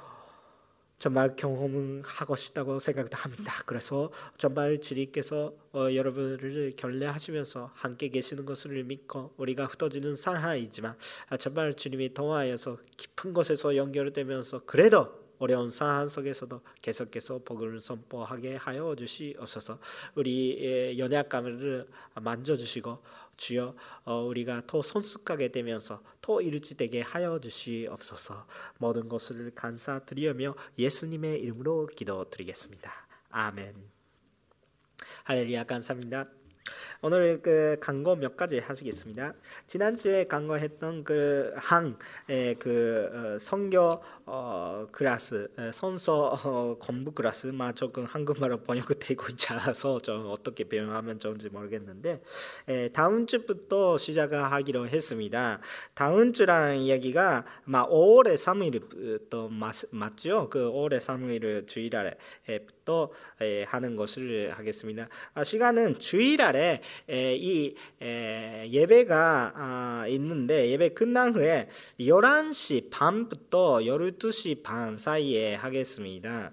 정말 0.99 1.33
경험하고 1.37 2.35
싶다고 2.35 2.77
생각합니다. 2.77 3.53
그래서 3.65 4.11
정말 4.37 4.79
주님께서 4.79 5.53
어, 5.73 5.87
여러분을 5.93 6.73
결례하시면서 6.75 7.71
함께 7.73 8.09
계시는 8.09 8.45
것을 8.45 8.83
믿고 8.83 9.33
우리가 9.37 9.65
흩어지는 9.65 10.17
상황이지만 10.17 10.97
아, 11.29 11.37
정말 11.37 11.73
주님이 11.73 12.13
동하여서 12.13 12.77
깊은 12.97 13.33
곳에서 13.33 13.77
연결되면서 13.77 14.63
그래도 14.65 15.17
어려운 15.39 15.69
상황 15.69 16.09
속에서도 16.09 16.61
계속해서 16.81 17.39
복을 17.45 17.79
선포하게 17.79 18.57
하여 18.57 18.93
주시옵소서. 18.93 19.79
우리 20.15 20.97
연약감을 20.99 21.87
만져주시고 22.15 22.99
주여 23.39 23.73
어, 24.03 24.21
우리가 24.25 24.63
더 24.67 24.81
손숙하게 24.81 25.51
되면서 25.51 26.03
더 26.21 26.41
일치되게 26.41 27.01
하여 27.01 27.39
주시옵소서 27.39 28.45
모든 28.77 29.07
것을 29.07 29.51
감사드리며 29.55 30.55
예수님의 30.77 31.41
이름으로 31.41 31.87
기도드리겠습니다. 31.87 32.91
아멘. 33.29 33.73
할렐루야 35.23 35.63
감사합니다. 35.63 36.27
오늘 37.01 37.41
그 37.41 37.77
강거 37.79 38.17
몇 38.17 38.35
가지 38.35 38.59
하시겠습니다. 38.59 39.33
지난주에 39.67 40.25
강거했던 40.25 41.05
그한그 41.05 42.03
어, 43.13 43.39
성교 43.39 44.03
어, 44.31 44.87
클래스 44.91 45.49
선서 45.73 46.29
어, 46.43 46.77
공부 46.77 47.11
클래스만 47.11 47.73
조금 47.73 48.05
한국말로 48.05 48.57
번역되고 48.57 49.25
있어서 49.33 49.99
좀 49.99 50.27
어떻게 50.29 50.69
배우면 50.69 51.17
좋은지 51.17 51.49
모르겠는데 51.49 52.21
에, 52.67 52.89
다음 52.89 53.25
주부터 53.25 53.97
시작하기로 53.97 54.87
했습니다. 54.87 55.59
다음 55.95 56.31
주랑 56.31 56.77
이야기가 56.77 57.43
막 57.63 57.89
5월에 57.89 58.35
3일부터 58.35 59.49
맞죠? 59.89 60.47
그 60.51 60.71
5월에 60.71 60.99
3일 60.99 61.65
주일날에 61.65 62.15
또 62.85 63.13
하는 63.67 63.95
것을 63.95 64.51
하겠습니다. 64.57 65.07
아, 65.35 65.43
시간은 65.43 65.99
주일날에 65.99 66.81
이 67.07 67.75
예배가 68.01 69.53
아, 69.55 70.05
있는데 70.07 70.69
예배 70.71 70.89
끝난 70.89 71.35
후에 71.35 71.69
11시 71.99 72.89
반부터 72.89 73.81
12시 74.19 74.61
반 74.61 74.95
사이에 74.95 75.55
하겠습니다. 75.55 76.51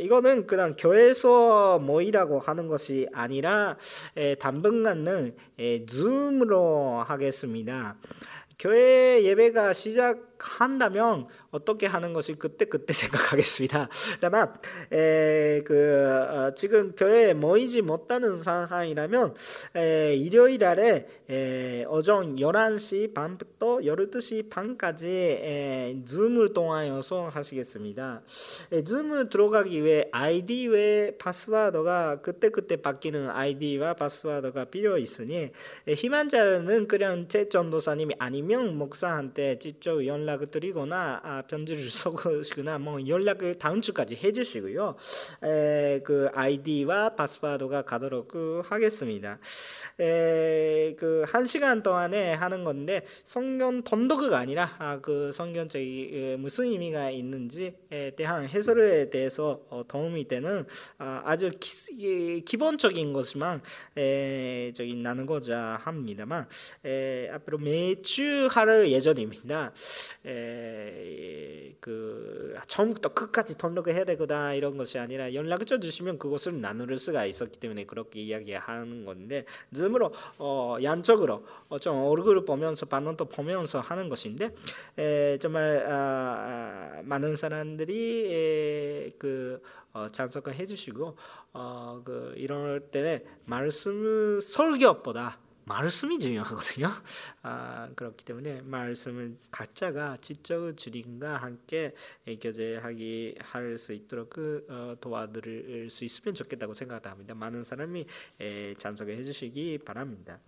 이거는 0.00 0.46
그냥 0.46 0.74
교회에서 0.78 1.78
모이라고 1.80 2.38
하는 2.38 2.68
것이 2.68 3.08
아니라 3.12 3.76
당분간은 4.38 5.34
줌으로 5.88 7.02
하겠습니다. 7.06 7.96
교회 8.58 9.22
예배가 9.24 9.72
시작 9.72 10.27
한다면 10.38 11.26
어떻게 11.50 11.86
하는 11.86 12.12
것이 12.12 12.34
그때 12.34 12.66
그때 12.66 12.92
생각하겠습니다. 12.94 13.88
다만 14.20 14.54
에, 14.92 15.62
그 15.64 16.06
어, 16.08 16.54
지금 16.54 16.92
교회에 16.92 17.34
모이지 17.34 17.82
못하는 17.82 18.36
상황이라면 18.36 19.34
에, 19.76 20.14
일요일 20.16 20.64
아래 20.64 21.06
에, 21.28 21.84
오전 21.86 22.36
11시 22.36 23.14
반부터 23.14 23.78
12시 23.78 24.50
반까지 24.50 25.06
에, 25.06 25.96
줌을 26.04 26.52
통하여서 26.52 27.28
하시겠습니다. 27.28 28.22
에, 28.72 28.82
줌을 28.82 29.28
들어가기 29.28 29.82
위해 29.82 30.08
아이디 30.12 30.68
외 30.68 31.16
파스워드가 31.18 32.20
그때 32.20 32.50
그때 32.50 32.76
바뀌는 32.76 33.30
아이디와 33.30 33.94
파스워드가 33.94 34.66
필요 34.66 34.98
있으니 34.98 35.50
에, 35.86 35.94
희망자는 35.94 36.88
그냥 36.88 37.26
제 37.28 37.48
전도사님이 37.48 38.14
아니면 38.18 38.76
목사한테 38.76 39.58
직접 39.58 40.04
연락 40.04 40.27
을 40.28 40.46
드리거나 40.50 41.20
아, 41.22 41.42
편지를 41.42 41.88
써시거나 41.90 42.78
뭐 42.78 43.06
연락을 43.06 43.58
다음 43.58 43.80
주까지 43.80 44.16
해주시고요. 44.16 44.96
에, 45.44 46.00
그 46.04 46.28
아이디와 46.34 47.16
파스워드가 47.16 47.82
가도록 47.82 48.28
그 48.28 48.62
하겠습니다. 48.64 49.38
에, 50.00 50.94
그한 50.98 51.46
시간 51.46 51.82
동안에 51.82 52.34
하는 52.34 52.64
건데 52.64 53.04
성경 53.24 53.82
돈독가 53.82 54.38
아니라 54.38 54.74
아, 54.78 55.00
그 55.00 55.32
성경적이 55.32 56.36
무슨 56.38 56.66
의미가 56.66 57.10
있는지에 57.10 58.12
대한 58.16 58.46
해설에 58.46 59.10
대해서 59.10 59.60
어, 59.70 59.82
도움이 59.86 60.28
되는 60.28 60.66
아, 60.98 61.22
아주 61.24 61.50
기, 61.58 62.56
본적인 62.56 63.12
것만 63.12 63.62
에, 63.96 64.72
저기 64.74 64.96
나누고자 64.96 65.80
합니다만 65.82 66.46
에, 66.84 67.28
앞으로 67.30 67.58
매주 67.58 68.48
할 68.50 68.88
예정입니다. 68.88 69.72
에, 70.26 71.70
그 71.80 72.54
처음부터 72.66 73.10
끝까지 73.10 73.56
등록을 73.56 73.94
해야 73.94 74.04
되거나 74.04 74.54
이런 74.54 74.76
것이 74.76 74.98
아니라 74.98 75.32
연락을 75.32 75.66
주시면 75.66 76.18
그것을 76.18 76.60
나눌 76.60 76.98
수가 76.98 77.24
있었기 77.26 77.60
때문에 77.60 77.84
그렇게 77.84 78.20
이야기하는 78.20 79.04
건데 79.04 79.44
줌으로 79.72 80.12
어, 80.38 80.76
양적으로 80.82 81.44
어, 81.68 81.78
좀 81.78 81.96
얼굴을 81.96 82.44
보면서 82.44 82.86
반응도 82.86 83.26
보면서 83.26 83.80
하는 83.80 84.08
것인데 84.08 84.54
에, 84.98 85.38
정말 85.38 85.86
아, 85.86 85.92
아, 86.98 87.02
많은 87.04 87.36
사람들이 87.36 88.32
에, 88.32 89.10
그 89.18 89.62
어, 89.92 90.08
참석을 90.10 90.54
해주시고 90.54 91.16
어, 91.52 92.02
그 92.04 92.34
이럴 92.36 92.80
때 92.90 93.24
말씀 93.46 94.40
설교보다 94.40 95.38
말씀이 95.68 96.18
중요하거든요. 96.18 96.88
아, 97.42 97.90
그렇기 97.94 98.24
때문에 98.24 98.62
말씀을 98.62 99.36
각자가 99.50 100.16
지적 100.20 100.76
주님과 100.76 101.36
함께 101.36 101.94
교제하기 102.40 103.36
할 103.40 103.78
수 103.78 103.92
있도록 103.92 104.30
그, 104.30 104.66
어, 104.68 104.96
도와드릴 105.00 105.90
수 105.90 106.04
있으면 106.04 106.34
좋겠다고 106.34 106.74
생각합니다. 106.74 107.34
많은 107.34 107.62
사람이 107.62 108.06
에, 108.40 108.74
참석해 108.74 109.22
주시기 109.22 109.78
바랍니다. 109.84 110.40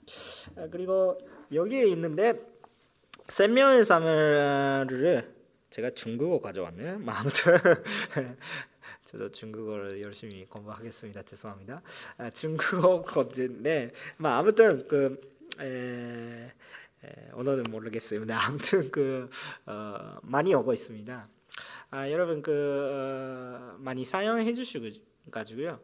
아, 0.57 0.67
그리고 0.71 1.19
여기에 1.53 1.87
있는데 1.89 2.35
세 3.29 3.47
명의 3.47 3.85
사물을 3.85 5.41
제가 5.71 5.91
중국어 5.91 6.41
가져왔네요. 6.41 6.99
뭐 6.99 7.15
아무튼 7.15 7.55
저도 9.11 9.29
중국어를 9.33 10.01
열심히 10.01 10.47
공부하겠습니다. 10.47 11.25
죄송합니다. 11.25 11.83
아, 12.17 12.31
중국어 12.31 13.03
거인데 13.03 13.93
뭐 14.17 14.31
아무튼 14.31 14.87
그 14.87 15.21
에, 15.59 16.53
에, 17.05 17.31
언어는 17.33 17.65
모르겠어요. 17.73 18.21
근데 18.21 18.35
아무튼 18.35 18.89
그 18.93 19.29
어, 19.67 20.17
많이 20.23 20.55
오고 20.55 20.73
있습니다. 20.73 21.27
아, 21.91 22.11
여러분 22.13 22.41
그 22.41 22.53
어, 22.53 23.77
많이 23.81 24.05
사용해 24.05 24.55
주시고 24.55 24.87
가지고요. 25.31 25.81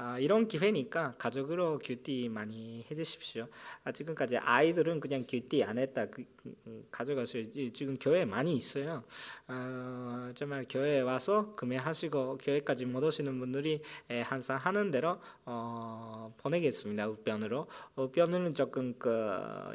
아, 0.00 0.16
이런 0.18 0.46
기회니까 0.46 1.14
가족으로 1.18 1.78
큐티 1.78 2.28
많이 2.28 2.86
해주십시오. 2.88 3.48
아, 3.82 3.90
지금까지 3.90 4.36
아이들은 4.36 5.00
그냥 5.00 5.24
큐티 5.28 5.64
안 5.64 5.76
했다 5.76 6.06
그, 6.06 6.24
그, 6.36 6.86
가져가세요. 6.90 7.50
지금 7.72 7.96
교회 7.98 8.24
많이 8.24 8.54
있어요. 8.54 9.02
아, 9.48 10.30
정말 10.36 10.66
교회에 10.68 11.00
와서 11.00 11.52
구매하시고 11.56 12.38
교회까지 12.38 12.86
못 12.86 13.02
오시는 13.02 13.38
분들이 13.40 13.82
에, 14.08 14.20
항상 14.20 14.56
하는 14.58 14.92
대로 14.92 15.20
어, 15.44 16.32
보내겠습니다. 16.38 17.08
우편으로 17.08 17.66
우편은 17.96 18.54
조금 18.54 18.94
그 18.98 19.10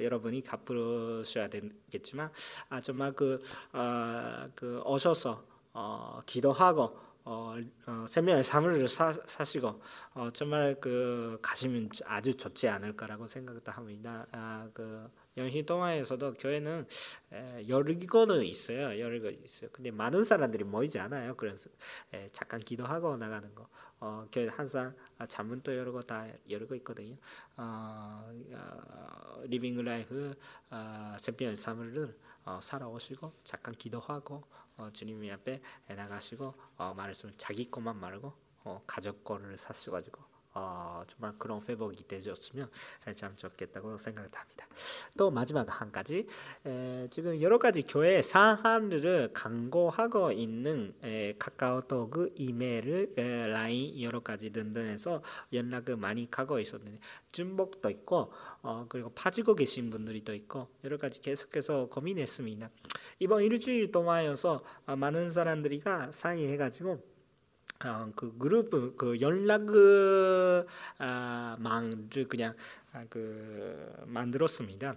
여러분이 0.02 0.42
갚으셔야 0.44 1.50
되겠지만 1.50 2.32
아, 2.70 2.80
정말 2.80 3.12
그, 3.12 3.42
어, 3.74 4.50
그 4.56 4.82
오셔서 4.86 5.44
어, 5.74 6.20
기도하고 6.26 7.13
어, 7.26 7.56
어, 7.86 8.06
생명의 8.08 8.44
사물을 8.44 8.88
사, 8.88 9.14
사시고 9.14 9.82
어, 10.14 10.30
정말 10.32 10.76
그 10.80 11.38
가시면 11.42 11.90
아주 12.06 12.36
좋지 12.36 12.68
않을까라고 12.68 13.28
생각도 13.28 13.72
합니다. 13.72 14.26
아, 14.32 14.68
그 14.74 15.10
연희 15.38 15.66
동화에서도 15.66 16.34
교회는 16.34 16.86
에, 17.32 17.68
여러 17.70 17.98
개는 17.98 18.44
있어요. 18.44 19.00
개 19.20 19.30
있어요. 19.30 19.70
근데 19.72 19.90
많은 19.90 20.24
사람들이 20.24 20.64
모이지 20.66 21.00
않아요. 21.00 21.36
그래서 21.36 21.70
에, 22.14 22.28
잠깐 22.32 22.60
기도하고 22.60 23.16
나가는 23.18 23.54
거. 23.56 23.68
어, 24.00 24.28
교회 24.30 24.50
항상 24.50 24.94
자문도 25.30 25.78
여러 25.78 25.94
거다 25.94 26.28
거 26.68 26.76
있거든요. 26.76 27.16
어, 27.56 28.30
어, 28.52 29.42
리빙 29.46 29.82
라이프 29.82 30.36
어, 30.70 31.16
생명의 31.18 31.56
사물을 31.56 32.18
어, 32.46 32.60
살아오시고 32.62 33.32
잠깐 33.46 33.74
기도하고 33.74 34.36
어, 34.36 34.63
주님 34.92 35.32
앞에 35.32 35.62
나가시고 35.88 36.54
어, 36.78 36.94
말씀 36.96 37.32
자기 37.38 37.70
것만 37.70 37.98
말고 37.98 38.34
어, 38.64 38.82
가족 38.88 39.24
거를 39.24 39.58
사셔가지고 39.58 40.33
어, 40.56 41.02
정말 41.08 41.34
그런 41.38 41.62
회복이 41.68 42.08
되셨으면 42.08 42.70
참 43.16 43.36
좋겠다고 43.36 43.98
생각합니다. 43.98 44.68
또 45.18 45.32
마지막 45.32 45.82
한 45.82 45.92
가지 45.92 46.28
에, 46.66 47.08
지금 47.10 47.42
여러 47.42 47.58
가지 47.58 47.82
교회 47.84 48.22
사안을 48.22 49.32
강고하고 49.34 50.32
있는 50.32 50.94
에, 51.04 51.34
카카오톡, 51.40 52.34
이메일, 52.36 53.14
에, 53.18 53.48
라인 53.48 54.00
여러 54.02 54.20
가지 54.20 54.52
등등해서 54.52 55.22
연락을 55.52 55.98
많이 55.98 56.30
가고 56.30 56.60
있었는데 56.60 57.00
중복도 57.32 57.90
있고 57.90 58.32
어, 58.62 58.86
그리고 58.90 59.10
빠지고 59.10 59.56
계신 59.56 59.90
분들이 59.90 60.24
또 60.24 60.34
있고 60.34 60.68
여러 60.84 60.98
가지 60.98 61.20
계속해서 61.20 61.88
고민했습니다. 61.88 62.70
이번 63.20 63.44
일주일 63.44 63.92
동안여서 63.92 64.64
많은 64.98 65.30
사람들이가 65.30 66.12
상의해가지고 66.12 67.13
어, 67.86 68.12
그 68.16 68.38
그룹 68.38 68.98
그 68.98 69.20
연락망을 69.20 70.66
아, 71.00 71.58
그냥 72.30 72.54
아, 72.94 73.04
그 73.10 74.04
만들었습니다. 74.06 74.96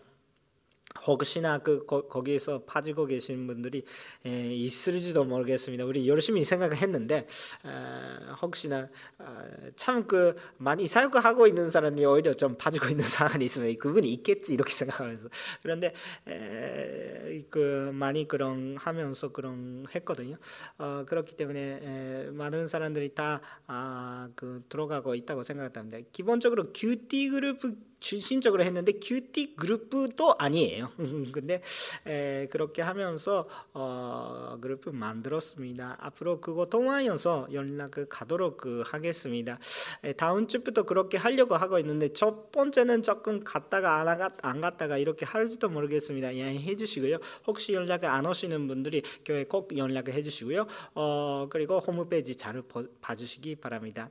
혹시나 1.06 1.58
그 1.58 1.84
거, 1.84 2.06
거기에서 2.08 2.62
빠지고 2.64 3.06
계신 3.06 3.46
분들이 3.46 3.84
에, 4.24 4.54
있을지도 4.54 5.24
모르겠습니다. 5.24 5.84
우리 5.84 6.08
열심히 6.08 6.42
생각을 6.44 6.80
했는데 6.80 7.26
에, 7.64 8.32
혹시나 8.40 8.88
참 9.76 10.06
그 10.06 10.34
많이 10.56 10.86
사역하고 10.86 11.46
있는 11.46 11.70
사람이 11.70 12.04
오히려 12.04 12.34
좀 12.34 12.56
빠지고 12.56 12.88
있는 12.88 13.04
상황이 13.04 13.44
있으면 13.44 13.76
그분이 13.76 14.10
있겠지 14.14 14.54
이렇게 14.54 14.72
생각하면서 14.72 15.28
그런데 15.62 15.92
에, 16.28 17.44
그 17.50 17.90
많이 17.92 18.26
그런 18.28 18.76
하면서 18.78 19.32
그런 19.32 19.86
했거든요. 19.94 20.36
어, 20.78 21.04
그렇기 21.06 21.36
때문에 21.36 21.80
에, 21.82 22.30
많은 22.30 22.68
사람들이 22.68 23.14
다 23.14 23.40
아, 23.66 24.28
그 24.34 24.64
들어가고 24.68 25.14
있다고 25.14 25.42
생각합니다. 25.42 25.98
기본적으로 26.12 26.72
큐티 26.72 27.30
그룹 27.30 27.58
중심적으로 27.98 28.62
했는데 28.62 28.92
큐티 28.92 29.56
그룹도 29.56 30.36
아니에요. 30.38 30.90
근데 31.32 31.60
에, 32.06 32.46
그렇게 32.50 32.82
하면서 32.82 33.48
어, 33.72 34.58
그룹 34.60 34.94
만들었습니다. 34.94 35.96
앞으로 36.00 36.40
그거 36.40 36.66
통하여서 36.66 37.48
연락을 37.52 38.06
가도록 38.08 38.58
그 38.58 38.82
하겠습니다. 38.86 39.58
에, 40.04 40.12
다음 40.12 40.46
주부터 40.46 40.82
그렇게 40.82 41.16
하려고 41.16 41.56
하고 41.56 41.78
있는데 41.78 42.12
첫 42.12 42.52
번째는 42.52 43.02
조금 43.02 43.42
갔다가 43.42 43.96
안, 44.00 44.18
갔, 44.18 44.32
안 44.42 44.60
갔다가 44.60 44.98
이렇게 44.98 45.24
할지도 45.24 45.68
모르겠습니다. 45.68 46.38
양해해 46.38 46.74
주시고요. 46.76 47.18
혹시 47.46 47.72
연락을 47.72 48.08
안 48.08 48.26
오시는 48.26 48.68
분들이 48.68 49.02
교회 49.24 49.44
꼭 49.44 49.76
연락을 49.76 50.12
해주시고요. 50.14 50.66
어, 50.94 51.46
그리고 51.50 51.78
홈페이지 51.78 52.36
잘 52.36 52.60
보- 52.62 52.86
봐주시기 53.00 53.56
바랍니다. 53.56 54.10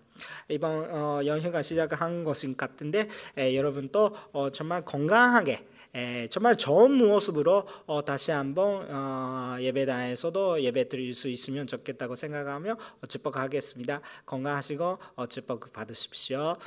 이번 0.50 0.90
어, 0.92 1.22
연휴가 1.26 1.62
시작한 1.62 2.24
것인 2.24 2.56
같은데 2.58 3.08
에, 3.38 3.56
여러분 3.56 3.75
또 3.92 4.16
어, 4.32 4.50
정말 4.50 4.84
건강하게 4.84 5.66
에, 5.96 6.28
정말 6.28 6.58
좋은 6.58 6.92
모습으로 6.92 7.66
어, 7.86 8.04
다시 8.04 8.32
한번 8.32 8.86
어, 8.90 9.58
예배당에서도 9.62 10.62
예배 10.62 10.90
드릴 10.90 11.14
수 11.14 11.30
있으면 11.30 11.68
좋겠다고 11.68 12.16
생각하며 12.16 12.78
어, 13.02 13.08
축복하겠습니다. 13.08 14.02
건강하시고 14.26 14.98
어, 15.16 15.28
축복 15.28 15.72
받으십시오. 15.72 16.58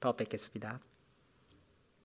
더 0.00 0.12
뵙겠습니다. 0.12 0.80